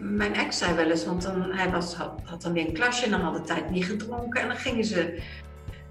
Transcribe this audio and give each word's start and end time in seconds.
mijn 0.00 0.34
ex 0.34 0.58
zei 0.58 0.74
wel 0.74 0.90
eens, 0.90 1.04
want 1.04 1.22
dan, 1.22 1.52
hij 1.52 1.70
was, 1.70 1.94
had, 1.94 2.20
had 2.24 2.42
dan 2.42 2.52
weer 2.52 2.66
een 2.66 2.72
klasje 2.72 3.04
en 3.04 3.10
dan 3.10 3.20
had 3.20 3.34
de 3.34 3.42
tijd 3.42 3.70
niet 3.70 3.84
gedronken. 3.84 4.40
En 4.40 4.48
dan 4.48 4.56
gingen 4.56 4.84
ze 4.84 5.22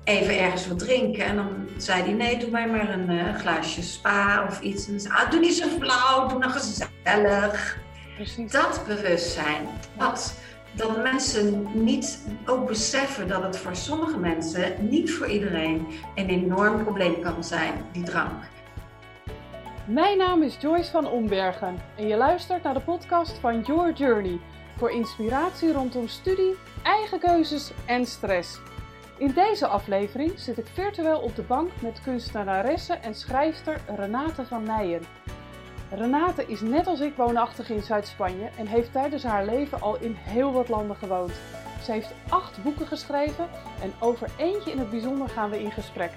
even 0.04 0.40
ergens 0.40 0.68
wat 0.68 0.80
drinken. 0.80 1.26
En 1.26 1.36
dan 1.36 1.68
zei 1.78 2.02
hij, 2.02 2.14
nee, 2.14 2.38
doe 2.38 2.50
mij 2.50 2.70
maar 2.70 2.90
een 2.90 3.12
uh, 3.12 3.36
glaasje 3.36 3.84
spa 3.84 4.46
of 4.50 4.62
iets. 4.62 4.88
En 4.88 5.00
zei 5.00 5.14
ah, 5.14 5.32
doe 5.32 5.40
niet 5.40 5.54
zo 5.54 5.68
flauw, 5.80 6.28
doe 6.28 6.40
nog 6.40 6.54
gezellig. 6.54 7.78
Precies. 8.16 8.52
Dat 8.52 8.84
bewustzijn, 8.88 9.68
dat, 9.98 10.34
dat 10.76 11.04
mensen 11.04 11.68
niet 11.84 12.20
ook 12.46 12.68
beseffen 12.68 13.28
dat 13.28 13.44
het 13.44 13.58
voor 13.58 13.76
sommige 13.76 14.18
mensen, 14.18 14.90
niet 14.90 15.12
voor 15.12 15.28
iedereen, 15.28 15.88
een 16.16 16.30
enorm 16.30 16.84
probleem 16.84 17.22
kan 17.22 17.44
zijn, 17.44 17.74
die 17.92 18.04
drank. 18.04 18.44
Mijn 19.90 20.18
naam 20.18 20.44
is 20.44 20.58
Joyce 20.60 20.92
van 20.92 21.08
Ombergen 21.08 21.82
en 21.98 22.08
je 22.08 22.16
luistert 22.16 22.64
naar 22.64 22.74
de 22.74 22.82
podcast 22.82 23.38
van 23.38 23.62
Your 23.62 23.94
Journey 23.94 24.40
voor 24.78 24.92
inspiratie 24.92 25.72
rondom 25.74 26.08
studie, 26.08 26.56
eigen 26.84 27.20
keuzes 27.20 27.72
en 27.86 28.06
stress. 28.06 28.60
In 29.18 29.32
deze 29.32 29.68
aflevering 29.68 30.40
zit 30.40 30.58
ik 30.58 30.68
virtueel 30.74 31.20
op 31.20 31.36
de 31.36 31.42
bank 31.42 31.72
met 31.82 32.02
kunstenaresse 32.02 32.94
en 32.94 33.16
schrijfster 33.16 33.82
Renate 33.96 34.46
van 34.46 34.64
Nijen. 34.64 35.02
Renate 35.92 36.46
is 36.46 36.62
net 36.62 36.88
als 36.88 37.00
ik 37.00 37.16
woonachtig 37.16 37.70
in 37.70 37.82
Zuid-Spanje 37.82 38.50
en 38.58 38.68
heeft 38.68 38.92
tijdens 38.92 39.24
haar 39.24 39.46
leven 39.46 39.82
al 39.82 40.00
in 40.00 40.14
heel 40.14 40.52
wat 40.52 40.70
landen 40.70 40.96
gewoond. 40.96 41.32
Ze 41.84 41.92
heeft 41.92 42.14
acht 42.30 42.64
boeken 42.64 42.88
geschreven 42.88 43.50
en 43.82 43.94
over 44.00 44.30
eentje 44.38 44.72
in 44.72 44.80
het 44.80 44.90
bijzonder 44.90 45.30
gaan 45.30 45.50
we 45.50 45.62
in 45.64 45.72
gesprek. 45.72 46.12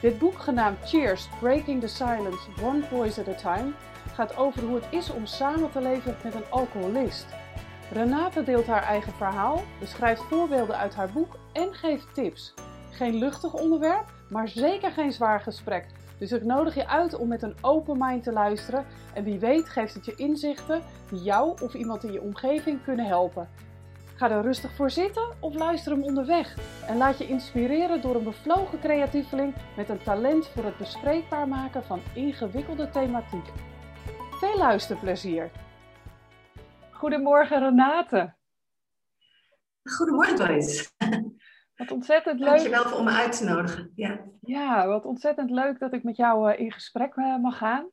Dit 0.00 0.18
boek, 0.18 0.38
genaamd 0.38 0.78
Cheers 0.84 1.28
Breaking 1.40 1.80
the 1.80 1.88
Silence 1.88 2.48
One 2.62 2.82
Voice 2.82 3.20
at 3.20 3.28
a 3.28 3.34
Time, 3.34 3.72
gaat 4.12 4.36
over 4.36 4.62
hoe 4.62 4.74
het 4.74 4.86
is 4.90 5.10
om 5.10 5.26
samen 5.26 5.70
te 5.70 5.80
leven 5.80 6.16
met 6.24 6.34
een 6.34 6.50
alcoholist. 6.50 7.26
Renate 7.92 8.42
deelt 8.42 8.66
haar 8.66 8.82
eigen 8.82 9.12
verhaal, 9.12 9.62
beschrijft 9.80 10.22
voorbeelden 10.22 10.76
uit 10.76 10.94
haar 10.94 11.12
boek 11.12 11.36
en 11.52 11.74
geeft 11.74 12.14
tips. 12.14 12.54
Geen 12.90 13.14
luchtig 13.14 13.52
onderwerp, 13.52 14.04
maar 14.28 14.48
zeker 14.48 14.90
geen 14.90 15.12
zwaar 15.12 15.40
gesprek. 15.40 15.86
Dus 16.18 16.32
ik 16.32 16.44
nodig 16.44 16.74
je 16.74 16.88
uit 16.88 17.16
om 17.16 17.28
met 17.28 17.42
een 17.42 17.56
open 17.60 17.96
mind 17.98 18.22
te 18.22 18.32
luisteren 18.32 18.86
en 19.14 19.24
wie 19.24 19.38
weet 19.38 19.68
geeft 19.68 19.94
het 19.94 20.04
je 20.04 20.14
inzichten 20.14 20.82
die 21.10 21.22
jou 21.22 21.56
of 21.62 21.74
iemand 21.74 22.04
in 22.04 22.12
je 22.12 22.22
omgeving 22.22 22.82
kunnen 22.84 23.06
helpen. 23.06 23.48
Ga 24.18 24.30
er 24.30 24.42
rustig 24.42 24.74
voor 24.74 24.90
zitten 24.90 25.36
of 25.40 25.54
luister 25.54 25.92
hem 25.92 26.02
onderweg 26.02 26.56
en 26.86 26.96
laat 26.96 27.18
je 27.18 27.26
inspireren 27.26 28.00
door 28.00 28.14
een 28.14 28.24
bevlogen 28.24 28.80
creatieveling 28.80 29.54
met 29.76 29.88
een 29.88 30.02
talent 30.02 30.48
voor 30.48 30.64
het 30.64 30.76
bespreekbaar 30.76 31.48
maken 31.48 31.84
van 31.84 32.00
ingewikkelde 32.14 32.90
thematiek. 32.90 33.46
Veel 34.30 34.56
luisterplezier! 34.56 35.50
Goedemorgen 36.90 37.58
Renate. 37.58 38.34
Goedemorgen 39.82 40.36
Joyce. 40.36 40.90
Wat 41.76 41.90
ontzettend 41.90 42.40
leuk. 42.40 42.48
Dankjewel 42.48 42.96
om 42.98 43.04
me 43.04 43.10
uit 43.10 43.36
te 43.36 43.44
nodigen. 43.44 43.92
Ja, 43.94 44.20
ja 44.40 44.86
wat 44.86 45.04
ontzettend 45.04 45.50
leuk 45.50 45.78
dat 45.78 45.92
ik 45.92 46.02
met 46.02 46.16
jou 46.16 46.52
eh, 46.52 46.60
in 46.60 46.72
gesprek 46.72 47.14
eh, 47.14 47.36
mag 47.36 47.58
gaan. 47.58 47.86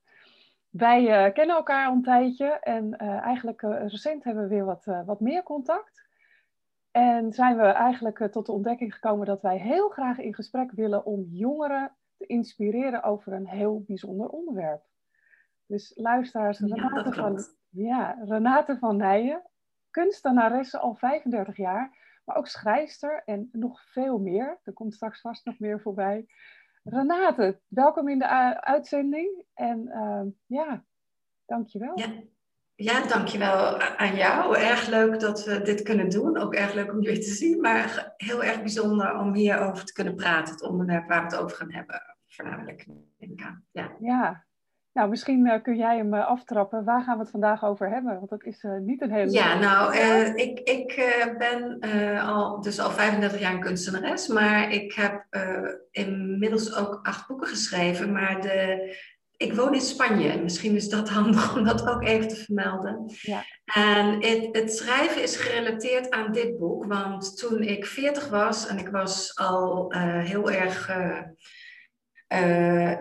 Wij 0.70 1.28
uh, 1.28 1.34
kennen 1.34 1.56
elkaar 1.56 1.88
al 1.88 1.94
een 1.94 2.02
tijdje 2.02 2.45
en 2.45 2.98
uh, 3.02 3.08
eigenlijk 3.08 3.62
recent 3.62 4.23
hebben 4.23 4.44
we 4.44 4.50
weer 4.50 4.66
wat, 4.66 4.86
wat 5.06 5.20
meer 5.20 5.44
contact. 5.44 6.05
En 6.96 7.34
zijn 7.34 7.58
we 7.58 7.64
eigenlijk 7.64 8.32
tot 8.32 8.46
de 8.46 8.52
ontdekking 8.52 8.94
gekomen 8.94 9.26
dat 9.26 9.42
wij 9.42 9.58
heel 9.58 9.90
graag 9.90 10.18
in 10.18 10.34
gesprek 10.34 10.72
willen 10.72 11.06
om 11.06 11.28
jongeren 11.32 11.96
te 12.18 12.26
inspireren 12.26 13.04
over 13.04 13.34
een 13.34 13.48
heel 13.48 13.84
bijzonder 13.88 14.30
onderwerp. 14.30 14.84
Dus 15.66 15.94
luisteraars, 15.96 16.60
Renate, 16.60 17.14
van, 17.14 17.40
ja, 17.70 18.18
Renate 18.26 18.78
van 18.78 18.98
Nijen, 18.98 19.42
kunstenaresse 19.90 20.80
al 20.80 20.96
35 20.96 21.58
jaar, 21.58 21.98
maar 22.26 22.36
ook 22.36 22.48
schrijfster 22.48 23.23
en 23.26 23.50
nog 23.52 23.82
veel 23.92 24.20
meer. 24.20 24.60
Er 24.64 24.73
komt 24.73 24.94
straks 24.94 25.22
vast 25.22 25.45
nog 25.45 25.60
meer 25.60 25.82
voorbij. 25.82 26.26
Renate, 26.84 27.60
welkom 27.67 28.08
in 28.08 28.20
de 28.20 28.61
uitzending 28.61 29.45
en 29.54 29.88
uh, 29.88 30.22
ja, 30.45 30.84
dankjewel. 31.45 32.00
Ja. 32.00 32.23
Ja, 32.75 33.08
dankjewel 33.08 33.80
aan 33.80 34.15
jou. 34.15 34.58
Erg 34.58 34.87
leuk 34.87 35.19
dat 35.19 35.45
we 35.45 35.61
dit 35.61 35.81
kunnen 35.81 36.09
doen. 36.09 36.37
Ook 36.37 36.53
erg 36.53 36.73
leuk 36.73 36.91
om 36.91 37.02
je 37.02 37.17
te 37.17 37.30
zien, 37.30 37.61
maar 37.61 38.13
heel 38.17 38.43
erg 38.43 38.59
bijzonder 38.59 39.17
om 39.17 39.33
hierover 39.33 39.86
te 39.86 39.93
kunnen 39.93 40.15
praten. 40.15 40.53
Het 40.53 40.63
onderwerp 40.63 41.08
waar 41.08 41.19
we 41.19 41.36
het 41.36 41.43
over 41.43 41.58
gaan 41.58 41.71
hebben, 41.71 42.02
voornamelijk. 42.27 42.86
Ja, 43.17 43.61
ja 43.99 44.45
nou, 44.95 45.09
misschien 45.09 45.45
uh, 45.45 45.61
kun 45.61 45.77
jij 45.77 45.97
hem 45.97 46.13
uh, 46.13 46.27
aftrappen. 46.27 46.83
Waar 46.83 47.03
gaan 47.03 47.17
we 47.17 47.21
het 47.21 47.31
vandaag 47.31 47.63
over 47.63 47.89
hebben? 47.89 48.15
Want 48.15 48.30
dat 48.30 48.43
is 48.43 48.63
uh, 48.63 48.77
niet 48.77 49.02
een 49.02 49.11
hele... 49.11 49.31
Ja, 49.31 49.59
nou, 49.59 49.95
ik, 50.36 50.59
ik 50.59 50.95
ben 51.37 51.80
al, 52.21 52.61
dus 52.61 52.80
al 52.80 52.92
35 52.92 53.39
jaar 53.39 53.53
een 53.53 53.59
kunstenares. 53.59 54.27
Maar 54.27 54.71
ik 54.71 54.93
heb 54.93 55.25
inmiddels 55.92 56.75
ook 56.75 56.99
acht 57.03 57.27
boeken 57.27 57.47
geschreven. 57.47 58.11
Maar 58.11 58.42
de, 58.42 58.95
ik 59.38 59.54
woon 59.54 59.73
in 59.73 59.82
Spanje. 59.82 60.42
Misschien 60.42 60.76
is 60.76 60.90
dat 60.90 61.10
handig 61.10 61.56
om 61.56 61.64
dat 61.64 61.88
ook 61.88 62.04
even 62.04 62.28
te 62.28 62.36
vermelden. 62.36 63.12
Ja. 63.22 63.44
En 63.66 64.23
het, 64.23 64.48
het 64.52 64.76
schrijven 64.76 65.22
is 65.22 65.36
gerelateerd 65.36 66.10
aan 66.10 66.32
dit 66.32 66.58
boek. 66.58 66.86
Want 66.86 67.38
toen 67.38 67.62
ik 67.62 67.86
40 67.86 68.30
was 68.30 68.68
en 68.68 68.78
ik 68.78 68.88
was 68.88 69.36
al 69.36 69.92
heel 70.23 70.52
erg 70.52 70.90
uh, 72.34 72.94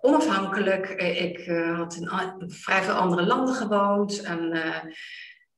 onafhankelijk. 0.00 0.88
Ik 0.98 1.46
uh, 1.46 1.76
had 1.76 1.94
in 1.94 2.50
vrij 2.50 2.82
veel 2.82 2.94
andere 2.94 3.26
landen 3.26 3.54
gewoond. 3.54 4.22
En 4.22 4.54
uh, 4.54 4.76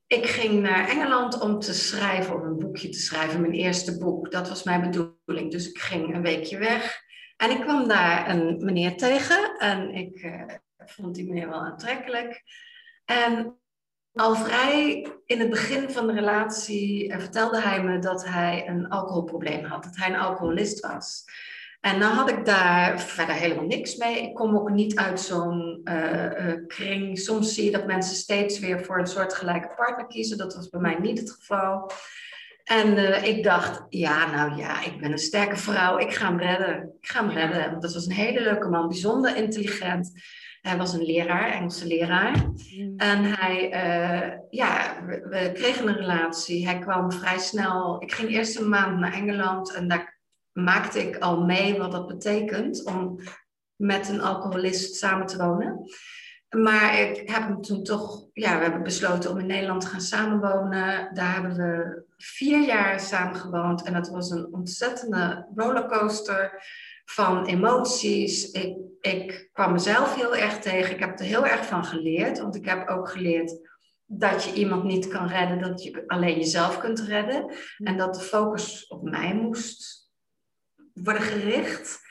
ik 0.06 0.26
ging 0.26 0.62
naar 0.62 0.88
Engeland 0.88 1.40
om 1.40 1.58
te 1.58 1.74
schrijven, 1.74 2.34
om 2.34 2.42
een 2.42 2.58
boekje 2.58 2.88
te 2.88 2.98
schrijven, 2.98 3.40
mijn 3.40 3.52
eerste 3.52 3.98
boek. 3.98 4.30
Dat 4.30 4.48
was 4.48 4.62
mijn 4.62 4.80
bedoeling. 4.80 5.50
Dus 5.50 5.68
ik 5.70 5.78
ging 5.78 6.14
een 6.14 6.22
weekje 6.22 6.58
weg. 6.58 7.04
En 7.36 7.50
ik 7.50 7.60
kwam 7.60 7.88
daar 7.88 8.30
een 8.30 8.64
meneer 8.64 8.96
tegen. 8.96 9.58
En 9.58 9.94
ik 9.94 10.26
vond 10.78 11.14
die 11.14 11.26
meneer 11.26 11.48
wel 11.48 11.60
aantrekkelijk. 11.60 12.42
En 13.04 13.58
al 14.12 14.34
vrij 14.34 15.06
in 15.26 15.40
het 15.40 15.50
begin 15.50 15.90
van 15.90 16.06
de 16.06 16.12
relatie 16.12 17.14
vertelde 17.18 17.60
hij 17.60 17.82
me 17.82 17.98
dat 17.98 18.24
hij 18.26 18.68
een 18.68 18.88
alcoholprobleem 18.88 19.64
had. 19.64 19.82
Dat 19.82 19.96
hij 19.96 20.08
een 20.08 20.20
alcoholist 20.20 20.80
was. 20.80 21.24
En 21.80 22.00
dan 22.00 22.12
had 22.12 22.30
ik 22.30 22.44
daar 22.44 23.00
verder 23.00 23.34
helemaal 23.34 23.64
niks 23.64 23.96
mee. 23.96 24.22
Ik 24.22 24.34
kom 24.34 24.56
ook 24.56 24.70
niet 24.70 24.96
uit 24.96 25.20
zo'n 25.20 25.80
uh, 25.84 26.52
kring. 26.66 27.18
Soms 27.18 27.54
zie 27.54 27.64
je 27.64 27.70
dat 27.70 27.86
mensen 27.86 28.16
steeds 28.16 28.58
weer 28.58 28.84
voor 28.84 28.98
een 28.98 29.06
soort 29.06 29.34
gelijke 29.34 29.74
partner 29.76 30.06
kiezen. 30.06 30.38
Dat 30.38 30.54
was 30.54 30.68
bij 30.68 30.80
mij 30.80 30.96
niet 31.00 31.18
het 31.18 31.30
geval. 31.30 31.90
En 32.66 32.98
uh, 32.98 33.24
ik 33.24 33.42
dacht, 33.42 33.86
ja, 33.88 34.30
nou 34.30 34.56
ja, 34.56 34.84
ik 34.84 35.00
ben 35.00 35.12
een 35.12 35.18
sterke 35.18 35.56
vrouw. 35.56 35.98
Ik 35.98 36.14
ga 36.14 36.26
hem 36.28 36.38
redden. 36.38 36.94
Ik 37.00 37.08
ga 37.08 37.26
hem 37.26 37.36
redden. 37.36 37.70
Want 37.70 37.82
dat 37.82 37.94
was 37.94 38.06
een 38.06 38.12
hele 38.12 38.40
leuke 38.40 38.68
man, 38.68 38.88
bijzonder 38.88 39.36
intelligent. 39.36 40.12
Hij 40.60 40.76
was 40.76 40.92
een 40.92 41.04
leraar, 41.04 41.50
Engelse 41.50 41.86
leraar. 41.86 42.36
Mm. 42.36 42.94
En 42.96 43.24
hij, 43.24 43.64
uh, 43.64 44.38
ja, 44.50 45.04
we, 45.06 45.26
we, 45.28 45.52
kregen 45.52 45.88
een 45.88 45.96
relatie. 45.96 46.66
Hij 46.66 46.78
kwam 46.78 47.12
vrij 47.12 47.38
snel. 47.38 48.02
Ik 48.02 48.12
ging 48.12 48.30
eerst 48.30 48.58
een 48.58 48.68
maand 48.68 48.98
naar 48.98 49.12
Engeland 49.12 49.74
en 49.74 49.88
daar 49.88 50.20
maakte 50.52 51.08
ik 51.08 51.16
al 51.16 51.44
mee 51.44 51.78
wat 51.78 51.92
dat 51.92 52.06
betekent 52.06 52.84
om 52.84 53.20
met 53.76 54.08
een 54.08 54.20
alcoholist 54.20 54.94
samen 54.94 55.26
te 55.26 55.36
wonen. 55.36 55.90
Maar 56.48 57.00
ik 57.00 57.30
heb 57.30 57.42
hem 57.42 57.60
toen 57.60 57.82
toch, 57.82 58.26
ja, 58.32 58.56
we 58.56 58.62
hebben 58.62 58.82
besloten 58.82 59.30
om 59.30 59.38
in 59.38 59.46
Nederland 59.46 59.80
te 59.80 59.86
gaan 59.86 60.00
samenwonen. 60.00 61.14
Daar 61.14 61.32
hebben 61.32 61.56
we 61.56 62.05
vier 62.16 62.60
jaar 62.60 63.00
samen 63.00 63.36
gewoond 63.36 63.82
en 63.82 63.92
dat 63.92 64.08
was 64.08 64.30
een 64.30 64.52
ontzettende 64.52 65.48
rollercoaster 65.54 66.62
van 67.04 67.46
emoties. 67.46 68.50
Ik, 68.50 68.76
ik 69.00 69.48
kwam 69.52 69.72
mezelf 69.72 70.14
heel 70.14 70.36
erg 70.36 70.58
tegen. 70.58 70.94
Ik 70.94 71.00
heb 71.00 71.18
er 71.18 71.24
heel 71.24 71.46
erg 71.46 71.66
van 71.66 71.84
geleerd, 71.84 72.38
want 72.38 72.54
ik 72.54 72.64
heb 72.64 72.88
ook 72.88 73.10
geleerd 73.10 73.58
dat 74.06 74.44
je 74.44 74.52
iemand 74.52 74.84
niet 74.84 75.08
kan 75.08 75.26
redden, 75.26 75.60
dat 75.60 75.82
je 75.82 76.04
alleen 76.06 76.36
jezelf 76.36 76.78
kunt 76.78 77.00
redden. 77.00 77.54
En 77.76 77.96
dat 77.96 78.14
de 78.14 78.20
focus 78.20 78.86
op 78.86 79.02
mij 79.02 79.34
moest 79.34 80.10
worden 80.94 81.22
gericht. 81.22 82.04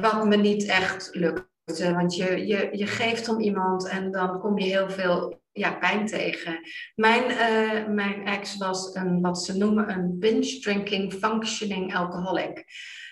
Wat 0.00 0.26
me 0.26 0.36
niet 0.36 0.66
echt 0.66 1.14
lukte. 1.14 1.52
Want 1.64 2.16
je, 2.16 2.46
je, 2.46 2.68
je 2.72 2.86
geeft 2.86 3.28
om 3.28 3.40
iemand 3.40 3.88
en 3.88 4.10
dan 4.10 4.40
kom 4.40 4.58
je 4.58 4.64
heel 4.64 4.90
veel 4.90 5.42
ja, 5.52 5.72
pijn 5.72 6.06
tegen. 6.06 6.60
Mijn, 6.94 7.30
uh, 7.30 7.94
mijn 7.94 8.26
ex 8.26 8.56
was 8.56 8.94
een, 8.94 9.20
wat 9.20 9.42
ze 9.42 9.56
noemen 9.56 9.90
een 9.90 10.18
binge 10.18 10.58
drinking 10.58 11.12
functioning 11.12 11.96
alcoholic. 11.96 12.64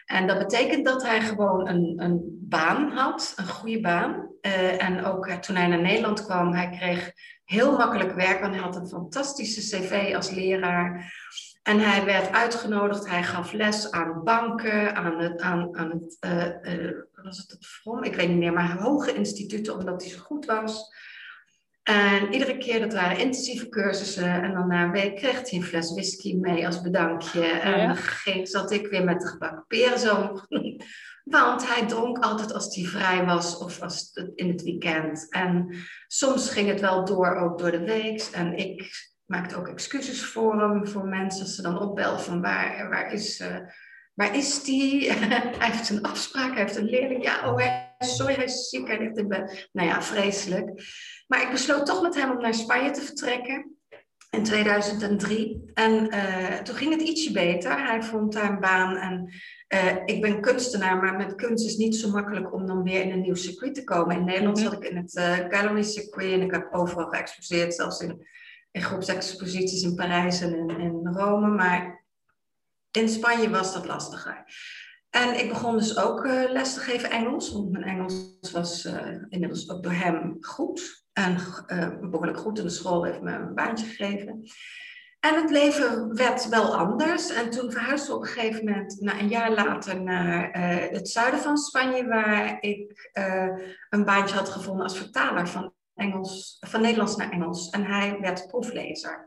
En 0.05 0.27
dat 0.27 0.39
betekent 0.39 0.85
dat 0.85 1.03
hij 1.03 1.21
gewoon 1.21 1.69
een, 1.69 1.95
een 1.97 2.39
baan 2.41 2.91
had, 2.91 3.33
een 3.37 3.49
goede 3.49 3.81
baan. 3.81 4.31
Uh, 4.43 4.85
en 4.85 5.05
ook 5.05 5.29
toen 5.29 5.57
hij 5.57 5.67
naar 5.67 5.81
Nederland 5.81 6.25
kwam, 6.25 6.53
hij 6.53 6.71
kreeg 6.71 7.13
heel 7.45 7.77
makkelijk 7.77 8.15
werk, 8.15 8.41
want 8.41 8.55
hij 8.55 8.63
had 8.63 8.77
een 8.77 8.89
fantastische 8.89 9.61
cv 9.61 10.15
als 10.15 10.31
leraar. 10.31 11.13
En 11.63 11.79
hij 11.79 12.05
werd 12.05 12.33
uitgenodigd, 12.33 13.09
hij 13.09 13.23
gaf 13.23 13.53
les 13.53 13.91
aan 13.91 14.25
banken, 14.25 14.97
aan 14.97 15.19
het, 15.19 15.41
aan, 15.41 15.77
aan 15.77 15.91
het, 15.91 16.19
was 17.23 17.39
het 17.39 17.51
het 17.51 17.67
From? 17.67 18.05
Ik 18.05 18.15
weet 18.15 18.29
niet 18.29 18.39
meer, 18.39 18.53
maar 18.53 18.79
hoge 18.79 19.15
instituten, 19.15 19.75
omdat 19.79 20.03
hij 20.03 20.11
zo 20.11 20.19
goed 20.19 20.45
was. 20.45 20.91
En 21.83 22.33
iedere 22.33 22.59
keer, 22.59 22.81
dat 22.81 22.93
waren 22.93 23.19
intensieve 23.19 23.69
cursussen. 23.69 24.43
En 24.43 24.53
dan 24.53 24.69
na 24.69 24.85
een 24.85 24.91
week 24.91 25.17
kreeg 25.17 25.51
hij 25.51 25.59
een 25.59 25.65
fles 25.65 25.93
whisky 25.93 26.37
mee 26.37 26.67
als 26.67 26.81
bedankje. 26.81 27.47
En 27.47 27.87
dan 27.87 27.97
ging, 27.97 28.49
zat 28.49 28.71
ik 28.71 28.87
weer 28.87 29.05
met 29.05 29.21
de 29.21 29.27
gebakken 29.27 29.65
peren 29.67 29.99
zo. 29.99 30.41
Want 31.25 31.69
hij 31.69 31.87
dronk 31.87 32.19
altijd 32.19 32.53
als 32.53 32.75
hij 32.77 32.85
vrij 32.85 33.25
was 33.25 33.59
of 33.59 33.81
als 33.81 34.11
in 34.35 34.49
het 34.49 34.63
weekend. 34.63 35.27
En 35.31 35.75
soms 36.07 36.51
ging 36.51 36.69
het 36.69 36.81
wel 36.81 37.05
door, 37.05 37.37
ook 37.37 37.59
door 37.59 37.71
de 37.71 37.85
week. 37.85 38.29
En 38.33 38.57
ik 38.57 39.11
maakte 39.25 39.57
ook 39.57 39.69
excuses 39.69 40.25
voor 40.25 40.61
hem, 40.61 40.89
voor 40.89 41.07
mensen. 41.07 41.43
Als 41.43 41.55
ze 41.55 41.63
dan 41.63 41.81
opbelden 41.81 42.21
van 42.21 42.41
waar, 42.41 42.89
waar 42.89 43.13
is... 43.13 43.41
Uh, 43.41 43.57
waar 44.15 44.37
is 44.37 44.63
die? 44.63 45.13
hij 45.59 45.71
heeft 45.71 45.91
een 45.91 46.03
afspraak, 46.03 46.53
hij 46.53 46.63
heeft 46.63 46.77
een 46.77 46.91
leerling. 46.91 47.25
Ja, 47.25 47.53
oh, 47.53 47.63
sorry, 47.99 48.35
hij 48.35 48.45
is 48.45 48.69
ziek, 48.69 48.87
hij 48.87 48.99
ligt 48.99 49.19
in 49.19 49.29
bed. 49.29 49.69
Nou 49.73 49.89
ja, 49.89 50.03
vreselijk. 50.03 50.83
Maar 51.27 51.43
ik 51.43 51.51
besloot 51.51 51.87
toch 51.87 52.03
met 52.03 52.15
hem 52.15 52.31
om 52.31 52.41
naar 52.41 52.55
Spanje 52.55 52.91
te 52.91 53.01
vertrekken 53.01 53.77
in 54.31 54.43
2003. 54.43 55.71
En 55.75 56.15
uh, 56.15 56.55
toen 56.55 56.75
ging 56.75 56.93
het 56.93 57.09
ietsje 57.09 57.33
beter. 57.33 57.87
Hij 57.87 58.03
vond 58.03 58.33
daar 58.33 58.51
een 58.51 58.61
baan 58.61 58.97
en 58.97 59.33
uh, 59.75 59.97
ik 60.05 60.21
ben 60.21 60.41
kunstenaar, 60.41 60.97
maar 60.97 61.17
met 61.17 61.35
kunst 61.35 61.67
is 61.67 61.77
niet 61.77 61.97
zo 61.97 62.11
makkelijk 62.11 62.55
om 62.55 62.67
dan 62.67 62.83
weer 62.83 63.03
in 63.03 63.11
een 63.11 63.21
nieuw 63.21 63.35
circuit 63.35 63.75
te 63.75 63.85
komen. 63.85 64.17
In 64.17 64.25
Nederland 64.25 64.57
mhm. 64.57 64.67
zat 64.67 64.83
ik 64.83 64.89
in 64.91 64.97
het 64.97 65.17
uh, 65.17 65.37
Gallery 65.49 65.83
Circuit 65.83 66.33
en 66.33 66.43
ik 66.43 66.51
heb 66.51 66.69
overal 66.75 67.09
geëxposeerd, 67.09 67.75
zelfs 67.75 68.01
in, 68.01 68.27
in 68.71 68.83
groepsexposities 68.83 69.83
in 69.83 69.95
Parijs 69.95 70.41
en 70.41 70.55
in, 70.55 70.81
in 70.81 71.07
Rome. 71.13 71.49
Maar 71.49 72.02
in 72.93 73.09
Spanje 73.09 73.51
was 73.51 73.73
dat 73.73 73.87
lastiger. 73.87 74.45
En 75.11 75.39
ik 75.39 75.49
begon 75.49 75.77
dus 75.77 75.99
ook 75.99 76.25
uh, 76.25 76.51
les 76.51 76.75
te 76.75 76.81
geven 76.81 77.11
Engels, 77.11 77.53
want 77.53 77.71
mijn 77.71 77.85
Engels 77.85 78.51
was 78.53 78.89
inmiddels 79.29 79.71
ook 79.71 79.83
door 79.83 79.93
hem 79.93 80.37
goed. 80.41 81.05
En 81.13 81.37
behoorlijk 82.01 82.39
goed 82.39 82.59
in 82.59 82.65
de 82.65 82.71
school 82.71 83.05
heeft 83.05 83.21
me 83.21 83.33
een 83.33 83.55
baantje 83.55 83.87
gegeven. 83.87 84.45
En 85.25 85.35
het 85.35 85.51
leven 85.51 86.15
werd 86.15 86.49
wel 86.49 86.77
anders. 86.77 87.31
En 87.31 87.51
toen 87.51 87.71
verhuisde 87.71 88.09
we 88.09 88.17
op 88.17 88.23
een 88.23 88.29
gegeven 88.29 88.65
moment, 88.65 89.01
na 89.01 89.21
een 89.21 89.29
jaar 89.29 89.53
later, 89.53 90.03
naar 90.03 90.57
uh, 90.57 90.91
het 90.91 91.09
zuiden 91.09 91.41
van 91.41 91.57
Spanje, 91.57 92.07
waar 92.07 92.57
ik 92.61 93.11
uh, 93.19 93.49
een 93.91 94.05
baantje 94.05 94.37
had 94.37 94.49
gevonden 94.49 94.83
als 94.83 94.97
vertaler 94.97 95.49
van, 95.49 95.73
Engels, 95.95 96.57
van 96.61 96.81
Nederlands 96.81 97.17
naar 97.17 97.31
Engels. 97.31 97.71
En 97.71 97.85
hij 97.85 98.19
werd 98.21 98.47
proeflezer. 98.47 99.27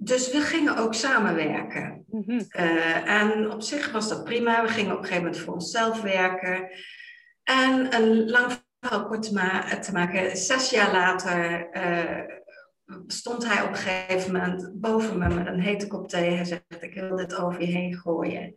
Dus 0.00 0.32
we 0.32 0.40
gingen 0.40 0.76
ook 0.76 0.94
samenwerken. 0.94 2.04
Mm 2.08 2.26
uh, 2.28 3.08
en 3.08 3.50
op 3.52 3.62
zich 3.62 3.92
was 3.92 4.08
dat 4.08 4.24
prima. 4.24 4.62
We 4.62 4.68
gingen 4.68 4.92
op 4.92 4.98
een 4.98 5.04
gegeven 5.04 5.24
moment 5.24 5.42
voor 5.42 5.54
onszelf 5.54 6.00
werken. 6.00 6.68
En 7.42 7.94
een 7.94 8.30
lang 8.30 8.62
verhaal 8.80 9.06
kort 9.06 9.22
te, 9.82 9.92
maken, 9.92 10.36
zes 10.36 10.70
jaar 10.70 10.92
later 10.92 11.68
stond 13.06 13.46
hij 13.46 13.62
op 13.62 13.68
een 13.68 13.76
gegeven 13.76 14.32
moment 14.32 14.80
boven 14.80 15.18
me 15.18 15.28
met 15.28 15.46
een 15.46 15.60
hete 15.60 15.86
kop 15.86 16.08
thee. 16.08 16.30
Hij 16.30 16.44
zegt, 16.44 16.62
ik 16.80 16.94
wil 16.94 17.16
dit 17.16 17.36
over 17.36 17.60
je 17.60 17.66
heen 17.66 17.94
gooien. 17.94 18.54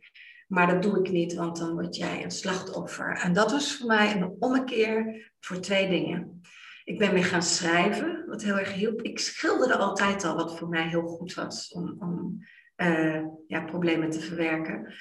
Maar 0.48 0.68
dat 0.68 0.82
doe 0.82 1.00
ik 1.00 1.12
niet, 1.12 1.34
want 1.34 1.58
dan 1.58 1.74
word 1.74 1.96
jij 1.96 2.24
een 2.24 2.32
slachtoffer. 2.32 3.18
En 3.18 3.34
dat 3.34 3.52
was 3.52 3.78
voor 3.78 3.88
mij 3.88 4.16
een 4.16 4.36
ommekeer 4.40 5.32
voor 5.40 5.60
twee 5.60 5.90
dingen. 5.90 6.42
Ik 6.84 7.00
ben 7.00 7.14
weer 7.14 7.26
gaan 7.26 7.44
schrijven, 7.44 8.24
wat 8.28 8.42
heel 8.42 8.58
erg 8.58 8.74
hielp. 8.74 9.02
Ik 9.02 9.20
schilderde 9.20 9.76
altijd 9.76 10.24
al, 10.24 10.36
wat 10.36 10.58
voor 10.58 10.70
mij 10.70 10.88
heel 10.88 11.08
goed 11.08 11.34
was 11.34 11.72
om, 11.74 11.96
om 12.00 12.46
uh, 12.78 13.22
ja, 13.48 13.62
problemen 13.62 14.10
te 14.10 14.20
verwerken. 14.20 14.94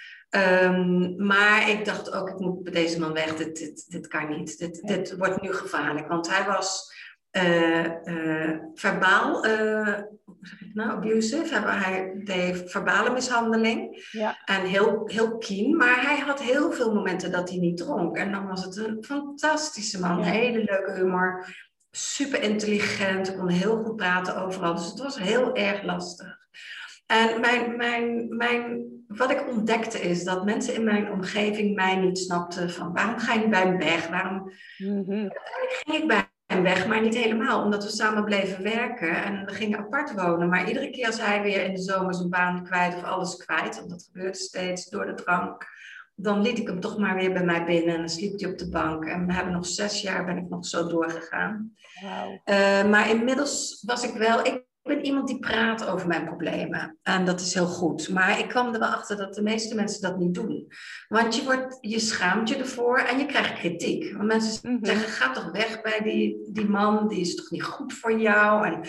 Um, 0.64 1.26
maar 1.26 1.70
ik 1.70 1.84
dacht 1.84 2.12
ook, 2.12 2.28
ik 2.28 2.38
moet 2.38 2.62
bij 2.62 2.72
deze 2.72 3.00
man 3.00 3.12
weg. 3.12 3.36
Dit, 3.36 3.58
dit, 3.58 3.90
dit 3.90 4.06
kan 4.06 4.28
niet. 4.28 4.58
Dit, 4.58 4.82
dit 4.82 5.16
wordt 5.16 5.42
nu 5.42 5.52
gevaarlijk. 5.52 6.08
Want 6.08 6.36
hij 6.36 6.46
was 6.46 6.94
uh, 7.32 7.84
uh, 8.04 8.58
verbaal, 8.74 9.46
hoe 10.24 10.36
zeg 10.40 10.60
ik 10.60 10.74
nou, 10.74 10.90
abusive. 10.90 11.60
Hij 11.60 12.20
deed 12.24 12.70
verbale 12.70 13.12
mishandeling. 13.12 14.08
Ja. 14.10 14.38
En 14.44 14.64
heel, 14.64 15.02
heel 15.04 15.38
keen. 15.38 15.76
Maar 15.76 16.02
hij 16.02 16.18
had 16.18 16.42
heel 16.42 16.72
veel 16.72 16.94
momenten 16.94 17.32
dat 17.32 17.48
hij 17.48 17.58
niet 17.58 17.76
dronk. 17.76 18.16
En 18.16 18.32
dan 18.32 18.46
was 18.46 18.64
het 18.64 18.76
een 18.76 19.04
fantastische 19.04 20.00
man. 20.00 20.22
Hele 20.22 20.64
leuke 20.64 20.92
humor. 20.92 21.44
Super 21.90 22.42
intelligent. 22.42 23.36
Kon 23.36 23.48
heel 23.48 23.82
goed 23.82 23.96
praten 23.96 24.36
overal. 24.36 24.74
Dus 24.74 24.86
het 24.86 24.98
was 24.98 25.18
heel 25.18 25.54
erg 25.54 25.82
lastig. 25.82 26.38
En 27.06 27.40
mijn, 27.40 27.76
mijn, 27.76 28.36
mijn, 28.36 28.84
wat 29.06 29.30
ik 29.30 29.48
ontdekte 29.48 30.00
is 30.00 30.24
dat 30.24 30.44
mensen 30.44 30.74
in 30.74 30.84
mijn 30.84 31.10
omgeving 31.10 31.74
mij 31.74 31.96
niet 31.96 32.18
snapten 32.18 32.70
van 32.70 32.92
waarom 32.92 33.18
ga 33.18 33.34
je 33.34 33.48
bij 33.48 33.72
me 33.72 33.78
weg? 33.78 34.08
Waarom 34.08 34.52
-hmm. 34.76 35.30
ging 35.84 36.02
ik 36.02 36.08
bij 36.08 36.28
en 36.50 36.62
weg, 36.62 36.86
maar 36.86 37.02
niet 37.02 37.16
helemaal, 37.16 37.62
omdat 37.62 37.84
we 37.84 37.90
samen 37.90 38.24
bleven 38.24 38.62
werken 38.62 39.24
en 39.24 39.44
we 39.44 39.52
gingen 39.52 39.78
apart 39.78 40.14
wonen. 40.14 40.48
Maar 40.48 40.68
iedere 40.68 40.90
keer 40.90 41.06
als 41.06 41.20
hij 41.20 41.42
weer 41.42 41.64
in 41.64 41.74
de 41.74 41.82
zomer 41.82 42.14
zijn 42.14 42.28
baan 42.28 42.64
kwijt 42.64 42.94
of 42.94 43.02
alles 43.02 43.36
kwijt, 43.36 43.76
want 43.76 43.90
dat 43.90 44.02
gebeurde 44.02 44.38
steeds 44.38 44.88
door 44.88 45.06
de 45.06 45.14
drank, 45.14 45.66
dan 46.22 46.42
liet 46.42 46.58
ik 46.58 46.66
hem 46.66 46.80
toch 46.80 46.98
maar 46.98 47.14
weer 47.14 47.32
bij 47.32 47.44
mij 47.44 47.64
binnen 47.64 47.94
en 47.94 48.00
dan 48.00 48.08
sliep 48.08 48.40
hij 48.40 48.50
op 48.50 48.58
de 48.58 48.68
bank. 48.68 49.04
En 49.04 49.26
we 49.26 49.32
hebben 49.32 49.52
nog 49.52 49.66
zes 49.66 50.02
jaar, 50.02 50.24
ben 50.24 50.36
ik 50.36 50.48
nog 50.48 50.66
zo 50.66 50.86
doorgegaan. 50.86 51.72
Wow. 52.00 52.38
Uh, 52.44 52.90
maar 52.90 53.10
inmiddels 53.10 53.82
was 53.86 54.04
ik 54.04 54.14
wel, 54.14 54.44
ik 54.46 54.64
ben 54.82 55.04
iemand 55.04 55.28
die 55.28 55.38
praat 55.38 55.86
over 55.86 56.06
mijn 56.06 56.24
problemen. 56.24 56.98
En 57.02 57.24
dat 57.24 57.40
is 57.40 57.54
heel 57.54 57.66
goed. 57.66 58.08
Maar 58.08 58.38
ik 58.38 58.48
kwam 58.48 58.72
er 58.72 58.80
wel 58.80 58.88
achter 58.88 59.16
dat 59.16 59.34
de 59.34 59.42
meeste 59.42 59.74
mensen 59.74 60.02
dat 60.02 60.18
niet 60.18 60.34
doen. 60.34 60.66
Want 61.08 61.36
je, 61.36 61.44
wordt, 61.44 61.78
je 61.80 61.98
schaamt 61.98 62.48
je 62.48 62.56
ervoor 62.56 62.98
en 62.98 63.18
je 63.18 63.26
krijgt 63.26 63.52
kritiek. 63.52 64.12
Want 64.12 64.26
mensen 64.26 64.72
mhm. 64.72 64.84
zeggen, 64.84 65.08
ga 65.08 65.32
toch 65.32 65.50
weg 65.50 65.80
bij 65.82 66.00
die, 66.02 66.48
die 66.52 66.68
man. 66.68 67.08
Die 67.08 67.20
is 67.20 67.34
toch 67.34 67.50
niet 67.50 67.62
goed 67.62 67.92
voor 67.92 68.20
jou. 68.20 68.66
En 68.66 68.80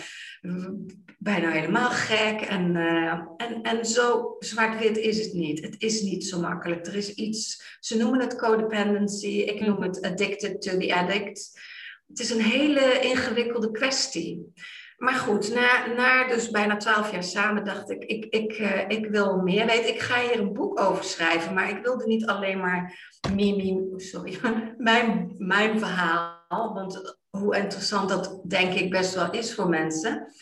bijna 1.22 1.50
helemaal 1.50 1.90
gek. 1.90 2.40
En, 2.40 2.74
uh, 2.74 3.12
en, 3.36 3.62
en 3.62 3.86
zo 3.86 4.36
zwart-wit 4.38 4.96
is 4.96 5.24
het 5.24 5.32
niet. 5.32 5.60
Het 5.60 5.74
is 5.78 6.02
niet 6.02 6.24
zo 6.26 6.40
makkelijk. 6.40 6.86
Er 6.86 6.94
is 6.94 7.14
iets, 7.14 7.76
ze 7.80 7.96
noemen 7.96 8.20
het 8.20 8.36
codependency. 8.36 9.26
Ik 9.26 9.60
noem 9.60 9.74
mhm. 9.74 9.82
het 9.82 10.02
addicted 10.02 10.62
to 10.62 10.76
the 10.76 10.94
addict. 10.94 11.60
Het 12.08 12.20
is 12.20 12.30
een 12.30 12.42
hele 12.42 13.00
ingewikkelde 13.00 13.70
kwestie. 13.70 14.52
Maar 14.96 15.14
goed, 15.14 15.54
na, 15.54 15.86
na 15.86 16.28
dus 16.28 16.50
bijna 16.50 16.76
twaalf 16.76 17.12
jaar 17.12 17.22
samen 17.22 17.64
dacht 17.64 17.90
ik, 17.90 18.04
ik, 18.04 18.24
ik, 18.24 18.58
uh, 18.58 18.88
ik 18.88 19.06
wil 19.06 19.36
meer 19.36 19.66
weten. 19.66 19.88
Ik 19.88 20.00
ga 20.00 20.20
hier 20.20 20.40
een 20.40 20.52
boek 20.52 20.80
over 20.80 21.04
schrijven, 21.04 21.54
maar 21.54 21.70
ik 21.70 21.82
wilde 21.82 22.06
niet 22.06 22.26
alleen 22.26 22.58
maar 22.60 23.10
mimi, 23.34 23.92
sorry, 23.96 24.38
mijn, 24.78 25.34
mijn 25.38 25.78
verhaal. 25.78 26.40
Want 26.48 27.16
hoe 27.30 27.56
interessant 27.56 28.08
dat 28.08 28.40
denk 28.48 28.72
ik 28.72 28.90
best 28.90 29.14
wel 29.14 29.30
is 29.30 29.54
voor 29.54 29.68
mensen. 29.68 30.32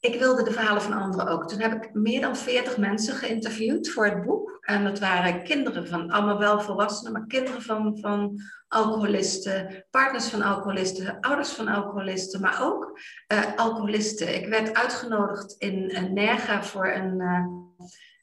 Ik 0.00 0.18
wilde 0.18 0.42
de 0.42 0.52
verhalen 0.52 0.82
van 0.82 0.92
anderen 0.92 1.28
ook. 1.28 1.48
Toen 1.48 1.60
heb 1.60 1.84
ik 1.84 1.94
meer 1.94 2.20
dan 2.20 2.36
veertig 2.36 2.76
mensen 2.76 3.14
geïnterviewd 3.14 3.88
voor 3.88 4.04
het 4.04 4.24
boek. 4.24 4.58
En 4.60 4.84
dat 4.84 4.98
waren 4.98 5.44
kinderen 5.44 5.88
van, 5.88 6.10
allemaal 6.10 6.38
wel 6.38 6.60
volwassenen, 6.60 7.12
maar 7.12 7.26
kinderen 7.26 7.62
van, 7.62 7.98
van 8.00 8.40
alcoholisten, 8.68 9.86
partners 9.90 10.28
van 10.28 10.42
alcoholisten, 10.42 11.20
ouders 11.20 11.50
van 11.50 11.68
alcoholisten, 11.68 12.40
maar 12.40 12.62
ook 12.62 13.00
uh, 13.32 13.56
alcoholisten. 13.56 14.34
Ik 14.34 14.48
werd 14.48 14.74
uitgenodigd 14.74 15.54
in 15.58 15.90
uh, 15.90 16.02
Nerga 16.02 16.62
voor 16.62 16.86
een 16.86 17.20
uh, 17.20 17.46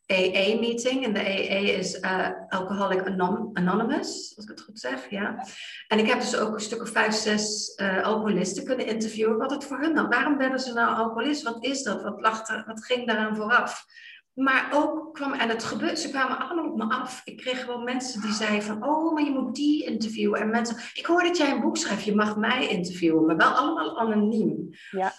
eh, 0.05 0.17
AA-meeting. 0.17 1.05
En 1.05 1.13
de 1.13 1.19
AA 1.19 1.77
is 1.77 2.01
Alcoholic 2.49 3.07
Anonymous, 3.53 4.33
als 4.35 4.45
ik 4.45 4.49
het 4.49 4.61
goed 4.61 4.79
zeg. 4.79 5.09
Ja. 5.09 5.45
En 5.87 5.99
ik 5.99 6.07
heb 6.07 6.19
dus 6.19 6.37
ook 6.37 6.53
een 6.53 6.59
stuk 6.59 6.81
of 6.81 6.89
vijf, 6.89 7.13
zes 7.13 7.75
alcoholisten 8.03 8.65
kunnen 8.65 8.85
interviewen. 8.85 9.37
Wat 9.37 9.51
het 9.51 9.63
voor 9.63 9.79
hun 9.79 9.95
dan? 9.95 10.09
Waarom 10.09 10.37
werden 10.37 10.59
ze 10.59 10.73
nou 10.73 10.95
alcoholist? 10.95 11.43
Wat 11.43 11.63
is 11.65 11.83
dat? 11.83 12.03
Wat, 12.03 12.21
lag 12.21 12.47
er, 12.47 12.63
wat 12.67 12.85
ging 12.85 13.07
daaraan 13.07 13.35
vooraf? 13.35 13.85
Maar 14.33 14.69
ook 14.73 15.13
kwam, 15.13 15.33
en 15.33 15.49
het 15.49 15.63
gebeurde, 15.63 15.95
ze 15.95 16.09
kwamen 16.09 16.39
allemaal 16.39 16.71
op 16.71 16.77
me 16.77 16.83
af. 16.83 17.21
Ik 17.25 17.37
kreeg 17.37 17.63
gewoon 17.63 17.83
mensen 17.83 18.21
die 18.21 18.31
zeiden 18.31 18.63
van, 18.63 18.85
oh, 18.87 19.13
maar 19.13 19.23
je 19.23 19.31
moet 19.31 19.55
die 19.55 19.85
interviewen. 19.85 20.39
En 20.39 20.49
mensen, 20.49 20.75
ik 20.93 21.05
hoor 21.05 21.23
dat 21.23 21.37
jij 21.37 21.51
een 21.51 21.61
boek 21.61 21.77
schrijft, 21.77 22.03
je 22.03 22.15
mag 22.15 22.37
mij 22.37 22.67
interviewen, 22.67 23.25
maar 23.25 23.37
wel 23.37 23.51
allemaal 23.51 23.99
anoniem. 23.99 24.69
Ja. 24.91 25.13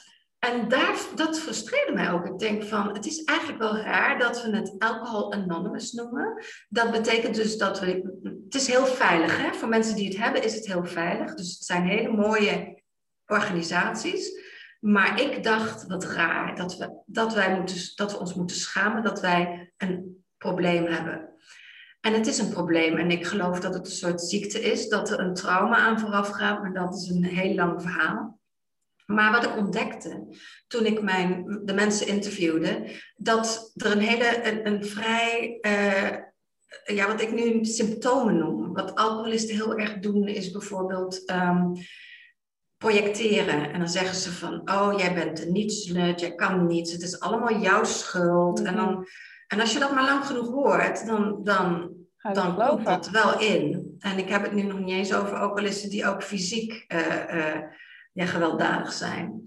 En 0.44 0.68
dat 1.14 1.40
frustreerde 1.40 1.92
mij 1.92 2.10
ook. 2.10 2.26
Ik 2.26 2.38
denk 2.38 2.62
van, 2.62 2.94
het 2.94 3.06
is 3.06 3.24
eigenlijk 3.24 3.58
wel 3.58 3.76
raar 3.76 4.18
dat 4.18 4.42
we 4.42 4.56
het 4.56 4.74
alcohol 4.78 5.32
anonymous 5.32 5.92
noemen. 5.92 6.44
Dat 6.68 6.90
betekent 6.90 7.34
dus 7.34 7.58
dat 7.58 7.80
we, 7.80 7.86
het 8.44 8.54
is 8.54 8.66
heel 8.66 8.86
veilig, 8.86 9.38
hè? 9.38 9.52
Voor 9.52 9.68
mensen 9.68 9.96
die 9.96 10.08
het 10.08 10.16
hebben 10.16 10.42
is 10.42 10.54
het 10.54 10.66
heel 10.66 10.84
veilig. 10.84 11.34
Dus 11.34 11.52
het 11.52 11.64
zijn 11.64 11.86
hele 11.86 12.08
mooie 12.08 12.82
organisaties. 13.26 14.42
Maar 14.80 15.20
ik 15.20 15.42
dacht, 15.42 15.86
wat 15.86 16.04
raar, 16.04 16.56
dat 16.56 16.76
we, 16.76 17.02
dat, 17.06 17.34
wij 17.34 17.56
moeten, 17.56 17.76
dat 17.94 18.12
we 18.12 18.18
ons 18.18 18.34
moeten 18.34 18.56
schamen 18.56 19.02
dat 19.02 19.20
wij 19.20 19.72
een 19.76 20.24
probleem 20.38 20.86
hebben. 20.86 21.28
En 22.00 22.12
het 22.12 22.26
is 22.26 22.38
een 22.38 22.52
probleem 22.52 22.96
en 22.96 23.10
ik 23.10 23.26
geloof 23.26 23.60
dat 23.60 23.74
het 23.74 23.86
een 23.86 23.92
soort 23.92 24.20
ziekte 24.20 24.60
is, 24.60 24.88
dat 24.88 25.10
er 25.10 25.20
een 25.20 25.34
trauma 25.34 25.76
aan 25.76 26.00
vooraf 26.00 26.28
gaat, 26.28 26.62
maar 26.62 26.72
dat 26.72 26.94
is 26.94 27.08
een 27.08 27.24
heel 27.24 27.54
lang 27.54 27.82
verhaal. 27.82 28.42
Maar 29.04 29.32
wat 29.32 29.44
ik 29.44 29.56
ontdekte 29.56 30.36
toen 30.66 30.86
ik 30.86 31.02
mijn, 31.02 31.60
de 31.64 31.74
mensen 31.74 32.06
interviewde, 32.06 32.90
dat 33.16 33.72
er 33.74 33.92
een 33.92 33.98
hele, 33.98 34.48
een, 34.48 34.66
een 34.66 34.84
vrij, 34.84 35.58
uh, 35.60 36.16
ja, 36.96 37.06
wat 37.06 37.20
ik 37.20 37.32
nu 37.32 37.64
symptomen 37.64 38.38
noem. 38.38 38.74
Wat 38.74 38.94
alcoholisten 38.94 39.54
heel 39.54 39.78
erg 39.78 39.98
doen, 39.98 40.28
is 40.28 40.50
bijvoorbeeld 40.50 41.30
um, 41.30 41.72
projecteren. 42.76 43.72
En 43.72 43.78
dan 43.78 43.88
zeggen 43.88 44.16
ze 44.16 44.32
van, 44.32 44.70
oh, 44.70 44.94
jij 44.98 45.14
bent 45.14 45.42
een 45.42 45.52
nietsnut, 45.52 46.20
jij 46.20 46.34
kan 46.34 46.66
niets, 46.66 46.92
het 46.92 47.02
is 47.02 47.20
allemaal 47.20 47.60
jouw 47.60 47.84
schuld. 47.84 48.62
en, 48.62 48.76
dan, 48.76 48.90
mhm. 48.90 49.02
en 49.46 49.60
als 49.60 49.72
je 49.72 49.78
dat 49.78 49.94
maar 49.94 50.04
lang 50.04 50.26
genoeg 50.26 50.48
hoort, 50.48 51.06
dan, 51.06 51.40
dan, 51.42 51.92
dan 52.32 52.56
komt 52.56 52.84
dat 52.84 53.10
wel 53.10 53.40
in. 53.40 53.96
En 53.98 54.18
ik 54.18 54.28
heb 54.28 54.42
het 54.42 54.52
nu 54.52 54.62
nog 54.62 54.78
niet 54.78 54.94
eens 54.94 55.14
over 55.14 55.36
alcoholisten 55.36 55.90
die 55.90 56.06
ook 56.06 56.22
fysiek 56.22 56.84
uh, 56.88 57.60
ja, 58.14 58.26
gewelddadig 58.26 58.92
zijn. 58.92 59.42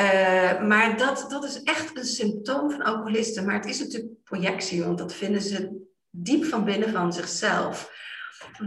Uh, 0.00 0.62
maar 0.62 0.96
dat, 0.96 1.26
dat 1.28 1.44
is 1.44 1.62
echt 1.62 1.96
een 1.98 2.04
symptoom 2.04 2.70
van 2.70 2.82
alcoholisten. 2.82 3.44
Maar 3.44 3.54
het 3.54 3.66
is 3.66 3.78
natuurlijk 3.78 4.24
projectie, 4.24 4.84
want 4.84 4.98
dat 4.98 5.14
vinden 5.14 5.42
ze 5.42 5.86
diep 6.10 6.44
van 6.44 6.64
binnen 6.64 6.90
van 6.90 7.12
zichzelf. 7.12 7.92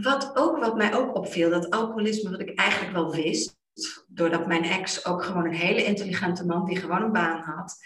Wat, 0.01 0.31
ook, 0.36 0.58
wat 0.58 0.75
mij 0.75 0.96
ook 0.96 1.15
opviel, 1.15 1.50
dat 1.50 1.70
alcoholisme, 1.70 2.29
wat 2.29 2.39
ik 2.39 2.60
eigenlijk 2.60 2.93
wel 2.93 3.12
wist, 3.12 3.60
doordat 4.08 4.48
mijn 4.48 4.63
ex 4.63 5.05
ook 5.05 5.24
gewoon 5.24 5.46
een 5.46 5.53
hele 5.53 5.84
intelligente 5.84 6.46
man 6.46 6.65
die 6.65 6.77
gewoon 6.77 7.01
een 7.01 7.12
baan 7.12 7.41
had. 7.41 7.77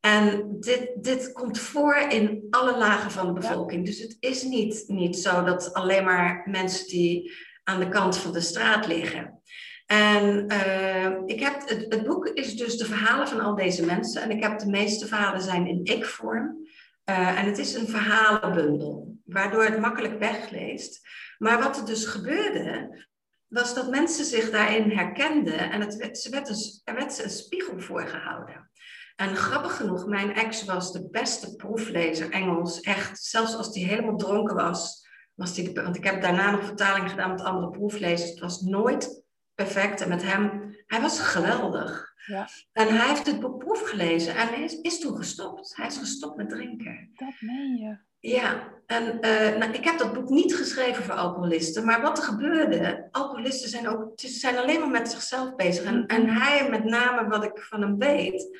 En 0.00 0.56
dit, 0.60 0.90
dit 1.00 1.32
komt 1.32 1.58
voor 1.58 1.96
in 1.96 2.46
alle 2.50 2.78
lagen 2.78 3.10
van 3.10 3.26
de 3.26 3.32
bevolking. 3.32 3.86
Dus 3.86 3.98
het 3.98 4.16
is 4.20 4.42
niet, 4.42 4.84
niet 4.86 5.16
zo 5.16 5.44
dat 5.44 5.74
alleen 5.74 6.04
maar 6.04 6.42
mensen 6.50 6.86
die 6.86 7.32
aan 7.62 7.80
de 7.80 7.88
kant 7.88 8.16
van 8.16 8.32
de 8.32 8.40
straat 8.40 8.86
liggen. 8.86 9.42
En 9.86 10.52
uh, 10.52 11.10
ik 11.26 11.40
heb, 11.40 11.68
het, 11.68 11.86
het, 11.88 12.04
boek 12.04 12.26
is 12.26 12.56
dus 12.56 12.76
de 12.76 12.84
verhalen 12.84 13.28
van 13.28 13.40
al 13.40 13.54
deze 13.54 13.84
mensen. 13.84 14.22
En 14.22 14.30
ik 14.30 14.42
heb 14.42 14.58
de 14.58 14.70
meeste 14.70 15.06
verhalen 15.06 15.42
zijn 15.42 15.66
in 15.66 15.84
ik-vorm. 15.84 16.66
Uh, 17.10 17.38
en 17.38 17.46
het 17.46 17.58
is 17.58 17.74
een 17.74 17.88
verhalenbundel, 17.88 19.16
waardoor 19.24 19.64
het 19.64 19.78
makkelijk 19.78 20.18
wegleest. 20.18 21.08
Maar 21.38 21.62
wat 21.62 21.76
er 21.76 21.86
dus 21.86 22.04
gebeurde, 22.04 23.04
was 23.48 23.74
dat 23.74 23.90
mensen 23.90 24.24
zich 24.24 24.50
daarin 24.50 24.90
herkenden. 24.90 25.70
En 25.70 25.80
het 25.80 25.96
werd, 25.96 26.18
ze 26.18 26.30
werd 26.30 26.48
een, 26.48 26.80
er 26.84 26.94
werd 26.94 27.12
ze 27.12 27.22
een 27.22 27.30
spiegel 27.30 27.80
voorgehouden. 27.80 28.70
En 29.16 29.36
grappig 29.36 29.76
genoeg, 29.76 30.06
mijn 30.06 30.34
ex 30.34 30.64
was 30.64 30.92
de 30.92 31.08
beste 31.10 31.56
proeflezer 31.56 32.30
Engels. 32.30 32.80
Echt, 32.80 33.22
zelfs 33.22 33.56
als 33.56 33.74
hij 33.74 33.84
helemaal 33.84 34.16
dronken 34.16 34.56
was, 34.56 35.06
was 35.34 35.54
die, 35.54 35.72
want 35.72 35.96
ik 35.96 36.04
heb 36.04 36.22
daarna 36.22 36.50
nog 36.50 36.64
vertaling 36.64 37.10
gedaan 37.10 37.30
met 37.30 37.42
andere 37.42 37.70
proeflezers. 37.70 38.30
Het 38.30 38.40
was 38.40 38.60
nooit 38.60 39.23
perfect. 39.54 40.00
En 40.00 40.08
met 40.08 40.22
hem, 40.22 40.74
hij 40.86 41.00
was 41.00 41.20
geweldig. 41.20 42.12
Ja. 42.26 42.48
En 42.72 42.96
hij 42.96 43.08
heeft 43.08 43.26
het 43.26 43.40
boek 43.40 43.58
proef 43.58 43.88
gelezen 43.88 44.36
en 44.36 44.62
is, 44.62 44.80
is 44.80 45.00
toen 45.00 45.16
gestopt. 45.16 45.76
Hij 45.76 45.86
is 45.86 45.96
gestopt 45.96 46.36
met 46.36 46.48
drinken. 46.48 47.10
Dat 47.14 47.34
meen 47.40 47.76
je. 47.76 47.98
Ja, 48.18 48.72
en 48.86 49.02
uh, 49.20 49.56
nou, 49.58 49.72
ik 49.72 49.84
heb 49.84 49.98
dat 49.98 50.12
boek 50.12 50.28
niet 50.28 50.54
geschreven 50.54 51.04
voor 51.04 51.14
alcoholisten, 51.14 51.84
maar 51.84 52.02
wat 52.02 52.18
er 52.18 52.24
gebeurde, 52.24 53.08
alcoholisten 53.10 53.68
zijn 53.68 53.88
ook, 53.88 54.12
ze 54.14 54.28
zijn 54.28 54.56
alleen 54.56 54.80
maar 54.80 54.88
met 54.88 55.10
zichzelf 55.10 55.54
bezig. 55.54 55.84
En, 55.84 56.06
en 56.06 56.28
hij, 56.28 56.70
met 56.70 56.84
name 56.84 57.28
wat 57.28 57.44
ik 57.44 57.58
van 57.58 57.80
hem 57.80 57.98
weet, 57.98 58.58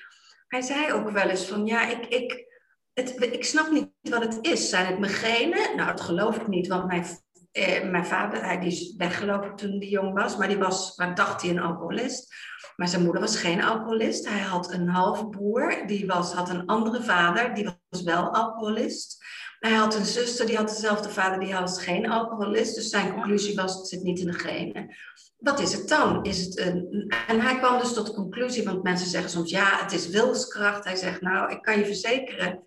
hij 0.48 0.60
zei 0.60 0.92
ook 0.92 1.10
wel 1.10 1.28
eens 1.28 1.44
van, 1.44 1.66
ja, 1.66 1.88
ik, 1.88 2.06
ik, 2.06 2.46
het, 2.92 3.22
ik 3.22 3.44
snap 3.44 3.70
niet 3.70 3.88
wat 4.00 4.22
het 4.22 4.38
is. 4.40 4.68
Zijn 4.68 4.86
het 4.86 4.98
mijn 4.98 5.12
genen? 5.12 5.76
Nou, 5.76 5.88
dat 5.90 6.00
geloof 6.00 6.36
ik 6.36 6.48
niet, 6.48 6.66
want 6.66 6.86
mijn 6.86 7.06
eh, 7.54 7.90
mijn 7.90 8.06
vader, 8.06 8.44
hij 8.44 8.66
is 8.66 8.94
weggelopen 8.96 9.56
toen 9.56 9.70
hij 9.70 9.88
jong 9.88 10.12
was, 10.12 10.36
maar 10.36 10.48
die 10.48 10.58
was, 10.58 10.92
waar 10.96 11.14
dacht 11.14 11.42
hij, 11.42 11.50
een 11.50 11.60
alcoholist. 11.60 12.34
Maar 12.76 12.88
zijn 12.88 13.02
moeder 13.02 13.20
was 13.20 13.36
geen 13.36 13.62
alcoholist. 13.62 14.28
Hij 14.28 14.40
had 14.40 14.72
een 14.72 14.88
halfbroer, 14.88 15.86
die 15.86 16.06
was, 16.06 16.32
had 16.32 16.48
een 16.48 16.66
andere 16.66 17.02
vader, 17.02 17.54
die 17.54 17.68
was 17.88 18.02
wel 18.02 18.34
alcoholist. 18.34 19.24
Hij 19.58 19.72
had 19.72 19.94
een 19.94 20.04
zuster, 20.04 20.46
die 20.46 20.56
had 20.56 20.68
dezelfde 20.68 21.08
vader, 21.08 21.40
die 21.40 21.54
was 21.54 21.82
geen 21.82 22.10
alcoholist. 22.10 22.74
Dus 22.74 22.88
zijn 22.88 23.12
conclusie 23.12 23.54
was, 23.54 23.74
het 23.74 23.88
zit 23.88 24.02
niet 24.02 24.18
in 24.18 24.26
de 24.26 24.32
genen. 24.32 24.96
Wat 25.38 25.60
is 25.60 25.72
het 25.72 25.88
dan? 25.88 26.24
Is 26.24 26.44
het 26.44 26.58
een... 26.58 27.12
En 27.26 27.40
hij 27.40 27.58
kwam 27.58 27.78
dus 27.78 27.92
tot 27.92 28.06
de 28.06 28.14
conclusie, 28.14 28.64
want 28.64 28.82
mensen 28.82 29.08
zeggen 29.08 29.30
soms, 29.30 29.50
ja, 29.50 29.78
het 29.82 29.92
is 29.92 30.08
wilskracht. 30.08 30.84
Hij 30.84 30.96
zegt, 30.96 31.20
nou, 31.20 31.52
ik 31.52 31.62
kan 31.62 31.78
je 31.78 31.86
verzekeren, 31.86 32.62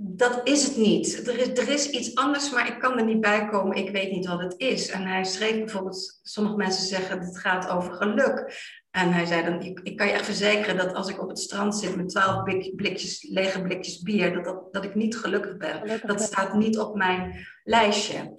dat 0.00 0.40
is 0.44 0.64
het 0.64 0.76
niet. 0.76 1.28
Er 1.28 1.38
is, 1.38 1.48
er 1.48 1.68
is 1.68 1.90
iets 1.90 2.14
anders, 2.14 2.50
maar 2.50 2.66
ik 2.66 2.78
kan 2.78 2.98
er 2.98 3.04
niet 3.04 3.20
bij 3.20 3.48
komen. 3.48 3.76
Ik 3.76 3.90
weet 3.90 4.10
niet 4.10 4.26
wat 4.26 4.40
het 4.40 4.54
is. 4.56 4.90
En 4.90 5.06
hij 5.06 5.24
schreef 5.24 5.56
bijvoorbeeld, 5.56 6.20
sommige 6.22 6.56
mensen 6.56 6.86
zeggen, 6.86 7.20
het 7.20 7.38
gaat 7.38 7.68
over 7.68 7.92
geluk. 7.92 8.52
En 8.90 9.12
hij 9.12 9.26
zei 9.26 9.44
dan, 9.44 9.60
ik, 9.60 9.80
ik 9.82 9.96
kan 9.96 10.06
je 10.06 10.12
echt 10.12 10.24
verzekeren 10.24 10.76
dat 10.76 10.94
als 10.94 11.08
ik 11.08 11.22
op 11.22 11.28
het 11.28 11.38
strand 11.38 11.76
zit 11.76 11.96
met 11.96 12.08
twaalf 12.08 12.42
blikjes, 12.76 13.26
lege 13.30 13.62
blikjes 13.62 14.02
bier, 14.02 14.34
dat, 14.34 14.44
dat, 14.44 14.72
dat 14.72 14.84
ik 14.84 14.94
niet 14.94 15.16
gelukkig 15.16 15.56
ben. 15.56 16.00
dat 16.06 16.20
staat 16.20 16.54
niet 16.54 16.78
op 16.78 16.96
mijn 16.96 17.46
lijstje. 17.64 18.34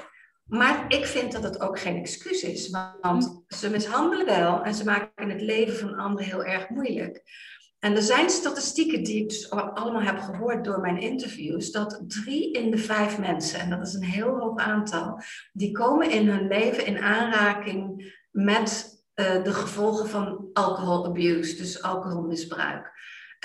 Maar 0.46 0.86
ik 0.88 1.06
vind 1.06 1.32
dat 1.32 1.44
het 1.44 1.62
ook 1.62 1.80
geen 1.80 1.98
excuus 1.98 2.44
is, 2.44 2.70
want 2.70 3.26
hm. 3.48 3.56
ze 3.56 3.70
mishandelen 3.70 4.26
wel 4.26 4.64
en 4.64 4.74
ze 4.74 4.84
maken 4.84 5.30
het 5.30 5.42
leven 5.42 5.78
van 5.78 5.96
anderen 5.96 6.30
heel 6.30 6.44
erg 6.44 6.70
moeilijk. 6.70 7.24
En 7.80 7.96
er 7.96 8.02
zijn 8.02 8.30
statistieken 8.30 9.04
die 9.04 9.22
ik 9.22 9.30
dus 9.30 9.50
allemaal 9.50 10.02
heb 10.02 10.20
gehoord 10.20 10.64
door 10.64 10.80
mijn 10.80 10.98
interviews, 10.98 11.72
dat 11.72 12.04
drie 12.08 12.52
in 12.52 12.72
de 12.72 12.78
vijf 12.78 13.20
mensen, 13.20 13.60
en 13.60 13.70
dat 13.70 13.88
is 13.88 13.94
een 13.94 14.04
heel 14.04 14.38
hoog 14.38 14.60
aantal, 14.60 15.22
die 15.54 15.72
komen 15.72 16.12
in 16.12 16.28
hun 16.28 16.48
leven 16.48 16.86
in 16.86 16.98
aanraking 16.98 18.14
met 18.32 18.98
uh, 19.16 19.44
de 19.44 19.54
gevolgen 19.54 20.10
van 20.10 20.50
alcoholabuse, 20.54 21.56
dus 21.56 21.82
alcoholmisbruik. 21.82 22.92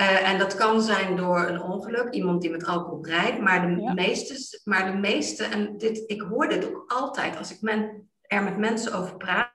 Uh, 0.01 0.29
en 0.29 0.39
dat 0.39 0.55
kan 0.55 0.83
zijn 0.83 1.17
door 1.17 1.49
een 1.49 1.63
ongeluk, 1.63 2.13
iemand 2.13 2.41
die 2.41 2.51
met 2.51 2.67
alcohol 2.67 3.07
rijdt, 3.07 3.41
maar 3.41 3.61
de, 3.61 3.93
meeste, 3.95 4.61
maar 4.65 4.93
de 4.93 4.99
meeste, 4.99 5.45
en 5.45 5.79
dit, 5.79 6.03
ik 6.07 6.21
hoor 6.21 6.49
dit 6.49 6.67
ook 6.67 6.85
altijd 6.87 7.37
als 7.39 7.53
ik 7.53 7.61
men, 7.61 8.09
er 8.21 8.43
met 8.43 8.59
mensen 8.59 8.93
over 8.95 9.17
praat, 9.17 9.53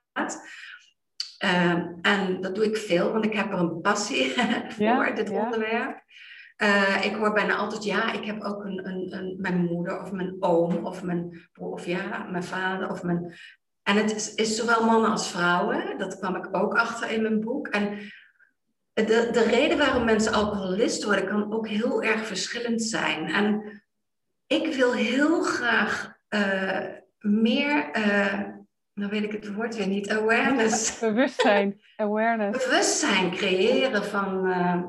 Ehm, 1.39 1.87
en 2.01 2.41
dat 2.41 2.55
doe 2.55 2.65
ik 2.65 2.77
veel, 2.77 3.11
want 3.11 3.25
ik 3.25 3.33
heb 3.33 3.51
er 3.51 3.59
een 3.59 3.81
passie 3.81 4.33
voor, 4.77 5.11
dit 5.15 5.29
onderwerp. 5.29 6.03
Uh, 6.57 7.05
ik 7.05 7.15
hoor 7.15 7.33
bijna 7.33 7.55
altijd, 7.55 7.83
ja, 7.83 8.13
ik 8.13 8.25
heb 8.25 8.43
ook 8.43 8.63
een, 8.63 8.87
een, 8.87 9.13
een, 9.13 9.35
mijn 9.37 9.57
moeder 9.57 10.01
of 10.01 10.11
mijn 10.11 10.35
oom 10.39 10.85
of 10.85 11.03
mijn 11.03 11.49
broer 11.53 11.71
of 11.71 11.85
ja, 11.85 12.27
mijn 12.31 12.43
vader 12.43 12.89
of 12.89 13.03
mijn... 13.03 13.33
En 13.83 13.95
het 13.95 14.15
is, 14.15 14.35
is 14.35 14.55
zowel 14.55 14.85
mannen 14.85 15.11
als 15.11 15.31
vrouwen, 15.31 15.97
dat 15.97 16.19
kwam 16.19 16.35
ik 16.35 16.47
ook 16.51 16.73
achter 16.73 17.11
in 17.11 17.21
mijn 17.21 17.39
boek. 17.39 17.67
En 17.67 17.97
de, 18.93 19.29
de 19.31 19.43
reden 19.49 19.77
waarom 19.77 20.05
mensen 20.05 20.33
alcoholist 20.33 21.03
worden 21.03 21.27
kan 21.27 21.53
ook 21.53 21.67
heel 21.67 22.03
erg 22.03 22.25
verschillend 22.25 22.81
zijn. 22.81 23.27
En 23.27 23.81
ik 24.47 24.73
wil 24.73 24.93
heel 24.93 25.41
graag 25.41 26.13
uh, 26.29 26.85
meer... 27.19 27.97
Uh, 27.97 28.57
dan 28.99 29.09
weet 29.09 29.23
ik 29.23 29.31
het 29.31 29.53
woord 29.53 29.75
weer 29.75 29.87
niet, 29.87 30.09
awareness. 30.09 30.99
Bewustzijn, 30.99 31.81
awareness. 31.95 32.65
Bewustzijn 32.65 33.31
creëren 33.31 34.05
van, 34.05 34.47
uh, 34.47 34.83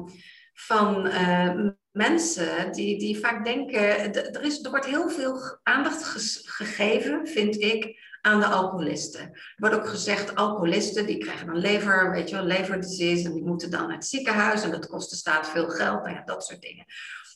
van 0.53 1.07
uh, 1.07 1.69
mensen 1.91 2.73
die, 2.73 2.99
die 2.99 3.19
vaak 3.19 3.45
denken, 3.45 4.15
er, 4.15 4.43
is, 4.43 4.65
er 4.65 4.71
wordt 4.71 4.87
heel 4.87 5.09
veel 5.09 5.59
aandacht 5.63 6.05
gegeven, 6.45 7.27
vind 7.27 7.61
ik, 7.61 8.09
aan 8.21 8.41
de 8.41 8.47
alcoholisten. 8.47 9.21
Er 9.21 9.55
wordt 9.57 9.77
ook 9.77 9.89
gezegd, 9.89 10.35
alcoholisten 10.35 11.07
die 11.07 11.19
krijgen 11.19 11.47
dan 11.47 11.59
lever, 11.59 12.11
weet 12.11 12.29
je 12.29 12.37
wel, 12.37 12.45
leverdisease 12.45 13.27
en 13.27 13.35
die 13.35 13.45
moeten 13.45 13.71
dan 13.71 13.87
naar 13.87 13.97
het 13.97 14.07
ziekenhuis 14.07 14.63
en 14.63 14.71
dat 14.71 14.87
kost 14.87 15.11
de 15.11 15.17
staat 15.17 15.49
veel 15.49 15.69
geld, 15.69 16.03
nou 16.03 16.15
ja, 16.15 16.23
dat 16.25 16.45
soort 16.45 16.61
dingen. 16.61 16.85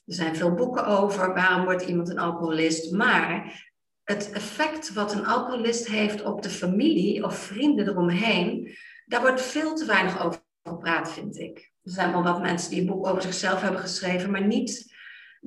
Er 0.07 0.15
zijn 0.15 0.37
veel 0.37 0.55
boeken 0.55 0.87
over 0.87 1.35
waarom 1.35 1.65
wordt 1.65 1.83
iemand 1.83 2.09
een 2.09 2.19
alcoholist, 2.19 2.93
maar 2.93 3.63
het 4.05 4.31
effect 4.33 4.93
wat 4.93 5.13
een 5.13 5.27
alcoholist 5.27 5.87
heeft 5.87 6.23
op 6.23 6.43
de 6.43 6.51
familie 6.51 7.25
of 7.25 7.37
vrienden 7.37 7.89
eromheen, 7.89 8.77
daar 9.07 9.21
wordt 9.21 9.43
veel 9.43 9.75
te 9.75 9.85
weinig 9.85 10.25
over 10.25 10.41
gepraat, 10.63 11.13
vind 11.13 11.39
ik. 11.39 11.73
Er 11.83 11.91
zijn 11.91 12.13
wel 12.13 12.23
wat 12.23 12.41
mensen 12.41 12.71
die 12.71 12.81
een 12.81 12.87
boek 12.87 13.07
over 13.07 13.23
zichzelf 13.23 13.61
hebben 13.61 13.81
geschreven, 13.81 14.31
maar 14.31 14.47
niet, 14.47 14.95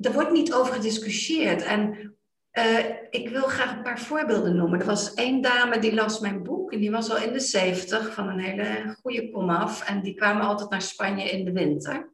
er 0.00 0.12
wordt 0.12 0.32
niet 0.32 0.52
over 0.52 0.72
gediscussieerd. 0.72 1.62
En 1.62 2.12
uh, 2.52 2.78
ik 3.10 3.28
wil 3.28 3.42
graag 3.42 3.76
een 3.76 3.82
paar 3.82 4.00
voorbeelden 4.00 4.56
noemen. 4.56 4.80
Er 4.80 4.86
was 4.86 5.14
één 5.14 5.40
dame 5.40 5.78
die 5.78 5.94
las 5.94 6.20
mijn 6.20 6.42
boek 6.42 6.72
en 6.72 6.80
die 6.80 6.90
was 6.90 7.10
al 7.10 7.22
in 7.22 7.32
de 7.32 7.40
zeventig 7.40 8.14
van 8.14 8.28
een 8.28 8.40
hele 8.40 8.96
goede 9.02 9.30
komaf. 9.30 9.88
En 9.88 10.02
die 10.02 10.14
kwamen 10.14 10.42
altijd 10.42 10.70
naar 10.70 10.82
Spanje 10.82 11.30
in 11.30 11.44
de 11.44 11.52
winter. 11.52 12.12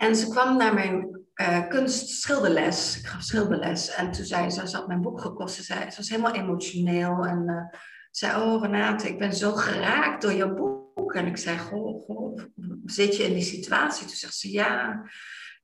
En 0.00 0.16
ze 0.16 0.28
kwam 0.28 0.56
naar 0.56 0.74
mijn 0.74 1.24
uh, 1.34 1.68
kunstschilderles. 1.68 2.98
Ik 2.98 3.06
gaf 3.06 3.22
schilderles. 3.22 3.94
En 3.94 4.10
toen 4.10 4.24
zei 4.24 4.50
ze, 4.50 4.68
ze 4.68 4.76
had 4.76 4.86
mijn 4.86 5.00
boek 5.00 5.20
gekost. 5.20 5.54
Ze, 5.54 5.62
zei, 5.62 5.90
ze 5.90 5.96
was 5.96 6.08
helemaal 6.08 6.34
emotioneel. 6.34 7.26
En 7.26 7.42
uh, 7.46 7.78
zei, 8.10 8.42
oh 8.42 8.62
Renate, 8.62 9.08
ik 9.08 9.18
ben 9.18 9.34
zo 9.34 9.52
geraakt 9.52 10.22
door 10.22 10.32
jouw 10.32 10.54
boek. 10.54 11.14
En 11.14 11.26
ik 11.26 11.36
zei, 11.36 11.58
goh, 11.58 12.04
goh, 12.04 12.40
zit 12.84 13.16
je 13.16 13.22
in 13.22 13.32
die 13.32 13.42
situatie? 13.42 14.06
Toen 14.06 14.16
zegt 14.16 14.34
ze, 14.34 14.52
ja. 14.52 15.02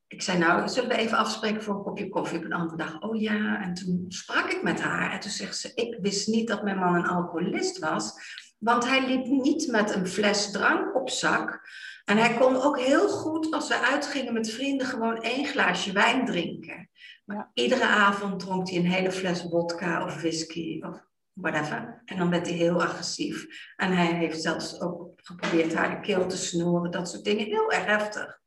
Ik 0.07 0.23
zei, 0.23 0.38
nou, 0.38 0.69
zullen 0.69 0.88
we 0.88 0.97
even 0.97 1.19
afspreken 1.19 1.62
voor 1.62 1.75
een 1.75 1.83
kopje 1.83 2.09
koffie 2.09 2.38
op 2.38 2.45
een 2.45 2.52
andere 2.52 2.76
dag? 2.76 3.00
Oh 3.00 3.21
ja. 3.21 3.62
En 3.62 3.75
toen 3.75 4.05
sprak 4.09 4.50
ik 4.50 4.62
met 4.62 4.81
haar. 4.81 5.12
En 5.12 5.21
toen 5.21 5.31
zegt 5.31 5.57
ze, 5.57 5.73
ik 5.75 5.99
wist 6.00 6.28
niet 6.28 6.49
dat 6.49 6.62
mijn 6.62 6.78
man 6.78 6.95
een 6.95 7.09
alcoholist 7.09 7.78
was. 7.78 8.12
Want 8.59 8.87
hij 8.87 9.07
liep 9.07 9.26
niet 9.26 9.71
met 9.71 9.95
een 9.95 10.07
fles 10.07 10.50
drank 10.50 10.95
op 10.97 11.11
zak. 11.11 11.61
En 12.06 12.16
hij 12.16 12.34
kon 12.34 12.62
ook 12.62 12.78
heel 12.80 13.08
goed, 13.08 13.52
als 13.52 13.68
we 13.68 13.80
uitgingen 13.80 14.32
met 14.32 14.50
vrienden, 14.50 14.86
gewoon 14.86 15.22
één 15.22 15.46
glaasje 15.46 15.92
wijn 15.92 16.26
drinken. 16.26 16.90
Maar 17.25 17.50
iedere 17.54 17.86
avond 17.86 18.40
dronk 18.40 18.68
hij 18.68 18.78
een 18.78 18.90
hele 18.90 19.12
fles 19.12 19.46
vodka 19.50 20.04
of 20.04 20.20
whisky. 20.20 20.80
Of, 20.80 21.04
whatever. 21.32 22.02
En 22.04 22.16
dan 22.16 22.30
werd 22.30 22.46
hij 22.46 22.56
heel 22.56 22.82
agressief. 22.82 23.46
En 23.76 23.92
hij 23.92 24.14
heeft 24.14 24.42
zelfs 24.42 24.80
ook 24.80 25.10
geprobeerd 25.16 25.75
haar 25.75 25.90
de 25.90 26.00
keel 26.00 26.26
te 26.26 26.36
snoeren, 26.36 26.90
dat 26.90 27.08
soort 27.08 27.25
dingen. 27.25 27.44
Heel 27.44 27.72
erg 27.72 27.84
heftig. 27.84 28.40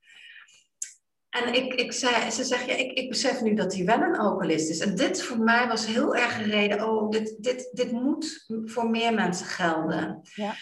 En 1.29 1.53
ik, 1.53 1.73
ik 1.73 1.91
zei, 1.91 2.29
ze 2.29 2.43
zegt, 2.43 2.65
ja, 2.65 2.75
ik, 2.75 2.91
ik 2.91 3.09
besef 3.09 3.41
nu 3.41 3.53
dat 3.53 3.75
hij 3.75 3.85
wel 3.85 4.01
een 4.01 4.17
alcoholist 4.17 4.69
is. 4.69 4.79
En 4.79 4.95
dit 4.95 5.23
voor 5.23 5.39
mij 5.39 5.67
was 5.67 5.85
heel 5.85 6.15
erg 6.15 6.37
een 6.37 6.49
reden, 6.49 6.89
oh, 6.89 7.09
dit, 7.09 7.35
dit, 7.39 7.69
dit 7.71 7.91
moet 7.91 8.45
voor 8.65 8.89
meer 8.89 9.13
mensen 9.13 9.45
gelden. 9.45 10.21
Ja. 10.33 10.55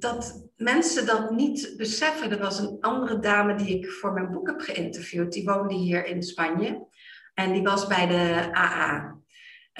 Dat 0.00 0.48
mensen 0.56 1.06
dat 1.06 1.30
niet 1.30 1.74
beseffen. 1.76 2.30
Er 2.30 2.38
was 2.38 2.58
een 2.58 2.76
andere 2.80 3.18
dame 3.18 3.54
die 3.54 3.78
ik 3.78 3.90
voor 3.90 4.12
mijn 4.12 4.30
boek 4.30 4.46
heb 4.46 4.60
geïnterviewd. 4.60 5.32
Die 5.32 5.44
woonde 5.44 5.74
hier 5.74 6.06
in 6.06 6.22
Spanje. 6.22 6.86
En 7.34 7.52
die 7.52 7.62
was 7.62 7.86
bij 7.86 8.06
de 8.06 8.54
AA. 8.54 9.18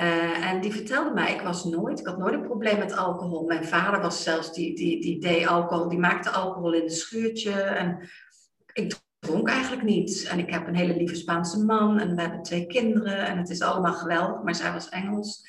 Uh, 0.00 0.50
en 0.50 0.60
die 0.60 0.72
vertelde 0.72 1.14
mij, 1.14 1.34
ik 1.34 1.40
was 1.40 1.64
nooit, 1.64 2.00
ik 2.00 2.06
had 2.06 2.18
nooit 2.18 2.34
een 2.34 2.42
probleem 2.42 2.78
met 2.78 2.96
alcohol. 2.96 3.46
Mijn 3.46 3.64
vader 3.64 4.00
was 4.00 4.22
zelfs, 4.22 4.52
die, 4.52 4.76
die, 4.76 5.00
die 5.00 5.20
deed 5.20 5.46
alcohol, 5.46 5.88
die 5.88 5.98
maakte 5.98 6.30
alcohol 6.30 6.72
in 6.72 6.82
een 6.82 6.90
schuurtje. 6.90 7.52
En 7.52 8.08
ik 8.72 8.94
dronk 9.18 9.48
eigenlijk 9.48 9.82
niet. 9.82 10.26
En 10.30 10.38
ik 10.38 10.50
heb 10.50 10.66
een 10.66 10.76
hele 10.76 10.96
lieve 10.96 11.14
Spaanse 11.14 11.64
man 11.64 11.98
en 11.98 12.14
we 12.14 12.20
hebben 12.20 12.42
twee 12.42 12.66
kinderen 12.66 13.26
en 13.26 13.38
het 13.38 13.50
is 13.50 13.62
allemaal 13.62 13.92
geweldig, 13.92 14.42
maar 14.42 14.54
zij 14.54 14.72
was 14.72 14.88
Engels. 14.88 15.48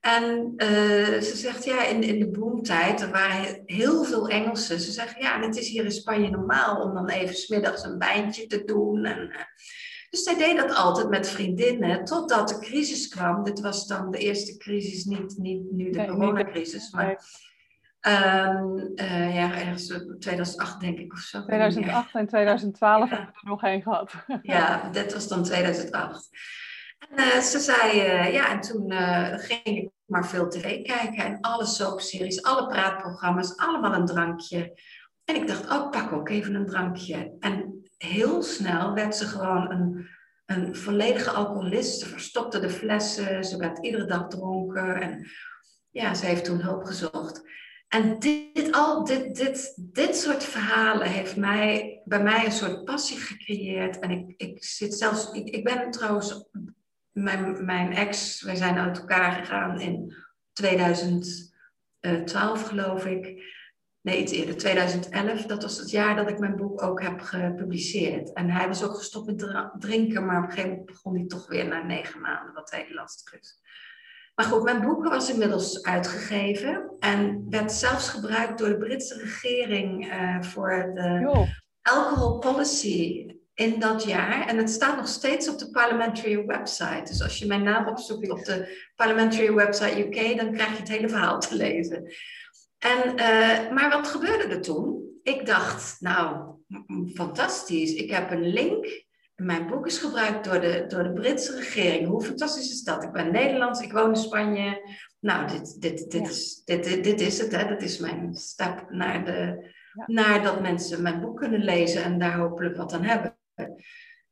En 0.00 0.52
uh, 0.56 1.20
ze 1.20 1.32
zegt, 1.36 1.64
ja, 1.64 1.84
in, 1.84 2.02
in 2.02 2.18
de 2.18 2.30
boomtijd, 2.30 3.00
er 3.00 3.10
waren 3.10 3.62
heel 3.66 4.04
veel 4.04 4.28
Engelsen. 4.28 4.80
Ze 4.80 4.92
zegt, 4.92 5.20
ja, 5.20 5.34
en 5.34 5.42
het 5.42 5.56
is 5.56 5.68
hier 5.68 5.84
in 5.84 5.90
Spanje 5.90 6.30
normaal 6.30 6.82
om 6.82 6.94
dan 6.94 7.08
even 7.08 7.34
smiddags 7.34 7.84
een 7.84 7.98
wijntje 7.98 8.46
te 8.46 8.64
doen. 8.64 9.04
En, 9.04 9.28
uh, 9.28 9.36
dus 10.10 10.22
zij 10.22 10.36
deed 10.36 10.56
dat 10.56 10.74
altijd 10.74 11.08
met 11.08 11.28
vriendinnen, 11.28 12.04
totdat 12.04 12.48
de 12.48 12.58
crisis 12.58 13.08
kwam. 13.08 13.44
Dit 13.44 13.60
was 13.60 13.86
dan 13.86 14.10
de 14.10 14.18
eerste 14.18 14.56
crisis, 14.56 15.04
niet, 15.04 15.36
niet 15.38 15.70
nu 15.70 15.90
de 15.90 15.98
nee, 15.98 16.08
coronacrisis, 16.08 16.90
maar... 16.90 17.24
Um, 18.08 18.92
uh, 18.94 19.34
ja, 19.34 19.54
ergens 19.54 19.86
2008 20.18 20.80
denk 20.80 20.98
ik 20.98 21.12
of 21.12 21.18
zo. 21.18 21.42
2008 21.42 22.14
en 22.14 22.26
2012 22.26 23.08
hebben 23.10 23.26
we 23.26 23.40
er 23.40 23.48
nog 23.48 23.62
één 23.62 23.82
gehad. 23.82 24.12
ja, 24.42 24.90
dit 24.92 25.12
was 25.12 25.28
dan 25.28 25.42
2008. 25.42 26.28
En 27.08 27.18
uh, 27.18 27.38
ze 27.38 27.58
zei, 27.58 27.90
uh, 27.90 28.32
ja, 28.32 28.50
en 28.50 28.60
toen 28.60 28.92
ging 29.40 29.64
ik 29.64 29.90
maar 30.04 30.26
veel 30.26 30.48
tv 30.48 30.82
kijken 30.82 31.24
en 31.24 31.40
alle 31.40 31.66
soapseries, 31.66 32.42
alle 32.42 32.66
praatprogramma's, 32.66 33.56
allemaal 33.56 33.94
een 33.94 34.06
drankje. 34.06 34.78
En 35.24 35.36
ik 35.36 35.46
dacht, 35.46 35.70
oh, 35.70 35.90
pak 35.90 36.12
ook 36.12 36.28
even 36.28 36.54
een 36.54 36.66
drankje. 36.66 37.36
En 37.40 37.80
heel 37.96 38.42
snel 38.42 38.94
werd 38.94 39.16
ze 39.16 39.26
gewoon 39.26 39.70
een, 39.70 40.08
een 40.46 40.76
volledige 40.76 41.30
alcoholist. 41.30 42.00
Ze 42.00 42.06
verstopte 42.06 42.60
de 42.60 42.70
flessen, 42.70 43.44
ze 43.44 43.56
werd 43.56 43.78
iedere 43.78 44.04
dag 44.04 44.26
dronken. 44.26 45.00
En 45.00 45.26
ja, 45.90 46.14
ze 46.14 46.26
heeft 46.26 46.44
toen 46.44 46.60
hulp 46.60 46.84
gezocht. 46.84 47.42
En 47.88 48.18
dit, 48.18 48.72
al, 48.72 49.04
dit, 49.04 49.36
dit, 49.36 49.74
dit 49.76 50.16
soort 50.16 50.44
verhalen 50.44 51.06
heeft 51.06 51.36
mij, 51.36 52.00
bij 52.04 52.22
mij 52.22 52.44
een 52.44 52.52
soort 52.52 52.84
passie 52.84 53.18
gecreëerd. 53.18 53.98
En 53.98 54.10
ik, 54.10 54.34
ik 54.36 54.64
zit 54.64 54.94
zelfs, 54.94 55.30
ik, 55.32 55.48
ik 55.48 55.64
ben 55.64 55.90
trouwens, 55.90 56.44
mijn, 57.12 57.64
mijn 57.64 57.92
ex, 57.92 58.42
wij 58.42 58.56
zijn 58.56 58.78
uit 58.78 58.98
elkaar 58.98 59.32
gegaan 59.32 59.80
in 59.80 60.14
2012 60.52 62.68
geloof 62.68 63.06
ik. 63.06 63.58
Nee, 64.00 64.22
iets 64.22 64.32
eerder, 64.32 64.56
2011. 64.56 65.46
Dat 65.46 65.62
was 65.62 65.78
het 65.78 65.90
jaar 65.90 66.16
dat 66.16 66.28
ik 66.28 66.38
mijn 66.38 66.56
boek 66.56 66.82
ook 66.82 67.02
heb 67.02 67.20
gepubliceerd. 67.20 68.32
En 68.32 68.50
hij 68.50 68.68
was 68.68 68.84
ook 68.84 68.96
gestopt 68.96 69.26
met 69.26 69.68
drinken, 69.78 70.26
maar 70.26 70.38
op 70.38 70.44
een 70.44 70.50
gegeven 70.50 70.70
moment 70.70 70.86
begon 70.86 71.14
hij 71.14 71.26
toch 71.26 71.48
weer 71.48 71.68
na 71.68 71.82
negen 71.82 72.20
maanden, 72.20 72.54
wat 72.54 72.70
heel 72.70 72.94
lastig 72.94 73.40
is. 73.40 73.58
Maar 74.34 74.46
goed, 74.46 74.62
mijn 74.62 74.80
boek 74.80 75.04
was 75.04 75.30
inmiddels 75.30 75.82
uitgegeven 75.82 76.96
en 76.98 77.50
werd 77.50 77.72
zelfs 77.72 78.08
gebruikt 78.08 78.58
door 78.58 78.68
de 78.68 78.78
Britse 78.78 79.18
regering 79.18 80.12
uh, 80.12 80.42
voor 80.42 80.90
de 80.94 81.48
alcohol 81.82 82.38
policy 82.38 83.26
in 83.60 83.80
dat 83.80 84.04
jaar. 84.04 84.46
En 84.46 84.56
het 84.56 84.70
staat 84.70 84.96
nog 84.96 85.08
steeds 85.08 85.48
op 85.48 85.58
de 85.58 85.70
parliamentary 85.70 86.46
website. 86.46 87.02
Dus 87.04 87.22
als 87.22 87.38
je 87.38 87.46
mijn 87.46 87.62
naam 87.62 87.88
opzoekt 87.88 88.30
op 88.30 88.44
de 88.44 88.88
parliamentary 88.96 89.54
website 89.54 89.98
UK, 89.98 90.36
dan 90.36 90.52
krijg 90.52 90.70
je 90.70 90.78
het 90.78 90.88
hele 90.88 91.08
verhaal 91.08 91.40
te 91.40 91.56
lezen. 91.56 92.12
En, 92.78 93.12
uh, 93.16 93.72
maar 93.72 93.90
wat 93.90 94.08
gebeurde 94.08 94.54
er 94.54 94.60
toen? 94.60 95.08
Ik 95.22 95.46
dacht, 95.46 96.00
nou, 96.00 96.46
fantastisch. 97.14 97.94
Ik 97.94 98.10
heb 98.10 98.30
een 98.30 98.46
link 98.46 99.08
mijn 99.40 99.66
boek 99.66 99.86
is 99.86 99.98
gebruikt 99.98 100.44
door 100.44 100.60
de, 100.60 100.84
door 100.88 101.02
de 101.02 101.12
Britse 101.12 101.56
regering. 101.56 102.06
Hoe 102.06 102.22
fantastisch 102.22 102.70
is 102.70 102.82
dat? 102.82 103.02
Ik 103.02 103.12
ben 103.12 103.32
Nederlands, 103.32 103.80
ik 103.80 103.92
woon 103.92 104.08
in 104.08 104.16
Spanje. 104.16 104.90
Nou, 105.20 105.48
dit, 105.48 105.80
dit, 105.80 106.10
dit, 106.10 106.28
is, 106.28 106.62
dit, 106.64 106.84
dit, 106.84 107.04
dit, 107.04 107.20
is 107.20 107.38
het. 107.38 107.56
Hè? 107.56 107.68
Dat 107.68 107.82
is 107.82 107.98
mijn 107.98 108.34
stap 108.34 108.90
naar, 108.90 109.24
de, 109.24 109.70
naar 110.06 110.42
dat 110.42 110.60
mensen 110.60 111.02
mijn 111.02 111.20
boek 111.20 111.36
kunnen 111.36 111.60
lezen 111.60 112.04
en 112.04 112.18
daar 112.18 112.38
hopelijk 112.38 112.76
wat 112.76 112.92
aan 112.92 113.04
hebben. 113.04 113.38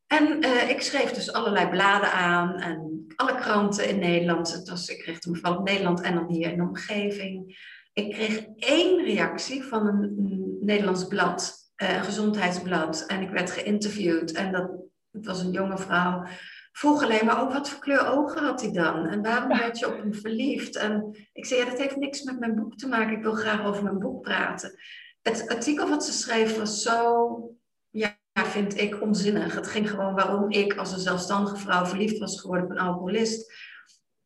En 0.06 0.44
uh, 0.44 0.70
ik 0.70 0.80
schreef 0.80 1.10
dus 1.10 1.32
allerlei 1.32 1.68
bladen 1.68 2.12
aan 2.12 2.54
en 2.54 3.06
alle 3.16 3.34
kranten 3.34 3.88
in 3.88 3.98
Nederland. 3.98 4.52
Het 4.52 4.68
was, 4.68 4.88
ik 4.88 5.04
richtte 5.04 5.30
me 5.30 5.36
vooral 5.36 5.58
op 5.58 5.64
Nederland 5.64 6.00
en 6.00 6.14
dan 6.14 6.30
hier 6.30 6.50
in 6.50 6.56
de 6.56 6.62
omgeving. 6.62 7.58
Ik 7.92 8.12
kreeg 8.12 8.46
één 8.56 9.04
reactie 9.04 9.64
van 9.64 9.86
een, 9.86 10.58
Nederlands 10.60 11.06
blad, 11.06 11.56
uh, 11.82 12.02
gezondheidsblad. 12.02 13.04
En 13.06 13.22
ik 13.22 13.30
werd 13.30 13.50
geïnterviewd. 13.50 14.32
En 14.32 14.52
dat 14.52 14.70
het 15.10 15.26
was 15.26 15.40
een 15.40 15.50
jonge 15.50 15.78
vrouw, 15.78 16.24
vroeg 16.72 17.02
alleen 17.02 17.24
maar, 17.24 17.42
oh, 17.42 17.52
wat 17.52 17.68
voor 17.68 17.80
kleur 17.80 18.06
ogen 18.06 18.44
had 18.44 18.60
hij 18.60 18.72
dan? 18.72 19.06
En 19.06 19.22
waarom 19.22 19.58
werd 19.58 19.78
je 19.78 19.86
op 19.86 19.98
hem 19.98 20.14
verliefd? 20.14 20.76
En 20.76 21.16
ik 21.32 21.46
zei, 21.46 21.60
ja, 21.60 21.66
dat 21.66 21.78
heeft 21.78 21.96
niks 21.96 22.22
met 22.22 22.38
mijn 22.38 22.54
boek 22.54 22.76
te 22.76 22.88
maken. 22.88 23.16
Ik 23.16 23.22
wil 23.22 23.32
graag 23.32 23.64
over 23.64 23.82
mijn 23.82 23.98
boek 23.98 24.22
praten. 24.22 24.78
Het 25.22 25.48
artikel 25.48 25.88
wat 25.88 26.04
ze 26.04 26.12
schreef 26.12 26.56
was 26.56 26.82
zo, 26.82 27.56
ja, 27.90 28.16
vind 28.48 28.80
ik 28.80 29.02
onzinnig. 29.02 29.54
Het 29.54 29.66
ging 29.66 29.90
gewoon 29.90 30.14
waarom 30.14 30.50
ik 30.50 30.76
als 30.76 30.92
een 30.92 30.98
zelfstandige 30.98 31.56
vrouw 31.56 31.86
verliefd 31.86 32.18
was 32.18 32.40
geworden 32.40 32.64
op 32.64 32.70
een 32.70 32.78
alcoholist. 32.78 33.52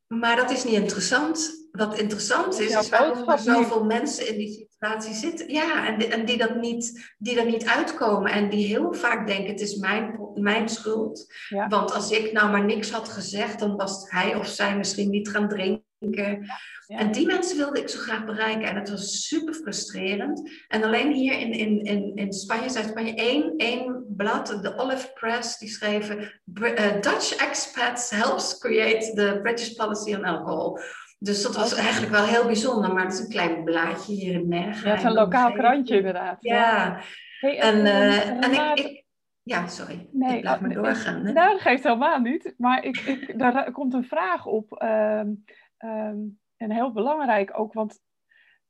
Maar 0.06 0.36
dat 0.36 0.50
is 0.50 0.64
niet 0.64 0.74
interessant. 0.74 1.60
Wat 1.70 1.98
interessant 1.98 2.60
is, 2.60 2.76
is 2.76 2.88
waarom 2.88 3.28
er 3.28 3.38
zoveel 3.38 3.84
mensen 3.84 4.28
in 4.28 4.38
die 4.38 4.52
situatie 4.52 5.14
zitten. 5.14 5.52
Ja, 5.52 5.86
en, 5.86 5.98
die, 5.98 6.08
en 6.08 6.24
die, 6.24 6.36
dat 6.36 6.56
niet, 6.56 7.12
die 7.18 7.40
er 7.40 7.46
niet 7.46 7.66
uitkomen. 7.66 8.32
En 8.32 8.50
die 8.50 8.66
heel 8.66 8.94
vaak 8.94 9.26
denken, 9.26 9.50
het 9.50 9.60
is 9.60 9.76
mijn, 9.76 10.28
mijn 10.34 10.68
schuld. 10.68 11.34
Want 11.68 11.92
als 11.92 12.10
ik 12.10 12.32
nou 12.32 12.50
maar 12.50 12.64
niks 12.64 12.90
had 12.90 13.08
gezegd, 13.08 13.58
dan 13.58 13.76
was 13.76 14.10
hij 14.10 14.34
of 14.34 14.46
zij 14.46 14.76
misschien 14.76 15.10
niet 15.10 15.28
gaan 15.28 15.48
drinken. 15.48 16.46
En 16.86 17.12
die 17.12 17.26
mensen 17.26 17.56
wilde 17.56 17.80
ik 17.80 17.88
zo 17.88 17.98
graag 17.98 18.24
bereiken. 18.24 18.68
En 18.68 18.76
het 18.76 18.90
was 18.90 19.26
super 19.26 19.54
frustrerend. 19.54 20.50
En 20.68 20.82
alleen 20.82 21.12
hier 21.12 21.38
in, 21.38 21.52
in, 21.52 21.82
in, 21.82 22.12
in 22.14 22.32
Spanje, 22.32 22.70
Zuid-Spanje, 22.70 23.14
één, 23.14 23.54
één 23.56 24.01
blad, 24.16 24.58
de 24.62 24.76
Olive 24.76 25.12
Press, 25.12 25.58
die 25.58 25.68
schreven... 25.68 26.40
Uh, 26.54 26.92
Dutch 27.00 27.36
expats 27.36 28.10
helps 28.10 28.58
create 28.58 29.12
the 29.14 29.38
British 29.42 29.74
policy 29.74 30.14
on 30.14 30.24
alcohol. 30.24 30.78
Dus 31.18 31.42
dat 31.42 31.56
was 31.56 31.74
eigenlijk 31.74 32.12
wel 32.12 32.24
heel 32.24 32.46
bijzonder, 32.46 32.92
maar 32.92 33.04
het 33.04 33.12
is 33.12 33.20
een 33.20 33.28
klein 33.28 33.64
blaadje 33.64 34.12
hier 34.12 34.34
in 34.34 34.48
Mergen. 34.48 34.84
Ja, 34.84 34.90
het 34.90 34.98
is 34.98 35.04
een 35.04 35.12
lokaal 35.12 35.52
krantje 35.52 35.96
inderdaad. 35.96 36.36
Ja. 36.40 37.00
Hey, 37.40 37.58
en, 37.58 37.78
uh, 37.78 38.28
en 38.28 38.52
ik, 38.52 38.84
ik, 38.84 39.04
ja, 39.42 39.66
sorry. 39.66 40.08
Nee, 40.12 40.38
ik 40.38 40.44
laat 40.44 40.60
me 40.60 40.74
doorgaan. 40.74 41.22
Nou, 41.22 41.34
dat 41.34 41.60
geeft 41.60 41.82
helemaal 41.82 42.18
niet. 42.18 42.54
Maar 42.56 42.84
ik, 42.84 42.96
ik, 42.96 43.38
daar 43.38 43.72
komt 43.72 43.94
een 43.94 44.04
vraag 44.04 44.46
op. 44.46 44.82
Um, 44.82 45.44
um, 45.78 46.40
en 46.56 46.70
heel 46.70 46.92
belangrijk 46.92 47.58
ook, 47.58 47.72
want 47.72 48.00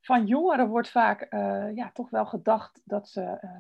van 0.00 0.26
jongeren 0.26 0.68
wordt 0.68 0.90
vaak 0.90 1.26
uh, 1.31 1.74
ja, 1.74 1.90
toch 1.92 2.11
wel 2.11 2.26
gedacht 2.26 2.81
dat 2.85 3.09
ze 3.09 3.20
uh, 3.20 3.50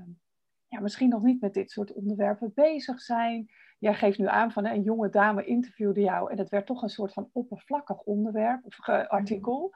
ja, 0.72 0.80
misschien 0.80 1.08
nog 1.08 1.22
niet 1.22 1.40
met 1.40 1.54
dit 1.54 1.70
soort 1.70 1.92
onderwerpen 1.92 2.52
bezig 2.54 3.00
zijn. 3.00 3.50
Jij 3.78 3.94
geeft 3.94 4.18
nu 4.18 4.26
aan 4.26 4.52
van 4.52 4.66
een 4.66 4.82
jonge 4.82 5.08
dame 5.08 5.44
interviewde 5.44 6.00
jou 6.00 6.30
en 6.30 6.38
het 6.38 6.48
werd 6.48 6.66
toch 6.66 6.82
een 6.82 6.88
soort 6.88 7.12
van 7.12 7.28
oppervlakkig 7.32 8.02
onderwerp 8.02 8.64
of 8.64 8.88
artikel. 8.88 9.74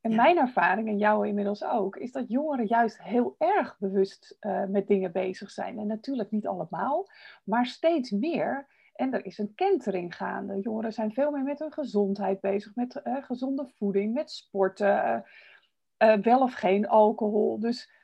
En 0.00 0.14
mijn 0.14 0.38
ervaring, 0.38 0.88
en 0.88 0.98
jouw 0.98 1.22
inmiddels 1.22 1.64
ook, 1.64 1.96
is 1.96 2.12
dat 2.12 2.28
jongeren 2.28 2.66
juist 2.66 3.02
heel 3.02 3.34
erg 3.38 3.76
bewust 3.78 4.36
uh, 4.40 4.64
met 4.64 4.86
dingen 4.86 5.12
bezig 5.12 5.50
zijn. 5.50 5.78
En 5.78 5.86
natuurlijk 5.86 6.30
niet 6.30 6.46
allemaal, 6.46 7.10
maar 7.44 7.66
steeds 7.66 8.10
meer. 8.10 8.66
En 8.94 9.14
er 9.14 9.24
is 9.24 9.38
een 9.38 9.54
kentering 9.54 10.16
gaande. 10.16 10.60
Jongeren 10.60 10.92
zijn 10.92 11.12
veel 11.12 11.30
meer 11.30 11.42
met 11.42 11.58
hun 11.58 11.72
gezondheid 11.72 12.40
bezig, 12.40 12.74
met 12.74 13.00
uh, 13.04 13.24
gezonde 13.24 13.68
voeding, 13.76 14.14
met 14.14 14.30
sporten, 14.30 15.24
uh, 16.02 16.16
wel 16.16 16.40
of 16.40 16.54
geen 16.54 16.88
alcohol. 16.88 17.60
Dus 17.60 17.99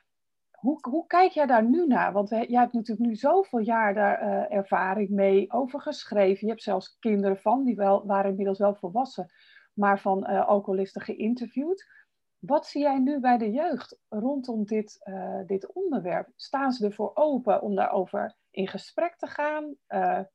hoe, 0.57 0.77
hoe 0.89 1.07
kijk 1.07 1.31
jij 1.31 1.45
daar 1.45 1.63
nu 1.63 1.87
naar? 1.87 2.13
Want 2.13 2.29
jij 2.29 2.45
hebt 2.49 2.73
natuurlijk 2.73 3.07
nu 3.07 3.15
zoveel 3.15 3.59
jaar 3.59 3.93
daar 3.93 4.47
ervaring 4.49 5.09
mee 5.09 5.51
over 5.51 5.81
geschreven. 5.81 6.47
Je 6.47 6.51
hebt 6.51 6.63
zelfs 6.63 6.97
kinderen 6.99 7.37
van, 7.37 7.63
die 7.63 7.75
wel, 7.75 8.05
waren 8.05 8.29
inmiddels 8.29 8.59
wel 8.59 8.75
volwassen, 8.75 9.31
maar 9.73 9.99
van 9.99 10.23
alcoholisten 10.23 11.01
geïnterviewd. 11.01 11.95
Wat 12.39 12.67
zie 12.67 12.81
jij 12.81 12.99
nu 12.99 13.19
bij 13.19 13.37
de 13.37 13.51
jeugd 13.51 13.99
rondom 14.09 14.65
dit, 14.65 14.99
dit 15.45 15.73
onderwerp? 15.73 16.29
Staan 16.35 16.71
ze 16.71 16.85
ervoor 16.85 17.11
open 17.13 17.61
om 17.61 17.75
daarover 17.75 18.35
in 18.51 18.67
gesprek 18.67 19.17
te 19.17 19.27
gaan. 19.27 19.75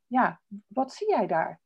Ja, 0.06 0.40
wat 0.66 0.92
zie 0.92 1.08
jij 1.08 1.26
daar? 1.26 1.61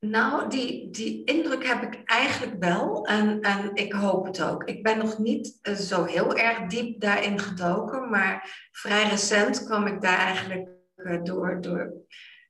Nou, 0.00 0.50
die, 0.50 0.90
die 0.90 1.24
indruk 1.24 1.66
heb 1.66 1.82
ik 1.82 2.02
eigenlijk 2.04 2.54
wel 2.58 3.06
en, 3.06 3.40
en 3.40 3.74
ik 3.74 3.92
hoop 3.92 4.24
het 4.24 4.42
ook. 4.42 4.64
Ik 4.64 4.82
ben 4.82 4.98
nog 4.98 5.18
niet 5.18 5.58
eh, 5.62 5.74
zo 5.74 6.04
heel 6.04 6.36
erg 6.36 6.66
diep 6.66 7.00
daarin 7.00 7.38
gedoken, 7.38 8.10
maar 8.10 8.68
vrij 8.72 9.08
recent 9.08 9.64
kwam 9.64 9.86
ik 9.86 10.00
daar 10.00 10.18
eigenlijk 10.18 10.68
uh, 10.96 11.22
door, 11.22 11.60
door, 11.60 11.92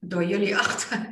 door 0.01 0.25
jullie 0.25 0.57
achter. 0.67 1.09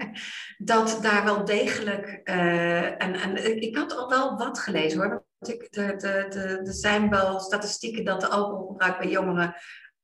Dat 0.59 0.99
daar 1.03 1.25
wel 1.25 1.45
degelijk, 1.45 2.21
uh, 2.25 3.03
en, 3.03 3.15
en 3.15 3.61
ik 3.63 3.77
had 3.77 3.97
al 3.97 4.09
wel 4.09 4.37
wat 4.37 4.59
gelezen 4.59 5.01
hoor. 5.01 5.25
Ik, 5.41 5.73
de, 5.73 5.87
de, 5.97 6.27
de, 6.29 6.61
er 6.65 6.75
zijn 6.75 7.11
wel 7.11 7.41
statistieken 7.41 8.05
dat 8.05 8.21
de 8.21 8.29
alcoholgebruik 8.29 8.99
bij 8.99 9.09
jongeren 9.09 9.55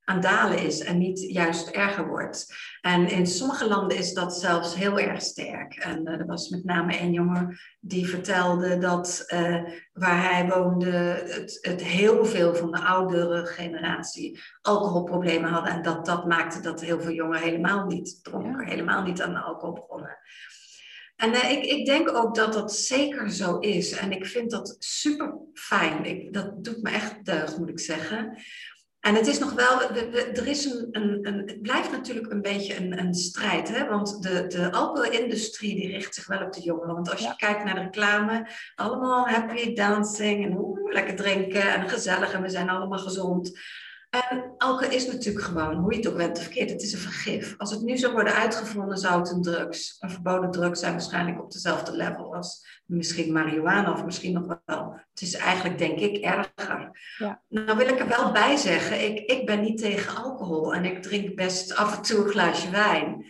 aan 0.04 0.20
dalen 0.20 0.58
is 0.58 0.80
en 0.80 0.98
niet 0.98 1.20
juist 1.20 1.68
erger 1.68 2.08
wordt. 2.08 2.54
En 2.80 3.08
in 3.10 3.26
sommige 3.26 3.68
landen 3.68 3.98
is 3.98 4.12
dat 4.12 4.38
zelfs 4.38 4.74
heel 4.74 4.98
erg 4.98 5.22
sterk. 5.22 5.74
En 5.74 6.00
uh, 6.08 6.18
er 6.18 6.26
was 6.26 6.48
met 6.48 6.64
name 6.64 7.00
een 7.00 7.12
jongen 7.12 7.58
die 7.80 8.08
vertelde 8.08 8.78
dat 8.78 9.24
uh, 9.34 9.62
waar 9.92 10.32
hij 10.32 10.48
woonde, 10.48 10.90
het, 11.26 11.58
het, 11.60 11.82
heel 11.82 12.24
veel 12.24 12.54
van 12.54 12.70
de 12.70 12.80
oudere 12.80 13.46
generatie 13.46 14.40
alcoholproblemen 14.60 15.50
hadden. 15.50 15.72
En 15.72 15.82
dat 15.82 16.06
dat 16.06 16.26
maakte 16.26 16.60
dat 16.60 16.80
heel 16.80 17.00
veel 17.00 17.12
jongeren 17.12 17.42
helemaal 17.42 17.86
niet 17.86 18.18
dronken, 18.22 18.66
helemaal 18.66 19.02
niet 19.02 19.22
aan 19.22 19.32
de 19.32 19.40
alcohol 19.40 19.74
begonnen. 19.74 20.18
En 21.16 21.30
uh, 21.30 21.50
ik, 21.50 21.64
ik, 21.64 21.86
denk 21.86 22.16
ook 22.16 22.34
dat 22.34 22.52
dat 22.52 22.74
zeker 22.74 23.30
zo 23.30 23.58
is. 23.58 23.92
En 23.92 24.12
ik 24.12 24.26
vind 24.26 24.50
dat 24.50 24.76
super 24.78 25.34
fijn. 25.54 26.04
Ik, 26.04 26.32
dat 26.32 26.64
doet 26.64 26.82
me 26.82 26.90
echt 26.90 27.24
deugd, 27.24 27.58
moet 27.58 27.68
ik 27.68 27.80
zeggen. 27.80 28.38
En 29.04 29.14
het 29.14 29.26
is 29.26 29.38
nog 29.38 29.52
wel, 29.52 29.82
er 30.34 30.46
is 30.46 30.64
een, 30.64 30.88
een, 30.90 31.18
een, 31.26 31.38
het 31.46 31.62
blijft 31.62 31.90
natuurlijk 31.90 32.32
een 32.32 32.42
beetje 32.42 32.76
een, 32.76 32.98
een 32.98 33.14
strijd. 33.14 33.68
Hè? 33.68 33.88
Want 33.88 34.22
de, 34.22 34.46
de 34.46 34.72
alcoholindustrie 34.72 35.74
die 35.74 35.90
richt 35.90 36.14
zich 36.14 36.26
wel 36.26 36.42
op 36.42 36.52
de 36.52 36.60
jongeren. 36.60 36.94
Want 36.94 37.10
als 37.10 37.20
je 37.20 37.36
kijkt 37.36 37.64
naar 37.64 37.74
de 37.74 37.80
reclame, 37.80 38.48
allemaal 38.74 39.28
happy 39.28 39.74
dancing 39.74 40.44
en 40.44 40.58
oeh, 40.58 40.92
lekker 40.92 41.16
drinken 41.16 41.74
en 41.74 41.88
gezellig 41.88 42.32
en 42.32 42.42
we 42.42 42.48
zijn 42.48 42.70
allemaal 42.70 42.98
gezond. 42.98 43.58
En 44.14 44.54
alcohol 44.58 44.94
is 44.94 45.06
natuurlijk 45.06 45.44
gewoon, 45.44 45.74
hoe 45.74 45.92
je 45.92 45.98
het 45.98 46.08
ook 46.08 46.16
bent 46.16 46.36
of 46.36 46.42
verkeerd, 46.42 46.70
het 46.70 46.82
is 46.82 46.92
een 46.92 46.98
vergif. 46.98 47.54
Als 47.58 47.70
het 47.70 47.82
nu 47.82 47.96
zou 47.96 48.12
worden 48.12 48.34
uitgevonden, 48.34 48.98
zou 48.98 49.18
het 49.18 49.30
een 49.30 49.42
drugs, 49.42 49.96
een 50.00 50.10
verboden 50.10 50.50
drugs 50.50 50.80
zijn, 50.80 50.92
waarschijnlijk 50.92 51.42
op 51.42 51.52
dezelfde 51.52 51.96
level 51.96 52.34
als 52.34 52.80
misschien 52.86 53.32
marihuana 53.32 53.92
of 53.92 54.04
misschien 54.04 54.32
nog 54.32 54.58
wel. 54.64 55.00
Het 55.10 55.22
is 55.22 55.34
eigenlijk, 55.34 55.78
denk 55.78 55.98
ik, 55.98 56.16
erger. 56.16 56.90
Ja. 57.18 57.42
Nou 57.48 57.76
wil 57.76 57.88
ik 57.88 58.00
er 58.00 58.08
wel 58.08 58.32
bij 58.32 58.56
zeggen, 58.56 59.04
ik, 59.04 59.18
ik 59.30 59.46
ben 59.46 59.60
niet 59.60 59.78
tegen 59.78 60.16
alcohol 60.16 60.74
en 60.74 60.84
ik 60.84 61.02
drink 61.02 61.34
best 61.34 61.76
af 61.76 61.96
en 61.96 62.02
toe 62.02 62.24
een 62.24 62.30
glaasje 62.30 62.70
wijn. 62.70 63.24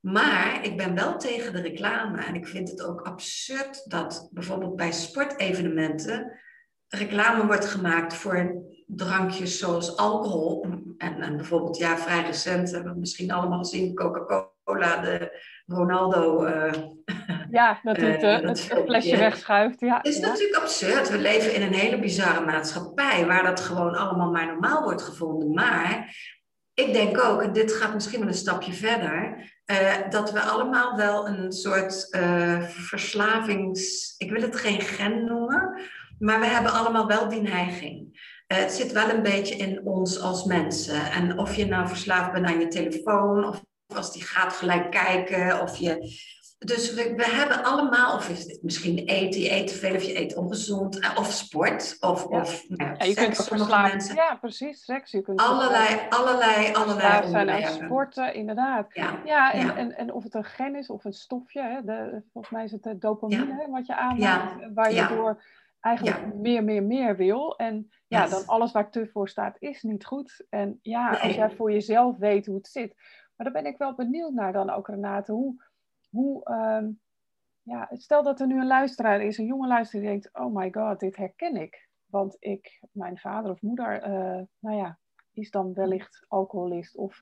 Maar 0.00 0.64
ik 0.64 0.76
ben 0.76 0.94
wel 0.94 1.18
tegen 1.18 1.52
de 1.52 1.60
reclame 1.60 2.24
en 2.24 2.34
ik 2.34 2.46
vind 2.46 2.70
het 2.70 2.82
ook 2.82 3.00
absurd 3.00 3.90
dat 3.90 4.28
bijvoorbeeld 4.32 4.76
bij 4.76 4.92
sportevenementen 4.92 6.38
reclame 6.88 7.46
wordt 7.46 7.66
gemaakt 7.66 8.14
voor 8.14 8.64
drankjes 8.96 9.58
zoals 9.58 9.96
alcohol. 9.96 10.66
En, 10.98 11.22
en 11.22 11.36
bijvoorbeeld, 11.36 11.76
ja, 11.76 11.98
vrij 11.98 12.22
recent 12.22 12.70
hebben 12.70 12.92
we 12.92 12.98
misschien 12.98 13.30
allemaal 13.30 13.58
gezien 13.58 13.94
Coca-Cola, 13.94 14.96
de 14.96 15.42
Ronaldo. 15.66 16.46
Uh, 16.46 16.72
ja, 17.50 17.80
dat 17.82 17.96
het, 17.96 18.22
uh, 18.22 18.40
het 18.40 18.60
flesje 18.84 19.16
wegschuift. 19.16 19.80
Ja. 19.80 19.96
Het 19.96 20.06
is 20.06 20.20
natuurlijk 20.20 20.56
absurd. 20.56 21.10
We 21.10 21.18
leven 21.18 21.54
in 21.54 21.62
een 21.62 21.74
hele 21.74 21.98
bizarre 21.98 22.44
maatschappij 22.44 23.26
waar 23.26 23.42
dat 23.42 23.60
gewoon 23.60 23.94
allemaal 23.94 24.30
maar 24.30 24.46
normaal 24.46 24.82
wordt 24.82 25.02
gevonden. 25.02 25.50
Maar 25.54 26.16
ik 26.74 26.92
denk 26.92 27.24
ook, 27.24 27.42
en 27.42 27.52
dit 27.52 27.72
gaat 27.72 27.94
misschien 27.94 28.18
wel 28.18 28.28
een 28.28 28.34
stapje 28.34 28.72
verder, 28.72 29.50
uh, 29.66 30.10
dat 30.10 30.32
we 30.32 30.40
allemaal 30.40 30.96
wel 30.96 31.28
een 31.28 31.52
soort 31.52 32.08
verslavings. 32.68 34.14
Ik 34.18 34.30
wil 34.30 34.42
het 34.42 34.56
geen 34.56 34.80
gen 34.80 35.24
noemen, 35.24 35.80
maar 36.18 36.40
we 36.40 36.46
hebben 36.46 36.72
allemaal 36.72 37.06
wel 37.06 37.28
die 37.28 37.42
neiging. 37.42 38.28
Uh, 38.52 38.58
het 38.58 38.72
zit 38.72 38.92
wel 38.92 39.10
een 39.10 39.22
beetje 39.22 39.54
in 39.54 39.86
ons 39.86 40.20
als 40.20 40.44
mensen. 40.44 41.10
En 41.10 41.38
of 41.38 41.54
je 41.54 41.66
nou 41.66 41.88
verslaafd 41.88 42.32
bent 42.32 42.46
aan 42.46 42.60
je 42.60 42.68
telefoon, 42.68 43.44
of 43.44 43.62
als 43.94 44.12
die 44.12 44.22
gaat 44.22 44.52
gelijk 44.52 44.90
kijken, 44.90 45.60
of 45.60 45.76
je. 45.76 46.18
Dus 46.58 46.94
we, 46.94 47.14
we 47.16 47.24
hebben 47.24 47.64
allemaal, 47.64 48.16
of 48.16 48.28
is 48.28 48.44
het 48.44 48.58
misschien 48.62 48.98
eten, 48.98 49.40
je 49.40 49.52
eet 49.52 49.66
te 49.66 49.74
veel 49.74 49.94
of 49.94 50.02
je 50.02 50.18
eet 50.18 50.36
ongezond, 50.36 50.98
eh, 50.98 51.16
of 51.18 51.32
sport, 51.32 51.96
of, 52.00 52.26
ja. 52.30 52.40
of 52.40 52.64
nou, 52.68 53.04
je 53.04 53.04
seks 53.04 53.36
kunt 53.36 53.48
verslaafd. 53.48 54.12
Ja, 54.14 54.36
precies, 54.40 54.84
seks. 54.84 55.10
Je 55.10 55.22
kunt 55.22 55.40
allerlei, 55.40 56.00
allerlei, 56.08 56.72
allerlei 56.72 57.28
zijn 57.28 57.50
aan 57.50 57.72
sporten, 57.72 58.34
inderdaad. 58.34 58.86
Ja, 58.94 59.20
ja, 59.24 59.52
en, 59.52 59.76
En, 59.76 59.96
en 59.96 60.12
of 60.12 60.22
het 60.22 60.34
een 60.34 60.44
gen 60.44 60.76
is 60.76 60.90
of 60.90 61.04
een 61.04 61.12
stofje, 61.12 61.62
hè, 61.62 61.84
de, 61.84 62.22
volgens 62.32 62.54
mij 62.54 62.64
is 62.64 62.72
het 62.72 62.82
de 62.82 62.98
dopamine 62.98 63.54
hè, 63.54 63.70
wat 63.70 63.86
je 63.86 63.96
aanmaakt, 63.96 64.72
waar 64.74 64.92
je 64.92 65.06
door 65.06 65.42
eigenlijk 65.80 66.34
meer, 66.34 66.64
meer, 66.64 66.82
meer 66.82 67.16
wil. 67.16 67.56
En 67.56 67.90
ja, 68.06 68.26
dan 68.26 68.46
alles 68.46 68.72
waar 68.72 68.90
te 68.90 69.06
voor 69.06 69.28
staat 69.28 69.56
is 69.58 69.82
niet 69.82 70.04
goed. 70.04 70.46
En 70.48 70.78
ja, 70.82 71.10
als 71.10 71.34
jij 71.34 71.50
voor 71.50 71.72
jezelf 71.72 72.16
weet 72.16 72.46
hoe 72.46 72.56
het 72.56 72.68
zit. 72.68 72.94
Maar 73.36 73.52
daar 73.52 73.62
ben 73.62 73.72
ik 73.72 73.78
wel 73.78 73.94
benieuwd 73.94 74.32
naar 74.32 74.52
dan 74.52 74.70
ook, 74.70 74.88
Renate. 74.88 75.32
Hoe, 75.32 75.64
hoe 76.10 76.50
um, 76.50 77.00
ja, 77.62 77.88
stel 77.92 78.22
dat 78.22 78.40
er 78.40 78.46
nu 78.46 78.60
een 78.60 78.66
luisteraar 78.66 79.22
is, 79.22 79.38
een 79.38 79.46
jonge 79.46 79.66
luisteraar 79.66 80.02
die 80.02 80.10
denkt, 80.10 80.38
oh 80.38 80.54
my 80.54 80.72
god, 80.72 81.00
dit 81.00 81.16
herken 81.16 81.56
ik. 81.56 81.88
Want 82.06 82.36
ik, 82.38 82.80
mijn 82.92 83.18
vader 83.18 83.50
of 83.50 83.62
moeder, 83.62 84.08
uh, 84.08 84.42
nou 84.58 84.76
ja, 84.76 84.98
is 85.32 85.50
dan 85.50 85.74
wellicht 85.74 86.24
alcoholist. 86.28 86.96
Of 86.96 87.20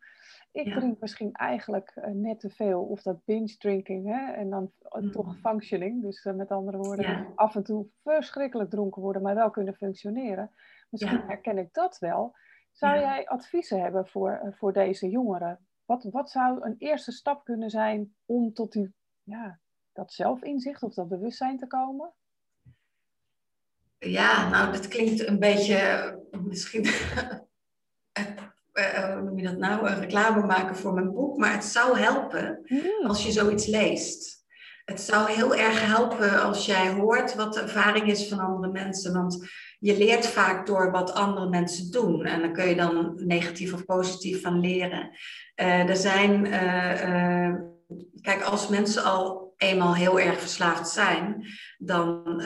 ik 0.53 0.73
drink 0.73 1.01
misschien 1.01 1.33
eigenlijk 1.33 1.93
uh, 1.97 2.05
net 2.05 2.41
te 2.41 2.51
veel. 2.51 2.83
Of 2.83 3.03
dat 3.03 3.25
binge 3.25 3.57
drinking. 3.57 4.07
Hè? 4.07 4.33
En 4.33 4.51
dan 4.51 4.73
uh, 4.99 5.11
toch 5.11 5.39
functioning. 5.39 6.03
Dus 6.03 6.25
uh, 6.25 6.35
met 6.35 6.51
andere 6.51 6.77
woorden, 6.77 7.11
ja. 7.11 7.27
af 7.35 7.55
en 7.55 7.63
toe 7.63 7.87
verschrikkelijk 8.03 8.71
dronken 8.71 9.03
worden, 9.03 9.23
maar 9.23 9.35
wel 9.35 9.51
kunnen 9.51 9.75
functioneren. 9.75 10.51
Misschien 10.91 11.21
herken 11.27 11.59
ik 11.59 11.73
dat 11.73 11.99
wel. 11.99 12.37
Zou 12.73 12.99
jij 12.99 13.29
adviezen 13.29 13.81
hebben 13.81 14.07
voor, 14.07 14.55
voor 14.57 14.73
deze 14.73 15.09
jongeren? 15.09 15.67
Wat, 15.85 16.05
wat 16.05 16.31
zou 16.31 16.65
een 16.65 16.75
eerste 16.79 17.13
stap 17.13 17.45
kunnen 17.45 17.71
zijn 17.71 18.15
om 18.25 18.53
tot 18.53 18.73
die, 18.73 18.95
ja, 19.23 19.59
dat 19.93 20.13
zelfinzicht 20.13 20.83
of 20.83 20.95
dat 20.95 21.09
bewustzijn 21.09 21.59
te 21.59 21.67
komen? 21.67 22.13
Ja, 23.99 24.49
nou, 24.49 24.73
dat 24.73 24.89
klinkt 24.89 25.27
een 25.27 25.39
beetje 25.39 26.19
misschien 26.45 26.87
uh, 28.79 29.13
hoe 29.13 29.23
noem 29.23 29.39
je 29.39 29.45
dat 29.45 29.59
nou, 29.59 29.89
een 29.89 30.01
reclame 30.01 30.47
maken 30.47 30.77
voor 30.77 30.95
mijn 30.95 31.13
boek. 31.13 31.37
Maar 31.37 31.53
het 31.53 31.65
zou 31.65 31.99
helpen 31.99 32.61
mm. 32.67 33.07
als 33.07 33.25
je 33.25 33.33
zoiets 33.33 33.67
leest. 33.67 34.37
Het 34.85 35.01
zou 35.01 35.31
heel 35.31 35.55
erg 35.55 35.87
helpen 35.87 36.43
als 36.43 36.67
jij 36.67 36.93
hoort 36.93 37.35
wat 37.35 37.55
de 37.55 37.61
ervaring 37.61 38.11
is 38.11 38.29
van 38.29 38.39
andere 38.39 38.73
mensen. 38.73 39.13
Want 39.13 39.49
je 39.79 39.99
leert 39.99 40.27
vaak 40.27 40.67
door 40.67 40.91
wat 40.91 41.15
andere 41.15 41.49
mensen 41.49 41.91
doen. 41.91 42.25
En 42.25 42.41
dan 42.41 42.53
kun 42.53 42.69
je 42.69 42.77
dan 42.77 43.13
negatief 43.17 43.73
of 43.73 43.85
positief 43.85 44.43
van 44.43 44.61
leren. 44.61 45.11
Uh, 45.57 45.89
er 45.89 45.97
zijn, 45.97 46.45
uh, 46.45 47.55
kijk, 48.21 48.43
als 48.43 48.69
mensen 48.69 49.05
al 49.05 49.55
eenmaal 49.57 49.95
heel 49.95 50.21
erg 50.21 50.41
verslaafd 50.41 50.89
zijn, 50.89 51.47
dan, 51.79 52.43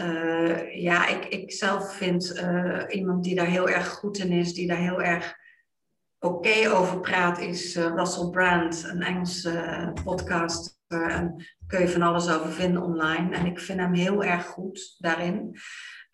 ja, 0.74 1.08
ik, 1.08 1.24
ik 1.24 1.52
zelf 1.52 1.94
vind 1.94 2.42
iemand 2.88 3.24
die 3.24 3.34
daar 3.34 3.46
heel 3.46 3.68
erg 3.68 3.88
goed 3.88 4.18
in 4.18 4.32
is, 4.32 4.54
die 4.54 4.66
daar 4.66 4.76
heel 4.76 5.02
erg 5.02 5.40
oké 6.22 6.70
over 6.70 7.00
praat, 7.00 7.38
is 7.38 7.76
uh, 7.76 7.86
Russell 7.94 8.28
Brand, 8.30 8.84
een 8.88 9.02
Engelse 9.02 9.50
uh, 9.52 10.04
podcast. 10.04 10.80
en 10.86 11.44
kun 11.66 11.80
je 11.80 11.88
van 11.88 12.02
alles 12.02 12.30
over 12.30 12.52
vinden 12.52 12.82
online. 12.82 13.36
En 13.36 13.46
ik 13.46 13.58
vind 13.58 13.80
hem 13.80 13.94
heel 13.94 14.24
erg 14.24 14.46
goed 14.46 14.94
daarin. 14.98 15.56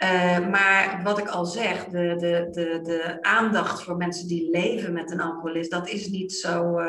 Uh, 0.04 0.48
maar 0.48 1.00
wat 1.02 1.18
ik 1.18 1.28
al 1.28 1.44
zeg, 1.44 1.84
de, 1.84 2.14
de, 2.18 2.48
de, 2.50 2.80
de 2.82 3.18
aandacht 3.20 3.82
voor 3.82 3.96
mensen 3.96 4.28
die 4.28 4.50
leven 4.50 4.92
met 4.92 5.10
een 5.10 5.20
alcoholist, 5.20 5.70
dat 5.70 5.88
is 5.88 6.08
niet 6.08 6.32
zo, 6.32 6.80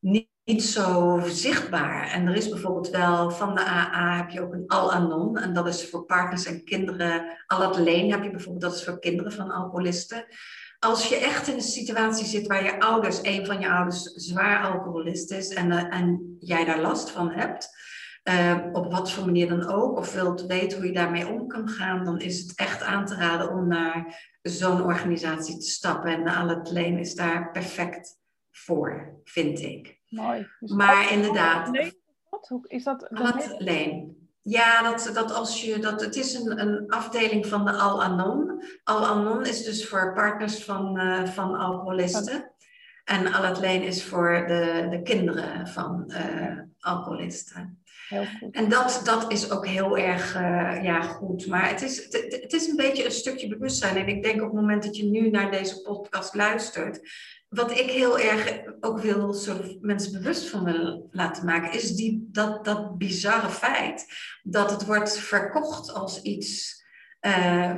niet, 0.00 0.62
zo 0.62 1.20
zichtbaar. 1.24 2.10
En 2.10 2.26
er 2.26 2.36
is 2.36 2.48
bijvoorbeeld 2.48 2.90
wel 2.90 3.30
van 3.30 3.54
de 3.54 3.60
AA 3.60 4.16
heb 4.16 4.30
je 4.30 4.40
ook 4.40 4.52
een 4.52 4.66
Al-Anon. 4.66 5.38
En 5.38 5.52
dat 5.52 5.66
is 5.66 5.90
voor 5.90 6.04
partners 6.04 6.46
en 6.46 6.64
kinderen. 6.64 7.24
Al-Atleen 7.46 8.10
heb 8.10 8.22
je 8.22 8.30
bijvoorbeeld, 8.30 8.64
dat 8.64 8.74
is 8.74 8.84
voor 8.84 8.98
kinderen 8.98 9.32
van 9.32 9.50
alcoholisten 9.50 10.26
als 10.84 11.08
je 11.08 11.16
echt 11.16 11.48
in 11.48 11.54
een 11.54 11.60
situatie 11.60 12.26
zit 12.26 12.46
waar 12.46 12.64
je 12.64 12.80
ouders, 12.80 13.22
een 13.22 13.46
van 13.46 13.60
je 13.60 13.70
ouders 13.70 14.02
zwaar 14.02 14.72
alcoholist 14.72 15.30
is 15.30 15.48
en, 15.48 15.70
uh, 15.70 15.94
en 15.94 16.36
jij 16.40 16.64
daar 16.64 16.80
last 16.80 17.10
van 17.10 17.30
hebt, 17.30 17.68
uh, 18.24 18.66
op 18.72 18.92
wat 18.92 19.10
voor 19.10 19.24
manier 19.24 19.48
dan 19.48 19.66
ook, 19.68 19.98
of 19.98 20.12
wilt 20.12 20.46
weten 20.46 20.78
hoe 20.78 20.86
je 20.86 20.92
daarmee 20.92 21.28
om 21.28 21.48
kan 21.48 21.68
gaan, 21.68 22.04
dan 22.04 22.20
is 22.20 22.40
het 22.40 22.52
echt 22.54 22.82
aan 22.82 23.06
te 23.06 23.14
raden 23.14 23.50
om 23.50 23.68
naar 23.68 24.28
zo'n 24.42 24.82
organisatie 24.82 25.58
te 25.58 25.66
stappen. 25.66 26.10
En 26.10 26.28
Alet 26.28 26.70
Leen 26.70 26.98
is 26.98 27.14
daar 27.14 27.50
perfect 27.50 28.18
voor, 28.50 29.20
vind 29.24 29.60
ik. 29.60 30.00
Mooi. 30.08 30.48
Dus 30.60 30.70
maar 30.70 31.12
inderdaad. 31.12 31.92
Wat? 32.30 32.58
Is 32.62 32.84
dat? 32.84 33.08
Alet 33.08 33.54
Leen. 33.58 34.23
Ja, 34.46 34.82
dat, 34.82 35.10
dat 35.14 35.32
als 35.32 35.62
je, 35.62 35.78
dat, 35.78 36.00
het 36.00 36.16
is 36.16 36.34
een, 36.34 36.60
een 36.60 36.90
afdeling 36.90 37.46
van 37.46 37.64
de 37.64 37.72
Al-Anon. 37.72 38.62
Al-Anon 38.82 39.46
is 39.46 39.62
dus 39.62 39.88
voor 39.88 40.12
partners 40.14 40.64
van, 40.64 41.00
uh, 41.00 41.24
van 41.24 41.54
alcoholisten. 41.54 42.52
En 43.04 43.34
Alatleen 43.34 43.82
is 43.82 44.04
voor 44.04 44.44
de, 44.46 44.86
de 44.90 45.02
kinderen 45.02 45.68
van 45.68 46.04
uh, 46.08 46.58
alcoholisten. 46.80 47.82
Heel 48.08 48.24
goed. 48.40 48.54
En 48.54 48.68
dat, 48.68 49.00
dat 49.04 49.32
is 49.32 49.50
ook 49.50 49.66
heel 49.66 49.98
erg 49.98 50.36
uh, 50.36 50.82
ja, 50.82 51.02
goed. 51.02 51.46
Maar 51.46 51.68
het 51.68 51.82
is, 51.82 52.04
het, 52.04 52.38
het, 52.40 52.52
is 52.52 52.68
een 52.68 52.76
beetje 52.76 53.04
een 53.04 53.10
stukje 53.10 53.48
bewustzijn. 53.48 53.96
En 53.96 54.08
ik 54.08 54.22
denk 54.22 54.40
op 54.40 54.46
het 54.46 54.60
moment 54.60 54.82
dat 54.82 54.96
je 54.96 55.04
nu 55.04 55.30
naar 55.30 55.50
deze 55.50 55.82
podcast 55.82 56.34
luistert, 56.34 57.00
wat 57.48 57.70
ik 57.70 57.90
heel 57.90 58.18
erg 58.18 58.62
ook 58.80 59.00
wil 59.00 59.34
mensen 59.80 60.12
bewust 60.12 60.48
van 60.48 60.64
willen 60.64 61.08
laten 61.10 61.44
maken, 61.44 61.72
is 61.72 61.94
die, 61.96 62.28
dat, 62.30 62.64
dat 62.64 62.98
bizarre 62.98 63.48
feit 63.48 64.06
dat 64.42 64.70
het 64.70 64.86
wordt 64.86 65.18
verkocht 65.18 65.92
als 65.92 66.22
iets 66.22 66.82
uh, 67.20 67.76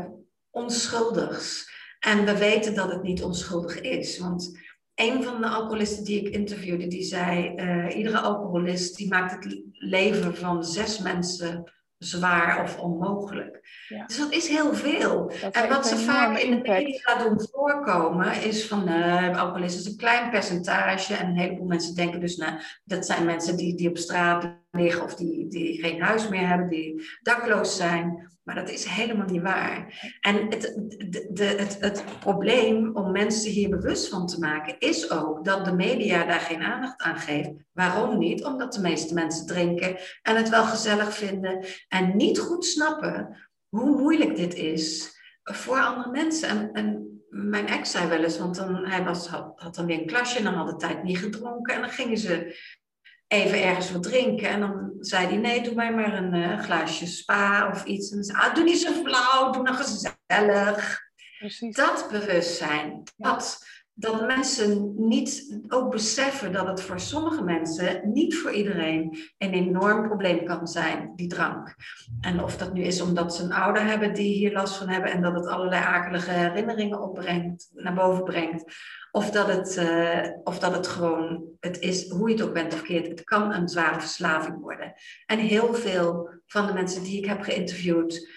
onschuldigs. 0.50 1.74
En 1.98 2.24
we 2.24 2.38
weten 2.38 2.74
dat 2.74 2.90
het 2.90 3.02
niet 3.02 3.22
onschuldig 3.22 3.80
is. 3.80 4.18
Want 4.18 4.58
een 4.94 5.22
van 5.22 5.40
de 5.40 5.48
alcoholisten 5.48 6.04
die 6.04 6.20
ik 6.20 6.34
interviewde, 6.34 6.86
die 6.86 7.02
zei: 7.02 7.54
uh, 7.56 7.96
iedere 7.96 8.18
alcoholist 8.18 8.96
die 8.96 9.08
maakt 9.08 9.44
het 9.44 9.62
leven 9.72 10.36
van 10.36 10.64
zes 10.64 10.98
mensen 10.98 11.72
zwaar 11.98 12.62
of 12.62 12.78
onmogelijk. 12.78 13.60
Dus 14.06 14.18
dat 14.18 14.32
is 14.32 14.48
heel 14.48 14.74
veel. 14.74 15.32
En 15.50 15.68
wat 15.68 15.86
ze 15.86 15.96
vaak 15.96 16.38
in 16.38 16.50
de 16.50 16.68
media 16.68 17.18
doen 17.18 17.48
voorkomen 17.52 18.42
is 18.42 18.66
van 18.66 18.88
uh, 18.88 19.38
alcoholisten 19.38 19.80
is 19.80 19.86
een 19.86 19.96
klein 19.96 20.30
percentage. 20.30 21.14
En 21.14 21.26
een 21.26 21.38
heleboel 21.38 21.66
mensen 21.66 21.94
denken 21.94 22.20
dus, 22.20 22.36
nou, 22.36 22.60
dat 22.84 23.06
zijn 23.06 23.24
mensen 23.24 23.56
die, 23.56 23.74
die 23.74 23.88
op 23.88 23.98
straat 23.98 24.54
liggen 24.70 25.02
of 25.02 25.14
die, 25.14 25.48
die 25.48 25.82
geen 25.82 26.02
huis 26.02 26.28
meer 26.28 26.48
hebben, 26.48 26.68
die 26.68 27.02
dakloos 27.22 27.76
zijn. 27.76 28.35
Maar 28.46 28.54
dat 28.54 28.70
is 28.70 28.84
helemaal 28.84 29.26
niet 29.26 29.42
waar. 29.42 30.08
En 30.20 30.46
het, 30.48 30.60
de, 31.08 31.28
de, 31.32 31.44
het, 31.44 31.76
het 31.80 32.04
probleem 32.20 32.96
om 32.96 33.12
mensen 33.12 33.50
hier 33.50 33.68
bewust 33.68 34.08
van 34.08 34.26
te 34.26 34.38
maken 34.38 34.78
is 34.78 35.10
ook 35.10 35.44
dat 35.44 35.64
de 35.64 35.72
media 35.72 36.24
daar 36.24 36.40
geen 36.40 36.62
aandacht 36.62 37.02
aan 37.02 37.16
geeft. 37.16 37.50
Waarom 37.72 38.18
niet? 38.18 38.44
Omdat 38.44 38.72
de 38.72 38.80
meeste 38.80 39.14
mensen 39.14 39.46
drinken 39.46 39.96
en 40.22 40.36
het 40.36 40.48
wel 40.48 40.64
gezellig 40.64 41.14
vinden 41.14 41.64
en 41.88 42.16
niet 42.16 42.38
goed 42.38 42.64
snappen 42.64 43.36
hoe 43.68 44.00
moeilijk 44.00 44.36
dit 44.36 44.54
is 44.54 45.18
voor 45.42 45.80
andere 45.80 46.10
mensen. 46.10 46.48
En, 46.48 46.72
en 46.72 47.20
mijn 47.28 47.66
ex 47.66 47.90
zei 47.90 48.08
wel 48.08 48.22
eens, 48.22 48.38
want 48.38 48.56
dan, 48.56 48.86
hij 48.86 49.04
was, 49.04 49.28
had, 49.28 49.52
had 49.56 49.74
dan 49.74 49.86
weer 49.86 50.00
een 50.00 50.06
klasje 50.06 50.38
en 50.38 50.44
dan 50.44 50.54
had 50.54 50.68
de 50.68 50.76
tijd 50.86 51.02
niet 51.02 51.18
gedronken. 51.18 51.74
En 51.74 51.80
dan 51.80 51.90
gingen 51.90 52.18
ze 52.18 52.58
even 53.28 53.62
ergens 53.62 53.92
wat 53.92 54.02
drinken. 54.02 54.48
En 54.48 54.60
dan 54.60 54.92
zei 55.00 55.26
hij, 55.26 55.36
nee, 55.36 55.62
doe 55.62 55.74
mij 55.74 55.94
maar 55.94 56.14
een 56.14 56.34
uh, 56.34 56.60
glaasje 56.60 57.06
spa 57.06 57.68
of 57.70 57.84
iets. 57.84 58.10
En 58.10 58.16
dan 58.16 58.24
zei 58.24 58.38
ah, 58.38 58.54
doe 58.54 58.64
niet 58.64 58.80
zo 58.80 58.92
flauw, 58.92 59.50
doe 59.50 59.62
nog 59.62 59.76
gezellig. 59.76 61.04
Precies. 61.38 61.76
Dat 61.76 62.08
bewustzijn, 62.10 63.02
dat, 63.16 63.66
dat 63.98 64.26
mensen 64.26 64.92
niet 64.96 65.60
ook 65.68 65.90
beseffen 65.90 66.52
dat 66.52 66.66
het 66.66 66.80
voor 66.80 67.00
sommige 67.00 67.42
mensen, 67.42 68.12
niet 68.12 68.36
voor 68.36 68.52
iedereen, 68.52 69.18
een 69.38 69.52
enorm 69.52 70.06
probleem 70.06 70.44
kan 70.44 70.66
zijn, 70.66 71.12
die 71.14 71.28
drank. 71.28 71.74
En 72.20 72.42
of 72.42 72.56
dat 72.56 72.72
nu 72.72 72.82
is 72.82 73.00
omdat 73.00 73.34
ze 73.34 73.42
een 73.42 73.52
ouder 73.52 73.84
hebben 73.84 74.14
die 74.14 74.34
hier 74.34 74.52
last 74.52 74.76
van 74.76 74.88
hebben 74.88 75.10
en 75.10 75.22
dat 75.22 75.34
het 75.34 75.46
allerlei 75.46 75.82
akelige 75.82 76.30
herinneringen 76.30 77.02
opbrengt, 77.02 77.70
naar 77.72 77.94
boven 77.94 78.24
brengt. 78.24 78.64
Of 79.10 79.30
dat 79.30 79.46
het, 79.46 79.76
uh, 79.76 80.30
of 80.44 80.58
dat 80.58 80.74
het 80.74 80.86
gewoon, 80.86 81.44
het 81.60 81.78
is, 81.80 82.10
hoe 82.10 82.28
je 82.28 82.34
het 82.34 82.44
ook 82.44 82.54
bent 82.54 82.74
of 82.74 82.82
keert, 82.82 83.08
het 83.08 83.24
kan 83.24 83.54
een 83.54 83.68
zware 83.68 84.00
verslaving 84.00 84.60
worden. 84.60 84.92
En 85.26 85.38
heel 85.38 85.74
veel 85.74 86.30
van 86.46 86.66
de 86.66 86.72
mensen 86.72 87.02
die 87.02 87.18
ik 87.18 87.26
heb 87.26 87.42
geïnterviewd, 87.42 88.28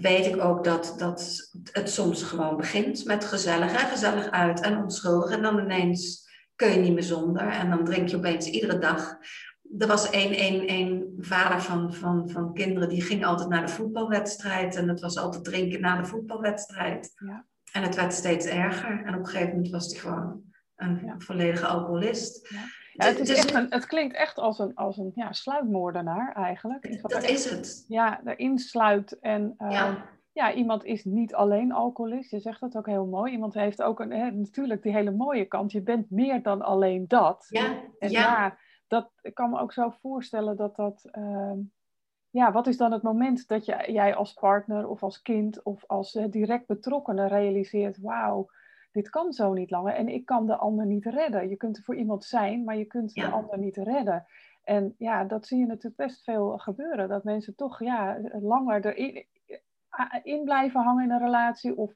weet 0.00 0.26
ik 0.26 0.44
ook 0.44 0.64
dat, 0.64 0.94
dat 0.98 1.50
het 1.72 1.90
soms 1.90 2.22
gewoon 2.22 2.56
begint 2.56 3.04
met 3.04 3.24
gezellig 3.24 3.72
en 3.72 3.88
gezellig 3.88 4.30
uit 4.30 4.60
en 4.60 4.82
onschuldig. 4.82 5.30
En 5.30 5.42
dan 5.42 5.58
ineens 5.58 6.28
kun 6.54 6.70
je 6.70 6.76
niet 6.76 6.94
meer 6.94 7.02
zonder 7.02 7.48
en 7.48 7.70
dan 7.70 7.84
drink 7.84 8.08
je 8.08 8.16
opeens 8.16 8.46
iedere 8.46 8.78
dag. 8.78 9.16
Er 9.78 9.86
was 9.86 10.12
een, 10.12 10.42
een, 10.42 10.70
een 10.70 11.16
vader 11.18 11.60
van, 11.62 11.94
van, 11.94 12.30
van 12.30 12.54
kinderen 12.54 12.88
die 12.88 13.02
ging 13.02 13.24
altijd 13.24 13.48
naar 13.48 13.66
de 13.66 13.72
voetbalwedstrijd 13.72 14.76
en 14.76 14.88
het 14.88 15.00
was 15.00 15.18
altijd 15.18 15.44
drinken 15.44 15.80
na 15.80 16.00
de 16.00 16.08
voetbalwedstrijd. 16.08 17.12
Ja. 17.16 17.46
En 17.72 17.82
het 17.82 17.94
werd 17.94 18.12
steeds 18.12 18.46
erger. 18.46 19.04
En 19.04 19.14
op 19.14 19.20
een 19.20 19.26
gegeven 19.26 19.54
moment 19.54 19.70
was 19.70 19.92
hij 19.92 20.00
gewoon 20.00 20.42
een 20.76 21.14
volledige 21.18 21.66
alcoholist. 21.66 22.48
Ja. 22.48 22.64
Het, 22.96 23.18
is 23.18 23.36
echt 23.36 23.54
een, 23.54 23.66
het 23.68 23.86
klinkt 23.86 24.16
echt 24.16 24.38
als 24.38 24.58
een, 24.58 24.74
als 24.74 24.96
een 24.96 25.12
ja, 25.14 25.32
sluitmoordenaar 25.32 26.32
eigenlijk. 26.32 27.02
Dat 27.02 27.22
is 27.22 27.50
het. 27.50 27.84
Ja, 27.88 28.20
erin 28.24 28.58
sluit. 28.58 29.18
En 29.18 29.54
uh, 29.58 29.70
ja. 29.70 30.04
ja. 30.32 30.52
iemand 30.52 30.84
is 30.84 31.04
niet 31.04 31.34
alleen 31.34 31.72
alcoholist. 31.72 32.30
Je 32.30 32.40
zegt 32.40 32.60
dat 32.60 32.76
ook 32.76 32.86
heel 32.86 33.06
mooi. 33.06 33.32
Iemand 33.32 33.54
heeft 33.54 33.82
ook 33.82 34.00
een, 34.00 34.12
hè, 34.12 34.30
natuurlijk 34.30 34.82
die 34.82 34.92
hele 34.92 35.10
mooie 35.10 35.44
kant. 35.44 35.72
Je 35.72 35.82
bent 35.82 36.10
meer 36.10 36.42
dan 36.42 36.62
alleen 36.62 37.04
dat. 37.08 37.46
Ja, 37.48 37.82
en 37.98 38.10
ja. 38.10 38.58
dat, 38.86 39.10
ik 39.20 39.34
kan 39.34 39.50
me 39.50 39.60
ook 39.60 39.72
zo 39.72 39.90
voorstellen 40.00 40.56
dat 40.56 40.76
dat... 40.76 41.08
Uh, 41.12 41.52
ja, 42.30 42.52
wat 42.52 42.66
is 42.66 42.76
dan 42.76 42.92
het 42.92 43.02
moment 43.02 43.48
dat 43.48 43.64
je, 43.64 43.92
jij 43.92 44.14
als 44.14 44.32
partner 44.32 44.88
of 44.88 45.02
als 45.02 45.22
kind 45.22 45.62
of 45.62 45.84
als 45.86 46.14
uh, 46.14 46.24
direct 46.30 46.66
betrokkenen 46.66 47.28
realiseert, 47.28 47.98
wauw, 48.00 48.48
dit 48.96 49.10
kan 49.10 49.32
zo 49.32 49.52
niet 49.52 49.70
langer 49.70 49.94
en 49.94 50.08
ik 50.08 50.24
kan 50.24 50.46
de 50.46 50.56
ander 50.56 50.86
niet 50.86 51.04
redden. 51.04 51.48
Je 51.48 51.56
kunt 51.56 51.76
er 51.76 51.82
voor 51.82 51.96
iemand 51.96 52.24
zijn, 52.24 52.64
maar 52.64 52.76
je 52.76 52.84
kunt 52.84 53.14
de 53.14 53.26
ander 53.26 53.58
niet 53.58 53.76
redden. 53.76 54.26
En 54.64 54.94
ja, 54.98 55.24
dat 55.24 55.46
zie 55.46 55.58
je 55.58 55.66
natuurlijk 55.66 55.96
best 55.96 56.22
veel 56.22 56.58
gebeuren. 56.58 57.08
Dat 57.08 57.24
mensen 57.24 57.54
toch 57.54 57.82
ja, 57.82 58.18
langer 58.40 58.86
erin 58.86 59.26
in 60.22 60.44
blijven 60.44 60.82
hangen 60.82 61.04
in 61.04 61.10
een 61.10 61.18
relatie 61.18 61.76
of 61.76 61.92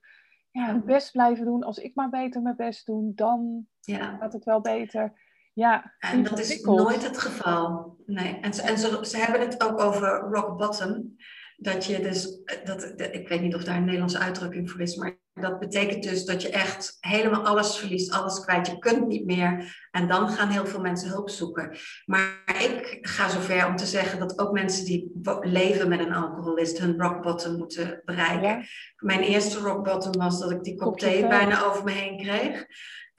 ja, 0.51 0.67
hun 0.67 0.85
best 0.85 1.13
blijven 1.13 1.45
doen. 1.45 1.63
Als 1.63 1.79
ik 1.79 1.95
maar 1.95 2.11
beter 2.11 2.43
mijn 2.43 2.57
best 2.57 2.87
doe, 2.87 3.15
dan 3.15 3.67
ja. 3.81 4.17
gaat 4.17 4.33
het 4.33 4.45
wel 4.45 4.61
beter. 4.61 5.13
Ja, 5.53 5.95
en 5.99 6.23
dat 6.23 6.39
is 6.39 6.63
nooit 6.63 7.03
het 7.03 7.19
geval. 7.19 7.97
Nee. 8.07 8.41
En, 8.41 8.55
ze, 8.55 8.63
en 8.63 8.79
ze, 8.79 8.99
ze 9.07 9.17
hebben 9.17 9.41
het 9.41 9.63
ook 9.63 9.81
over 9.81 10.19
rock 10.19 10.59
bottom. 10.59 11.17
Dat 11.63 11.85
je 11.85 12.01
dus, 12.01 12.43
dat, 12.65 12.95
ik 13.13 13.29
weet 13.29 13.41
niet 13.41 13.55
of 13.55 13.65
daar 13.65 13.77
een 13.77 13.85
Nederlandse 13.85 14.19
uitdrukking 14.19 14.71
voor 14.71 14.81
is, 14.81 14.97
maar 14.97 15.19
dat 15.35 15.59
betekent 15.59 16.03
dus 16.03 16.25
dat 16.25 16.43
je 16.43 16.51
echt 16.51 16.97
helemaal 17.01 17.47
alles 17.47 17.77
verliest, 17.77 18.13
alles 18.13 18.41
kwijt. 18.41 18.67
Je 18.67 18.79
kunt 18.79 19.07
niet 19.07 19.27
meer. 19.27 19.79
En 19.91 20.09
dan 20.09 20.29
gaan 20.29 20.49
heel 20.49 20.67
veel 20.67 20.81
mensen 20.81 21.09
hulp 21.09 21.31
zoeken. 21.31 21.77
Maar 22.05 22.63
ik 22.63 22.99
ga 23.01 23.29
zover 23.29 23.67
om 23.67 23.77
te 23.77 23.87
zeggen 23.87 24.19
dat 24.19 24.39
ook 24.39 24.53
mensen 24.53 24.85
die 24.85 25.11
leven 25.41 25.89
met 25.89 26.01
een 26.01 26.15
alcoholist 26.15 26.79
hun 26.79 27.01
rock 27.01 27.23
bottom 27.23 27.57
moeten 27.57 28.03
bereiken. 28.05 28.67
Mijn 28.97 29.21
eerste 29.21 29.59
rock 29.59 29.85
bottom 29.85 30.13
was 30.13 30.41
dat 30.41 30.51
ik 30.51 30.63
die 30.63 30.77
kop 30.77 30.99
thee 30.99 31.27
bijna 31.27 31.65
over 31.65 31.85
me 31.85 31.91
heen 31.91 32.17
kreeg. 32.17 32.67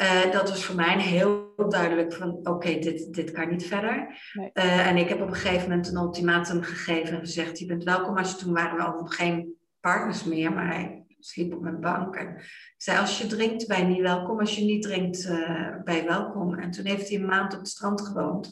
Uh, 0.02 0.32
dat 0.32 0.50
was 0.50 0.66
voor 0.66 0.76
mij 0.76 1.02
heel 1.02 1.54
duidelijk 1.70 2.14
van 2.14 2.40
oké, 2.44 2.80
dit, 2.80 3.14
dit 3.14 3.32
kan 3.32 3.50
niet 3.50 3.66
verder. 3.66 4.22
Uh, 4.54 4.88
en 4.88 4.98
ik 4.98 5.10
heb 5.10 5.22
op 5.22 5.28
een 5.28 5.36
gegeven 5.36 5.70
moment 5.70 5.88
een 5.88 5.98
ultimatum 5.98 6.64
gegeven 6.64 7.14
en 7.14 7.20
gezegd, 7.20 7.60
je 7.60 7.66
bent 7.66 7.84
welkom 7.84 8.18
als 8.18 8.32
je 8.32 8.38
toen 8.38 8.54
waren 8.54 8.78
we 8.78 8.84
al 8.84 9.06
geen 9.06 9.54
partners 9.80 10.24
meer, 10.24 10.54
maar 10.54 10.68
hij 10.68 11.02
sliep 11.24 11.54
op 11.54 11.62
mijn 11.62 11.80
bank. 11.80 12.16
En 12.16 12.28
ik 12.38 12.74
zei, 12.78 13.00
als 13.00 13.18
je 13.18 13.28
drinkt, 13.28 13.68
ben 13.68 13.78
je 13.78 13.86
niet 13.86 14.02
welkom. 14.02 14.40
Als 14.40 14.56
je 14.56 14.64
niet 14.64 14.82
drinkt, 14.82 15.26
uh, 15.26 15.84
ben 15.84 15.96
je 15.96 16.04
welkom. 16.04 16.60
En 16.60 16.72
toen 16.72 16.86
heeft 16.86 17.10
hij 17.10 17.18
een 17.20 17.26
maand 17.26 17.54
op 17.54 17.60
het 17.60 17.68
strand 17.68 18.02
gewoond. 18.02 18.52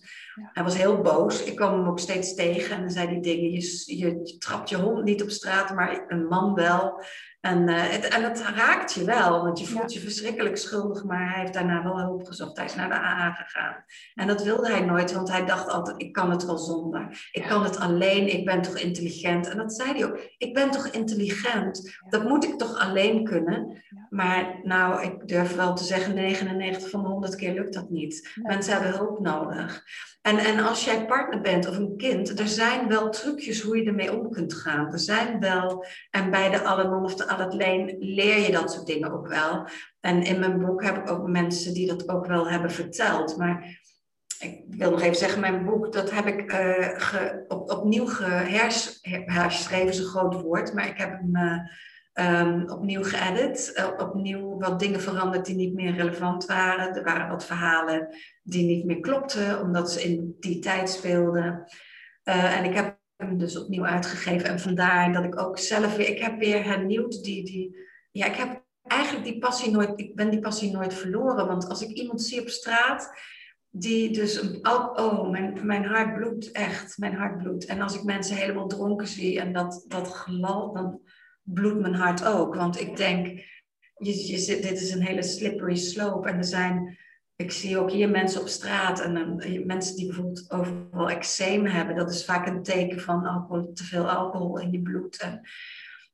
Hij 0.54 0.64
was 0.64 0.78
heel 0.78 1.02
boos. 1.02 1.44
Ik 1.44 1.56
kwam 1.56 1.74
hem 1.74 1.88
ook 1.88 2.00
steeds 2.00 2.36
tegen 2.36 2.76
en 2.76 2.82
dan 2.82 2.90
zei 2.90 3.08
hij 3.08 3.20
dingen. 3.20 3.52
Je, 3.52 3.84
je, 3.86 4.20
je 4.24 4.38
trapt 4.38 4.70
je 4.70 4.76
hond 4.76 5.04
niet 5.04 5.24
op 5.24 5.30
straat, 5.30 5.76
maar 5.76 6.06
een 6.08 6.28
man 6.28 6.54
wel. 6.54 7.04
En, 7.42 7.68
uh, 7.70 7.82
het, 7.82 8.08
en 8.08 8.24
het 8.24 8.42
raakt 8.42 8.94
je 8.94 9.04
wel, 9.04 9.44
want 9.44 9.60
je 9.60 9.66
voelt 9.66 9.94
je 9.94 10.00
verschrikkelijk 10.00 10.58
schuldig, 10.58 11.04
maar 11.04 11.32
hij 11.32 11.40
heeft 11.40 11.54
daarna 11.54 11.84
wel 11.84 12.00
hulp 12.00 12.28
gezocht. 12.28 12.58
Hij 12.58 12.66
is 12.66 12.76
naar 12.76 12.90
de 12.90 12.96
AA 12.96 13.32
gegaan. 13.32 13.84
En 14.16 14.28
dat 14.28 14.44
wilde 14.44 14.70
hij 14.70 14.82
nooit, 14.82 15.12
want 15.12 15.30
hij 15.30 15.46
dacht 15.46 15.70
altijd, 15.70 16.02
ik 16.02 16.14
kan 16.14 16.32
het 16.32 16.46
wel 16.46 16.58
zonder. 16.58 17.30
Ik 17.32 17.44
kan 17.48 17.64
het 17.64 17.78
alleen, 17.78 18.34
ik 18.34 18.46
ben 18.46 18.62
toch 18.62 18.78
intelligent. 18.78 19.50
En 19.50 19.58
dat 19.58 19.74
zei 19.74 19.92
hij 19.92 20.06
ook, 20.06 20.20
ik 20.38 20.54
ben 20.54 20.72
toch 20.72 20.88
intelligent. 20.88 22.00
Dat 22.10 22.24
moet 22.24 22.44
ik 22.44 22.58
toch 22.58 22.80
alleen 22.80 23.24
kunnen. 23.24 23.84
Maar 24.10 24.60
nou, 24.64 25.04
ik 25.04 25.28
durf 25.28 25.56
wel 25.56 25.76
te 25.76 25.84
zeggen, 25.84 26.16
99 26.16 26.90
van 26.90 27.02
de 27.02 27.08
100 27.08 27.36
keer 27.36 27.54
lukt 27.54 27.74
dat 27.74 27.90
niet. 27.90 28.30
Mensen 28.42 28.74
hebben 28.74 28.92
hulp 28.92 29.20
nodig. 29.20 29.84
En, 30.22 30.38
en 30.38 30.60
als 30.60 30.86
jij 30.86 31.06
partner 31.06 31.42
bent 31.42 31.68
of 31.68 31.78
een 31.78 31.98
kind, 31.98 32.40
er 32.40 32.48
zijn 32.48 32.88
wel 32.88 33.10
trucjes 33.10 33.62
hoe 33.62 33.78
je 33.78 33.84
ermee 33.84 34.18
om 34.18 34.32
kunt 34.32 34.54
gaan. 34.54 34.92
Er 34.92 35.00
zijn 35.00 35.40
wel, 35.40 35.86
en 36.10 36.32
bij 36.32 36.50
de 36.50 36.62
Allenon 36.62 37.04
of 37.04 37.16
de 37.16 37.28
Alletleen 37.30 37.96
leer 38.00 38.40
je 38.40 38.52
dat 38.52 38.72
soort 38.72 38.86
dingen 38.86 39.12
ook 39.12 39.28
wel. 39.28 39.68
En 40.00 40.24
in 40.24 40.40
mijn 40.40 40.60
boek 40.60 40.84
heb 40.84 40.98
ik 40.98 41.10
ook 41.10 41.28
mensen 41.28 41.74
die 41.74 41.88
dat 41.88 42.10
ook 42.10 42.26
wel 42.26 42.50
hebben 42.50 42.72
verteld. 42.72 43.38
Maar 43.38 43.80
ik 44.40 44.64
wil 44.68 44.92
nog 44.92 45.02
even 45.02 45.16
zeggen, 45.16 45.40
mijn 45.40 45.66
boek, 45.66 45.94
dat 45.94 46.12
heb 46.12 46.26
ik 46.26 46.52
uh, 46.54 47.34
op, 47.48 47.72
opnieuw 47.72 48.08
herschreven, 49.28 49.88
is 49.88 50.00
een 50.00 50.06
groot 50.06 50.42
woord, 50.42 50.74
maar 50.74 50.88
ik 50.88 50.98
heb 50.98 51.20
hem 51.20 51.68
uh, 52.14 52.72
opnieuw 52.72 53.04
geëdit, 53.04 53.74
uh, 53.76 54.08
opnieuw 54.08 54.60
wat 54.60 54.80
dingen 54.80 55.02
veranderd 55.02 55.46
die 55.46 55.56
niet 55.56 55.74
meer 55.74 55.96
relevant 55.96 56.46
waren. 56.46 56.96
Er 56.96 57.04
waren 57.04 57.30
wat 57.30 57.46
verhalen 57.46 58.08
die 58.44 58.66
niet 58.66 58.86
meer 58.86 59.00
klopten, 59.00 59.62
omdat 59.62 59.92
ze 59.92 60.04
in 60.04 60.36
die 60.40 60.60
tijd 60.60 60.90
speelden. 60.90 61.64
en 62.24 62.64
ik 62.64 62.76
heb 62.76 62.98
dus 63.28 63.58
opnieuw 63.58 63.86
uitgegeven 63.86 64.50
en 64.50 64.60
vandaar 64.60 65.14
dat 65.14 65.24
ik 65.24 65.40
ook 65.40 65.58
zelf 65.58 65.96
weer, 65.96 66.08
ik 66.08 66.20
heb 66.20 66.40
weer 66.40 66.64
hernieuwd 66.64 67.24
die, 67.24 67.44
die 67.44 67.78
ja, 68.12 68.26
ik 68.26 68.36
heb 68.36 68.64
eigenlijk 68.82 69.26
die 69.26 69.40
passie 69.40 69.72
nooit, 69.72 70.00
ik 70.00 70.16
ben 70.16 70.30
die 70.30 70.40
passie 70.40 70.72
nooit 70.72 70.94
verloren. 70.94 71.48
Want 71.48 71.70
als 71.70 71.82
ik 71.82 71.90
iemand 71.90 72.22
zie 72.22 72.42
op 72.42 72.50
straat 72.50 73.12
die 73.70 74.12
dus, 74.12 74.42
een, 74.42 74.68
oh, 74.68 75.30
mijn, 75.30 75.66
mijn 75.66 75.86
hart 75.86 76.14
bloedt 76.14 76.52
echt, 76.52 76.98
mijn 76.98 77.16
hart 77.16 77.38
bloedt. 77.38 77.66
En 77.66 77.82
als 77.82 77.96
ik 77.96 78.04
mensen 78.04 78.36
helemaal 78.36 78.68
dronken 78.68 79.08
zie 79.08 79.40
en 79.40 79.54
dat, 79.54 79.86
dat 79.88 80.26
dan 80.72 81.02
bloedt 81.44 81.80
mijn 81.80 81.96
hart 81.96 82.26
ook. 82.26 82.56
Want 82.56 82.80
ik 82.80 82.98
denk, 82.98 83.28
je, 83.98 84.28
je 84.28 84.60
dit 84.62 84.82
is 84.82 84.92
een 84.92 85.06
hele 85.06 85.24
slippery 85.24 85.76
slope. 85.76 86.30
En 86.30 86.38
er 86.38 86.44
zijn, 86.44 86.98
ik 87.42 87.52
zie 87.52 87.80
ook 87.80 87.92
hier 87.92 88.10
mensen 88.10 88.42
op 88.42 88.48
straat 88.48 89.00
en 89.00 89.14
dan, 89.14 89.44
mensen 89.66 89.96
die 89.96 90.06
bijvoorbeeld 90.06 90.52
overal 90.52 91.10
eczeem 91.10 91.66
hebben. 91.66 91.96
Dat 91.96 92.12
is 92.12 92.26
vaak 92.26 92.48
een 92.48 92.64
teken 92.64 93.00
van 93.00 93.26
alcohol, 93.26 93.72
te 93.74 93.84
veel 93.84 94.10
alcohol 94.10 94.60
in 94.60 94.72
je 94.72 94.82
bloed. 94.82 95.18
En, 95.18 95.42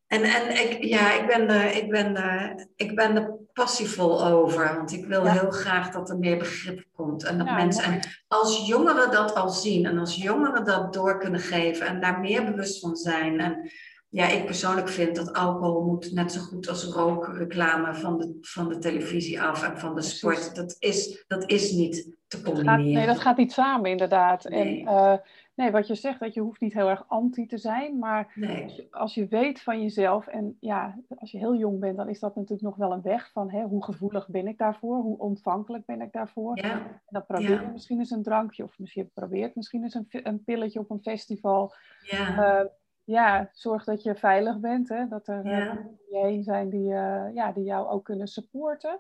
en, 0.08 0.24
en 0.24 0.50
ik, 0.50 0.84
ja, 0.84 1.14
ik 1.22 1.28
ben, 1.28 1.50
er, 1.50 1.76
ik, 1.76 1.90
ben 1.90 2.16
er, 2.16 2.68
ik 2.76 2.96
ben 2.96 3.16
er 3.16 3.38
passievol 3.54 4.26
over. 4.26 4.76
Want 4.76 4.92
ik 4.92 5.06
wil 5.06 5.26
heel 5.26 5.52
graag 5.52 5.92
dat 5.92 6.10
er 6.10 6.18
meer 6.18 6.38
begrip 6.38 6.86
komt. 6.94 7.24
En 7.24 7.38
dat 7.38 7.52
mensen, 7.52 7.84
en 7.84 8.00
als 8.28 8.68
jongeren 8.68 9.12
dat 9.12 9.36
al 9.36 9.50
zien 9.50 9.86
en 9.86 9.98
als 9.98 10.16
jongeren 10.16 10.66
dat 10.66 10.94
door 10.94 11.20
kunnen 11.20 11.40
geven 11.40 11.88
en 11.88 12.02
daar 12.02 12.20
meer 12.20 12.46
bewust 12.46 12.80
van 12.80 12.96
zijn. 12.96 13.40
En 13.40 13.72
ja, 14.16 14.28
ik 14.28 14.46
persoonlijk 14.46 14.90
vind 14.90 15.16
dat 15.16 15.34
alcohol 15.34 15.84
moet 15.84 16.12
net 16.14 16.32
zo 16.32 16.42
goed 16.42 16.70
als 16.70 16.84
rookreclame 16.84 17.94
van 17.94 18.18
de, 18.18 18.38
van 18.42 18.70
de 18.70 18.78
televisie 18.78 19.42
af 19.42 19.64
en 19.64 19.80
van 19.80 19.96
de 19.96 20.02
sport. 20.02 20.56
Dat 20.56 20.76
is, 20.80 21.24
dat 21.28 21.50
is 21.50 21.72
niet 21.72 22.16
te 22.28 22.42
combineren. 22.42 22.92
nee, 22.92 23.06
dat 23.06 23.20
gaat 23.20 23.38
niet 23.38 23.52
samen 23.52 23.92
inderdaad. 23.92 24.50
Nee. 24.50 24.86
En 24.86 24.94
uh, 24.94 25.14
nee, 25.56 25.72
wat 25.72 25.88
je 25.88 25.96
zegt, 25.96 26.20
dat 26.20 26.34
je 26.34 26.42
hoeft 26.42 26.62
niet 26.62 26.74
heel 26.74 26.90
erg 26.90 27.04
anti 27.08 27.46
te 27.46 27.58
zijn, 27.58 28.00
maar 28.00 28.32
nee. 28.36 28.64
als, 28.64 28.76
je, 28.76 28.88
als, 28.92 29.14
je, 29.14 29.28
weet 29.28 29.62
van 29.62 29.82
jezelf 29.82 30.28
en 30.28 30.58
ja, 30.60 31.00
als 31.18 31.32
je 31.32 31.38
heel 31.38 31.56
jong 31.56 31.80
bent, 31.80 31.98
dan 31.98 32.10
is 32.10 32.20
dat 32.20 32.36
natuurlijk 32.36 32.68
nog 32.68 32.76
wel 32.76 32.92
een 32.92 33.02
weg 33.02 33.32
van 33.32 33.52
hè, 33.52 33.64
hoe 33.64 33.84
gevoelig 33.84 34.28
ben 34.28 34.48
ik 34.48 34.58
daarvoor, 34.58 34.98
hoe 34.98 35.18
ontvankelijk 35.18 35.86
ben 35.86 36.02
ik 36.02 36.12
daarvoor. 36.12 36.58
Ja. 36.58 36.72
En 36.72 37.02
dan 37.10 37.26
probeer 37.26 37.50
je 37.50 37.66
ja. 37.66 37.72
misschien 37.72 38.00
eens 38.00 38.12
een 38.12 38.24
drankje 38.24 38.64
of 38.64 38.80
misschien 38.80 39.12
probeert 39.14 39.56
misschien 39.56 39.84
eens 39.84 39.94
een, 39.94 40.08
een 40.10 40.44
pilletje 40.44 40.80
op 40.80 40.90
een 40.90 41.02
festival. 41.02 41.74
Ja. 42.02 42.60
Uh, 42.60 42.66
ja, 43.06 43.50
zorg 43.52 43.84
dat 43.84 44.04
je 44.04 44.16
veilig 44.16 44.60
bent. 44.60 44.90
Hè? 44.90 45.08
Dat 45.08 45.28
er 45.28 45.46
Ja. 45.46 45.78
uh, 46.12 46.44
zijn 46.44 46.70
die, 46.70 46.90
uh, 46.92 47.34
ja, 47.34 47.52
die 47.52 47.64
jou 47.64 47.88
ook 47.88 48.04
kunnen 48.06 48.28
supporten. 48.28 49.00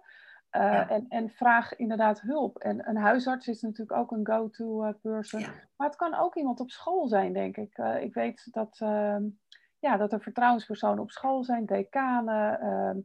Uh, 0.51 0.61
Ja. 0.61 0.89
en, 0.89 1.05
en 1.09 1.29
vraag 1.29 1.75
inderdaad 1.75 2.21
hulp. 2.21 2.57
En 2.57 2.89
een 2.89 2.97
huisarts 2.97 3.47
is 3.47 3.61
natuurlijk 3.61 3.97
ook 3.99 4.11
een 4.11 4.25
go-to 4.27 4.93
person. 5.01 5.39
Ja. 5.39 5.47
Maar 5.77 5.87
het 5.87 5.95
kan 5.95 6.13
ook 6.15 6.35
iemand 6.35 6.59
op 6.59 6.69
school 6.69 7.07
zijn, 7.07 7.33
denk 7.33 7.57
ik. 7.57 7.77
Uh, 7.77 8.01
ik 8.03 8.13
weet 8.13 8.47
dat, 8.51 8.79
uh, 8.83 9.15
ja, 9.79 9.97
dat 9.97 10.13
er 10.13 10.21
vertrouwenspersonen 10.21 10.99
op 11.03 11.11
school 11.11 11.43
zijn, 11.43 11.65
decanen, 11.65 12.59
ehm, 12.59 12.99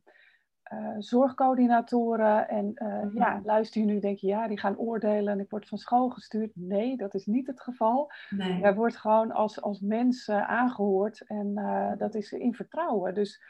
uh, 0.74 0.94
zorgcoördinatoren. 0.98 2.48
En 2.48 2.72
uh, 2.74 3.02
Mhm. 3.02 3.16
ja, 3.16 3.40
luister 3.44 3.80
je 3.80 3.86
nu, 3.86 4.00
denk 4.00 4.18
je, 4.18 4.26
ja, 4.26 4.48
die 4.48 4.58
gaan 4.58 4.78
oordelen 4.78 5.32
en 5.32 5.40
ik 5.40 5.50
word 5.50 5.68
van 5.68 5.78
school 5.78 6.08
gestuurd. 6.08 6.50
Nee, 6.54 6.96
dat 6.96 7.14
is 7.14 7.26
niet 7.26 7.46
het 7.46 7.60
geval. 7.60 8.10
Nee. 8.30 8.58
Jij 8.58 8.74
wordt 8.74 8.96
gewoon 8.96 9.32
als, 9.32 9.62
als 9.62 9.80
mens 9.80 10.28
uh, 10.28 10.48
aangehoord 10.50 11.26
en 11.26 11.54
dat 11.98 12.14
is 12.14 12.32
in 12.32 12.54
vertrouwen. 12.54 13.14
Dus 13.14 13.42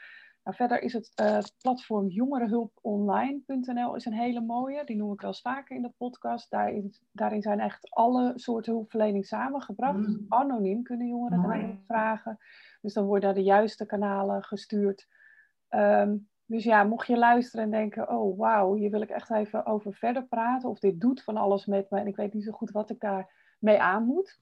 nou, 0.43 0.55
verder 0.55 0.81
is 0.81 0.93
het 0.93 1.11
platform 1.61 2.07
jongerenhulponline.nl 2.07 3.95
is 3.95 4.05
een 4.05 4.13
hele 4.13 4.41
mooie. 4.41 4.85
Die 4.85 4.95
noem 4.95 5.13
ik 5.13 5.21
wel 5.21 5.29
eens 5.29 5.41
vaker 5.41 5.75
in 5.75 5.81
de 5.81 5.93
podcast. 5.97 6.51
Daarin, 6.51 6.93
daarin 7.11 7.41
zijn 7.41 7.59
echt 7.59 7.89
alle 7.89 8.31
soorten 8.35 8.73
hulpverlening 8.73 9.25
samengebracht. 9.25 9.97
Mm. 9.97 10.03
Dus 10.03 10.17
anoniem 10.27 10.83
kunnen 10.83 11.07
jongeren 11.07 11.41
daarin 11.41 11.83
vragen. 11.87 12.37
Dus 12.81 12.93
dan 12.93 13.05
worden 13.05 13.23
naar 13.25 13.37
de 13.37 13.43
juiste 13.43 13.85
kanalen 13.85 14.43
gestuurd. 14.43 15.07
Um, 15.69 16.29
dus 16.51 16.63
ja, 16.63 16.83
mocht 16.83 17.07
je 17.07 17.17
luisteren 17.17 17.65
en 17.65 17.71
denken, 17.71 18.09
oh 18.09 18.37
wauw, 18.37 18.73
hier 18.73 18.91
wil 18.91 19.01
ik 19.01 19.09
echt 19.09 19.31
even 19.31 19.65
over 19.65 19.93
verder 19.93 20.23
praten. 20.23 20.69
Of 20.69 20.79
dit 20.79 21.01
doet 21.01 21.23
van 21.23 21.37
alles 21.37 21.65
met 21.65 21.89
me 21.89 21.99
en 21.99 22.07
ik 22.07 22.15
weet 22.15 22.33
niet 22.33 22.43
zo 22.43 22.51
goed 22.51 22.71
wat 22.71 22.89
ik 22.89 22.99
daar 22.99 23.55
mee 23.59 23.81
aan 23.81 24.05
moet. 24.05 24.39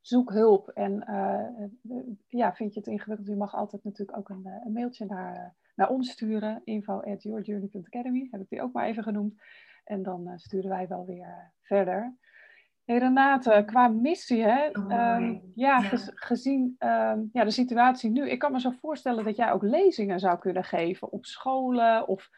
Zoek 0.00 0.32
hulp 0.32 0.68
en 0.68 1.04
uh, 1.10 1.98
ja, 2.28 2.54
vind 2.54 2.74
je 2.74 2.80
het 2.80 2.88
ingewikkeld, 2.88 3.28
je 3.28 3.36
mag 3.36 3.54
altijd 3.54 3.84
natuurlijk 3.84 4.18
ook 4.18 4.28
een, 4.28 4.46
een 4.64 4.72
mailtje 4.72 5.06
naar, 5.06 5.54
naar 5.74 5.88
ons 5.88 6.10
sturen. 6.10 6.60
info 6.64 7.00
at 7.00 7.22
heb 7.22 8.40
ik 8.40 8.48
die 8.48 8.62
ook 8.62 8.72
maar 8.72 8.86
even 8.86 9.02
genoemd. 9.02 9.40
En 9.84 10.02
dan 10.02 10.32
sturen 10.36 10.70
wij 10.70 10.88
wel 10.88 11.06
weer 11.06 11.52
verder. 11.60 12.16
Hey 12.86 12.98
Renate, 12.98 13.62
qua 13.66 13.88
missie, 13.88 14.42
hè? 14.42 14.68
Oh, 14.68 14.82
um, 14.82 15.42
ja, 15.54 15.78
ja. 15.78 15.80
Gez, 15.80 16.08
gezien 16.14 16.76
um, 16.78 17.30
ja, 17.32 17.44
de 17.44 17.50
situatie 17.50 18.10
nu, 18.10 18.30
ik 18.30 18.38
kan 18.38 18.52
me 18.52 18.60
zo 18.60 18.70
voorstellen 18.70 19.24
dat 19.24 19.36
jij 19.36 19.52
ook 19.52 19.62
lezingen 19.62 20.20
zou 20.20 20.38
kunnen 20.38 20.64
geven 20.64 21.12
op 21.12 21.26
scholen. 21.26 22.08
Of 22.08 22.30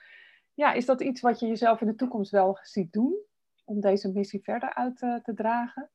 ja, 0.55 0.73
is 0.73 0.87
dat 0.87 1.01
iets 1.01 1.21
wat 1.21 1.41
je 1.41 1.47
jezelf 1.47 1.81
in 1.81 1.87
de 1.87 1.95
toekomst 1.95 2.31
wel 2.31 2.59
ziet 2.63 2.93
doen 2.93 3.17
om 3.65 3.81
deze 3.81 4.13
missie 4.13 4.43
verder 4.43 4.75
uit 4.75 5.03
uh, 5.03 5.15
te 5.15 5.35
dragen? 5.35 5.91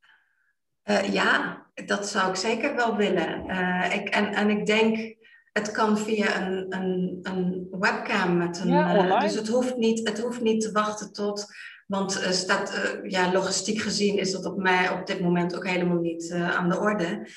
Uh, 0.84 1.12
ja, 1.12 1.62
dat 1.86 2.08
zou 2.08 2.28
ik 2.30 2.36
zeker 2.36 2.74
wel 2.74 2.96
willen. 2.96 3.46
Uh, 3.46 3.94
ik, 3.94 4.08
en, 4.08 4.32
en 4.32 4.50
ik 4.50 4.66
denk, 4.66 5.16
het 5.52 5.70
kan 5.70 5.98
via 5.98 6.40
een, 6.40 6.66
een, 6.68 7.18
een 7.22 7.66
webcam 7.70 8.36
met 8.36 8.60
een. 8.60 8.68
Ja, 8.68 9.18
dus 9.18 9.34
het 9.34 9.48
hoeft, 9.48 9.76
niet, 9.76 10.08
het 10.08 10.20
hoeft 10.20 10.40
niet 10.40 10.60
te 10.60 10.72
wachten 10.72 11.12
tot 11.12 11.46
want 11.86 12.22
uh, 12.22 12.30
staat, 12.30 12.72
uh, 12.74 13.10
ja, 13.10 13.32
logistiek 13.32 13.80
gezien 13.80 14.18
is 14.18 14.32
dat 14.32 14.44
op 14.44 14.56
mij 14.56 14.90
op 14.90 15.06
dit 15.06 15.20
moment 15.20 15.56
ook 15.56 15.66
helemaal 15.66 16.00
niet 16.00 16.30
uh, 16.30 16.56
aan 16.56 16.68
de 16.68 16.78
orde. 16.78 17.28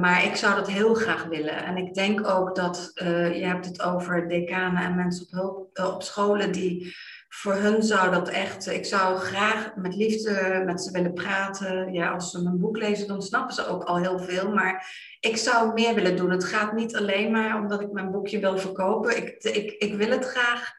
maar 0.00 0.24
ik 0.24 0.36
zou 0.36 0.54
dat 0.54 0.70
heel 0.70 0.94
graag 0.94 1.24
willen. 1.24 1.64
En 1.64 1.76
ik 1.76 1.94
denk 1.94 2.28
ook 2.28 2.56
dat 2.56 2.90
je 2.94 3.44
hebt 3.44 3.64
het 3.64 3.82
over 3.82 4.28
decanen 4.28 4.82
en 4.82 4.96
mensen 4.96 5.42
op, 5.44 5.78
op 5.78 6.02
scholen 6.02 6.52
die 6.52 6.96
voor 7.28 7.54
hun 7.54 7.82
zou 7.82 8.10
dat 8.10 8.28
echt. 8.28 8.66
Ik 8.66 8.84
zou 8.84 9.18
graag 9.18 9.76
met 9.76 9.94
liefde 9.94 10.62
met 10.66 10.82
ze 10.82 10.90
willen 10.90 11.12
praten. 11.12 11.92
Ja, 11.92 12.10
als 12.10 12.30
ze 12.30 12.42
mijn 12.42 12.58
boek 12.58 12.76
lezen, 12.76 13.06
dan 13.06 13.22
snappen 13.22 13.54
ze 13.54 13.66
ook 13.66 13.84
al 13.84 13.96
heel 13.96 14.18
veel. 14.18 14.52
Maar 14.52 14.94
ik 15.20 15.36
zou 15.36 15.72
meer 15.72 15.94
willen 15.94 16.16
doen. 16.16 16.30
Het 16.30 16.44
gaat 16.44 16.72
niet 16.72 16.96
alleen 16.96 17.30
maar 17.30 17.56
omdat 17.56 17.80
ik 17.80 17.92
mijn 17.92 18.10
boekje 18.10 18.38
wil 18.38 18.58
verkopen. 18.58 19.16
Ik, 19.16 19.42
ik, 19.42 19.70
ik 19.70 19.94
wil 19.94 20.10
het 20.10 20.24
graag 20.24 20.77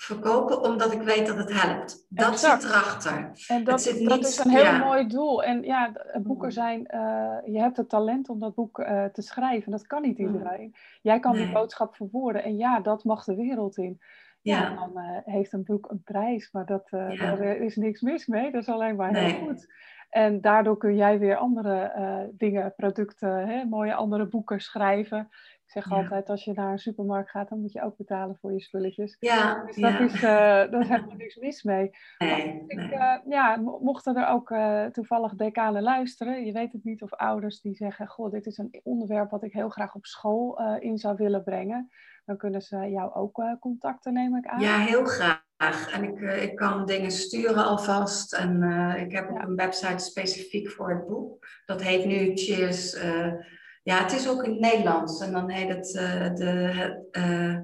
verkopen 0.00 0.62
omdat 0.62 0.92
ik 0.92 1.02
weet 1.02 1.26
dat 1.26 1.36
het 1.36 1.62
helpt. 1.62 2.06
Dat 2.08 2.32
exact. 2.32 2.62
zit 2.62 2.70
erachter. 2.70 3.30
En 3.48 3.64
dat, 3.64 3.82
zit 3.82 4.08
dat 4.08 4.16
niet, 4.16 4.26
is 4.26 4.38
een 4.38 4.50
heel 4.50 4.62
ja. 4.62 4.78
mooi 4.78 5.06
doel. 5.06 5.42
En 5.42 5.62
ja, 5.62 5.92
boeken 6.22 6.52
zijn, 6.52 6.80
uh, 6.94 7.36
je 7.44 7.60
hebt 7.60 7.76
het 7.76 7.88
talent 7.88 8.28
om 8.28 8.38
dat 8.38 8.54
boek 8.54 8.78
uh, 8.78 9.04
te 9.04 9.22
schrijven. 9.22 9.70
Dat 9.70 9.86
kan 9.86 10.02
niet 10.02 10.18
iedereen. 10.18 10.64
Mm. 10.64 10.74
Jij 11.02 11.18
kan 11.18 11.34
nee. 11.34 11.44
die 11.44 11.52
boodschap 11.52 11.94
verwoorden. 11.94 12.44
En 12.44 12.56
ja, 12.56 12.80
dat 12.80 13.04
mag 13.04 13.24
de 13.24 13.34
wereld 13.34 13.76
in. 13.76 14.00
Ja. 14.40 14.60
ja 14.60 14.74
dan 14.74 14.90
uh, 14.94 15.18
heeft 15.24 15.52
een 15.52 15.64
boek 15.64 15.90
een 15.90 16.02
prijs, 16.02 16.52
maar 16.52 16.66
dat, 16.66 16.88
ja. 16.90 17.14
daar 17.14 17.40
is 17.40 17.76
niks 17.76 18.00
mis 18.00 18.26
mee. 18.26 18.50
Dat 18.50 18.62
is 18.62 18.68
alleen 18.68 18.96
maar 18.96 19.12
nee. 19.12 19.24
heel 19.24 19.46
goed. 19.46 19.72
En 20.10 20.40
daardoor 20.40 20.76
kun 20.76 20.96
jij 20.96 21.18
weer 21.18 21.36
andere 21.36 22.30
dingen, 22.32 22.74
producten, 22.76 23.48
hè, 23.48 23.64
mooie 23.64 23.94
andere 23.94 24.26
boeken 24.26 24.60
schrijven. 24.60 25.28
Ik 25.70 25.76
zeg 25.82 25.90
Ja. 25.90 25.96
altijd, 25.96 26.28
als 26.30 26.44
je 26.44 26.52
naar 26.52 26.72
een 26.72 26.78
supermarkt 26.78 27.30
gaat, 27.30 27.48
dan 27.48 27.60
moet 27.60 27.72
je 27.72 27.82
ook 27.82 27.96
betalen 27.96 28.36
voor 28.40 28.52
je 28.52 28.60
spulletjes. 28.60 29.16
Ja, 29.20 29.64
Dus 29.64 29.76
dat 29.76 29.90
ja. 29.92 29.98
is, 30.00 30.14
uh, 30.14 30.20
daar 30.70 30.80
is 30.80 30.88
helemaal 30.88 31.16
niks 31.16 31.36
mis 31.36 31.62
mee. 31.62 31.90
Nee, 32.18 32.64
ik, 32.66 32.76
nee. 32.76 32.92
uh, 32.92 33.16
ja, 33.28 33.56
mochten 33.80 34.16
er 34.16 34.26
ook 34.28 34.50
uh, 34.50 34.84
toevallig 34.86 35.34
decanen 35.34 35.82
luisteren, 35.82 36.44
je 36.46 36.52
weet 36.52 36.72
het 36.72 36.84
niet, 36.84 37.02
of 37.02 37.12
ouders 37.14 37.60
die 37.60 37.74
zeggen, 37.74 38.06
goh, 38.08 38.30
dit 38.30 38.46
is 38.46 38.58
een 38.58 38.80
onderwerp 38.82 39.30
wat 39.30 39.42
ik 39.44 39.52
heel 39.52 39.68
graag 39.68 39.94
op 39.94 40.06
school 40.06 40.58
eh, 40.58 40.76
in 40.78 40.98
zou 40.98 41.16
willen 41.16 41.44
brengen, 41.44 41.88
dan 42.24 42.36
kunnen 42.36 42.62
ze 42.62 42.76
jou 42.76 43.14
ook 43.14 43.42
contacten, 43.60 44.12
neem 44.12 44.36
ik 44.36 44.46
aan. 44.46 44.60
Ja, 44.60 44.78
heel 44.78 45.04
graag. 45.04 45.92
En 45.92 46.04
ik, 46.04 46.20
ik 46.20 46.56
kan 46.56 46.86
dingen 46.86 47.10
sturen 47.10 47.64
alvast. 47.64 48.32
En 48.34 48.62
ik 48.98 49.12
heb 49.12 49.30
ook 49.30 49.36
Ja. 49.36 49.42
een 49.42 49.56
website 49.56 49.98
specifiek 50.04 50.68
voor 50.70 50.90
het 50.90 51.06
boek. 51.06 51.46
Dat 51.64 51.82
heet 51.82 52.04
nu 52.04 52.30
Cheers. 52.36 52.98
Ja, 53.90 54.02
het 54.02 54.12
is 54.12 54.28
ook 54.28 54.42
in 54.44 54.50
het 54.50 54.60
Nederlands. 54.60 55.20
En 55.20 55.32
dan 55.32 55.50
heet 55.50 55.68
het 55.68 55.96
eh, 55.96 56.34
de... 56.34 57.08
eh, 57.10 57.56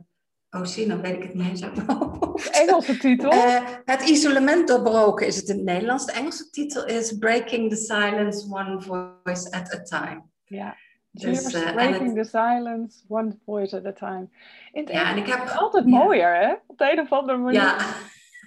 oh, 0.60 0.66
zie, 0.66 0.88
dan 0.88 1.00
weet 1.00 1.14
ik 1.16 1.22
het 1.22 1.34
niet 1.34 1.48
eens 1.48 1.64
uit 1.64 1.76
mijn 1.86 1.98
hoofd. 1.98 2.44
De 2.52 2.58
Engelse 2.66 2.96
titel. 2.96 3.30
Eh, 3.30 3.60
het 3.84 4.08
isolement 4.08 4.68
doorbroken 4.68 5.26
is 5.26 5.36
het 5.36 5.48
in 5.48 5.56
het 5.56 5.64
Nederlands. 5.64 6.06
De 6.06 6.12
Engelse 6.12 6.50
titel 6.50 6.84
is 6.86 7.18
Breaking 7.18 7.70
the 7.70 7.76
Silence 7.76 8.46
One 8.50 8.80
Voice 8.80 9.50
at 9.50 9.74
a 9.74 9.82
Time. 9.82 10.22
ja. 10.44 10.76
Dus, 11.10 11.50
breaking 11.50 12.14
het- 12.16 12.30
the 12.30 12.38
silence, 12.38 13.04
one 13.08 13.36
voice 13.44 13.76
at 13.76 13.86
a 13.86 13.92
time. 13.92 14.28
In 14.72 14.80
het 14.84 14.92
Ja, 14.92 15.10
en 15.10 15.16
ik 15.16 15.26
heb... 15.26 15.40
het 15.40 15.56
altijd 15.56 15.84
ja. 15.84 15.90
mooier, 15.90 16.34
hè? 16.40 16.54
Op 16.66 16.78
de 16.78 16.92
een 16.92 17.00
of 17.00 17.12
andere 17.12 17.38
manier. 17.38 17.60
Ja, 17.60 17.76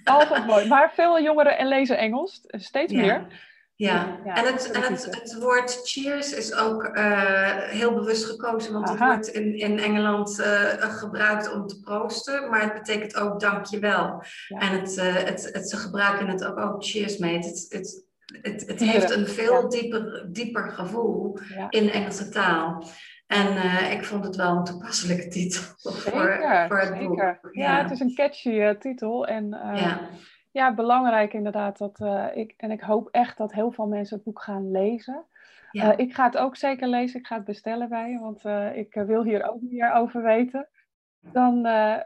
Altijd 0.04 0.46
mooi. 0.46 0.68
Maar 0.68 0.92
veel 0.94 1.20
jongeren 1.22 1.58
en 1.58 1.66
lezen 1.68 1.98
Engels, 1.98 2.40
steeds 2.46 2.92
Ja. 2.92 3.00
meer. 3.00 3.48
Ja. 3.86 4.20
Ja, 4.24 4.34
en, 4.34 4.52
het, 4.52 4.70
en 4.70 4.82
het, 4.82 5.04
het 5.04 5.38
woord 5.38 5.80
cheers 5.82 6.32
is 6.32 6.54
ook 6.54 6.84
eh, 6.84 7.58
heel 7.58 7.94
bewust 7.94 8.24
gekozen, 8.24 8.72
want 8.72 8.88
het 8.88 8.98
wordt 8.98 9.28
in, 9.28 9.58
in 9.58 9.78
Engeland 9.78 10.40
eh, 10.40 10.96
gebruikt 10.98 11.52
om 11.52 11.66
te 11.66 11.80
proosten, 11.80 12.50
maar 12.50 12.62
het 12.62 12.72
betekent 12.72 13.16
ook 13.16 13.40
dankjewel. 13.40 14.22
Ja. 14.48 14.58
En 14.58 14.80
het, 14.80 14.96
eh, 14.96 15.14
het, 15.14 15.50
het, 15.52 15.68
ze 15.68 15.76
gebruiken 15.76 16.28
het 16.28 16.44
ook, 16.44 16.58
ook 16.58 16.84
cheers 16.84 17.18
mee. 17.18 17.36
Het, 17.36 17.66
het, 17.68 18.04
het, 18.42 18.66
het, 18.66 18.80
heeft 18.80 19.10
een 19.10 19.26
veel 19.26 19.62
ja. 19.62 19.68
dieper, 19.68 20.26
dieper 20.32 20.70
gevoel 20.70 21.38
in 21.68 21.90
Engelse 21.90 22.28
taal. 22.28 22.84
En 23.26 23.52
uh, 23.52 23.92
ik 23.92 24.04
vond 24.04 24.24
het 24.24 24.36
wel 24.36 24.56
een 24.56 24.64
toepasselijke 24.64 25.28
titel 25.28 25.62
zeker, 25.76 26.10
voor, 26.10 26.66
voor 26.68 26.78
het 26.78 26.88
zeker. 26.88 27.08
boek. 27.08 27.18
Ja. 27.18 27.38
ja. 27.52 27.82
het 27.82 27.90
is 27.90 28.00
een 28.00 28.14
catchy 28.14 28.48
uh, 28.48 28.70
titel. 28.70 29.26
En 29.26 29.44
uh, 29.44 29.80
ja. 29.80 30.08
Ja. 30.50 30.74
belangrijk 30.74 31.32
inderdaad. 31.32 31.78
Dat, 31.78 32.00
ik, 32.34 32.54
en 32.56 32.70
ik 32.70 32.80
hoop 32.80 33.08
echt 33.10 33.36
dat 33.36 33.52
heel 33.52 33.72
veel 33.72 33.86
mensen 33.86 34.16
het 34.16 34.24
boek 34.24 34.42
gaan 34.42 34.70
lezen. 34.70 35.24
Ja. 35.70 35.96
ik 35.96 36.14
ga 36.14 36.24
het 36.24 36.36
ook 36.36 36.56
zeker 36.56 36.88
lezen. 36.88 37.20
Ik 37.20 37.26
ga 37.26 37.36
het 37.36 37.44
bestellen 37.44 37.88
bij 37.88 38.10
je. 38.10 38.18
Want 38.18 38.44
ik 38.76 38.94
wil 38.94 39.24
hier 39.24 39.50
ook 39.50 39.60
meer 39.60 39.92
over 39.92 40.22
weten. 40.22 40.68
Dan 41.20 41.60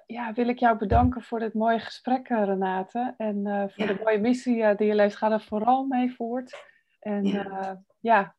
ja, 0.07 0.33
wil 0.35 0.49
ik 0.49 0.59
jou 0.59 0.79
bedanken 0.79 1.23
voor 1.23 1.39
dit 1.39 1.55
mooie 1.55 1.79
gesprek, 1.79 2.29
Renate. 2.29 3.15
En 3.17 3.71
voor 3.75 3.87
de 3.87 4.01
mooie 4.05 4.21
missie 4.21 4.75
die 4.75 4.87
je 4.87 4.95
leeft. 4.95 5.17
Ga 5.17 5.31
er 5.31 5.41
vooral 5.41 5.85
mee 5.85 6.15
voort. 6.15 6.55
En 7.01 7.25
ja, 8.01 8.37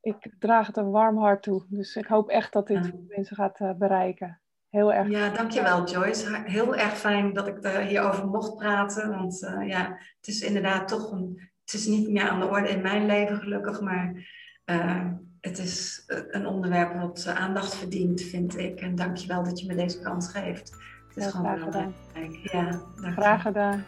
ik 0.00 0.34
draag 0.38 0.66
het 0.66 0.76
een 0.76 0.90
warm 0.90 1.18
hart 1.18 1.42
toe. 1.42 1.66
Dus 1.68 1.96
ik 1.96 2.06
hoop 2.06 2.28
echt 2.28 2.52
dat 2.52 2.66
dit 2.66 3.08
mensen 3.08 3.36
gaat 3.36 3.78
bereiken. 3.78 4.41
Heel 4.72 4.92
erg. 4.92 5.08
Ja, 5.08 5.28
dankjewel 5.28 5.84
Joyce. 5.84 6.42
Heel 6.44 6.76
erg 6.76 6.96
fijn 6.96 7.32
dat 7.32 7.46
ik 7.46 7.66
hierover 7.88 8.26
mocht 8.26 8.56
praten. 8.56 9.10
Want 9.10 9.42
uh, 9.42 9.68
ja, 9.68 9.98
het 10.16 10.28
is 10.28 10.40
inderdaad 10.40 10.88
toch 10.88 11.12
een... 11.12 11.50
Het 11.64 11.74
is 11.74 11.86
niet 11.86 12.08
meer 12.10 12.28
aan 12.28 12.40
de 12.40 12.46
orde 12.46 12.68
in 12.68 12.80
mijn 12.80 13.06
leven 13.06 13.36
gelukkig, 13.36 13.80
maar 13.80 14.12
uh, 14.66 15.06
het 15.40 15.58
is 15.58 16.04
een 16.06 16.46
onderwerp 16.46 16.94
wat 16.94 17.26
aandacht 17.26 17.74
verdient, 17.74 18.22
vind 18.22 18.58
ik. 18.58 18.80
En 18.80 18.94
dankjewel 18.94 19.42
dat 19.42 19.60
je 19.60 19.66
me 19.66 19.74
deze 19.74 20.00
kans 20.00 20.28
geeft. 20.28 20.70
Het 21.08 21.16
is 21.16 21.24
ja, 21.24 21.30
gewoon 21.30 21.46
graag 21.46 21.62
gedaan. 21.62 21.94
Ja, 22.42 22.70
dankjewel. 23.00 23.12
Graag 23.12 23.42
gedaan. 23.42 23.84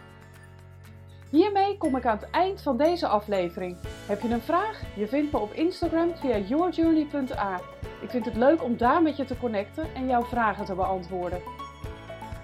Hiermee 1.30 1.78
kom 1.78 1.96
ik 1.96 2.06
aan 2.06 2.18
het 2.18 2.30
eind 2.30 2.62
van 2.62 2.76
deze 2.76 3.06
aflevering. 3.06 3.76
Heb 4.06 4.20
je 4.20 4.28
een 4.28 4.40
vraag? 4.40 4.82
Je 4.96 5.08
vindt 5.08 5.32
me 5.32 5.38
op 5.38 5.52
Instagram 5.52 6.16
via 6.16 6.38
yourjourney.a. 6.38 7.60
Ik 8.04 8.10
vind 8.10 8.24
het 8.24 8.36
leuk 8.36 8.62
om 8.62 8.76
daar 8.76 9.02
met 9.02 9.16
je 9.16 9.24
te 9.24 9.36
connecten 9.36 9.94
en 9.94 10.06
jouw 10.06 10.22
vragen 10.22 10.64
te 10.64 10.74
beantwoorden. 10.74 11.42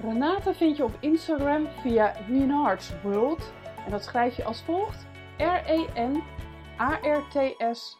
Renate 0.02 0.54
vind 0.54 0.76
je 0.76 0.84
op 0.84 0.96
Instagram 1.00 1.68
via 1.82 2.12
Renards 2.28 2.92
World. 3.02 3.52
En 3.84 3.90
dat 3.90 4.04
schrijf 4.04 4.36
je 4.36 4.44
als 4.44 4.62
volgt: 4.62 5.06
R-E-N-A-R-T-S 5.36 6.28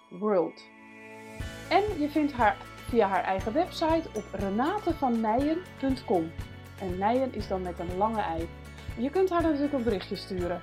World. 0.08 0.68
En 1.68 1.82
je 1.98 2.08
vindt 2.08 2.32
haar 2.32 2.56
via 2.88 3.08
haar 3.08 3.24
eigen 3.24 3.52
website 3.52 4.08
op 4.14 4.24
renatevannijen.com. 4.32 6.32
En 6.78 6.98
Nijen 6.98 7.34
is 7.34 7.48
dan 7.48 7.62
met 7.62 7.78
een 7.78 7.96
lange 7.96 8.20
ei. 8.20 8.48
Je 8.96 9.10
kunt 9.10 9.30
haar 9.30 9.42
natuurlijk 9.42 9.72
een 9.72 9.82
berichtje 9.82 10.16
sturen. 10.16 10.60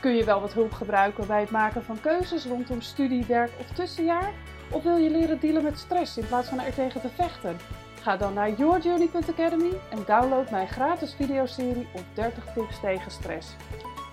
Kun 0.00 0.14
je 0.14 0.24
wel 0.24 0.40
wat 0.40 0.52
hulp 0.52 0.72
gebruiken 0.72 1.26
bij 1.26 1.40
het 1.40 1.50
maken 1.50 1.82
van 1.82 2.00
keuzes 2.00 2.46
rondom 2.46 2.80
studie, 2.80 3.24
werk 3.24 3.50
of 3.60 3.66
tussenjaar? 3.66 4.32
Of 4.72 4.82
wil 4.82 4.96
je 4.96 5.10
leren 5.10 5.40
dealen 5.40 5.62
met 5.62 5.78
stress 5.78 6.16
in 6.16 6.26
plaats 6.26 6.48
van 6.48 6.60
er 6.60 6.74
tegen 6.74 7.00
te 7.00 7.08
vechten? 7.08 7.56
Ga 8.00 8.16
dan 8.16 8.34
naar 8.34 8.50
yourjourney.academy 8.50 9.72
en 9.90 10.04
download 10.06 10.50
mijn 10.50 10.68
gratis 10.68 11.14
videoserie 11.14 11.88
op 11.94 12.04
30 12.14 12.44
tips 12.54 12.80
tegen 12.80 13.10
stress. 13.10 13.56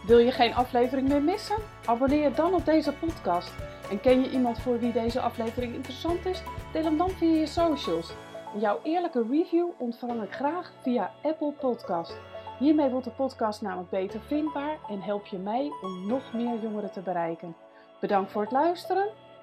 Wil 0.05 0.17
je 0.17 0.31
geen 0.31 0.53
aflevering 0.53 1.07
meer 1.07 1.21
missen? 1.21 1.57
Abonneer 1.85 2.35
dan 2.35 2.53
op 2.53 2.65
deze 2.65 2.93
podcast. 2.93 3.53
En 3.91 4.01
ken 4.01 4.21
je 4.21 4.29
iemand 4.29 4.59
voor 4.59 4.79
wie 4.79 4.91
deze 4.91 5.21
aflevering 5.21 5.73
interessant 5.73 6.25
is? 6.25 6.43
Deel 6.73 6.83
hem 6.83 6.97
dan 6.97 7.09
via 7.09 7.39
je 7.39 7.45
socials. 7.45 8.13
jouw 8.59 8.79
eerlijke 8.83 9.25
review 9.29 9.67
ontvang 9.77 10.23
ik 10.23 10.33
graag 10.33 10.71
via 10.81 11.11
Apple 11.23 11.51
Podcast. 11.51 12.17
Hiermee 12.59 12.89
wordt 12.89 13.05
de 13.05 13.11
podcast 13.11 13.61
namelijk 13.61 13.89
beter 13.89 14.19
vindbaar 14.21 14.77
en 14.89 15.01
help 15.01 15.25
je 15.25 15.37
mij 15.37 15.71
om 15.81 16.07
nog 16.07 16.33
meer 16.33 16.61
jongeren 16.61 16.91
te 16.91 17.01
bereiken. 17.01 17.55
Bedankt 17.99 18.31
voor 18.31 18.41
het 18.41 18.51
luisteren 18.51 19.09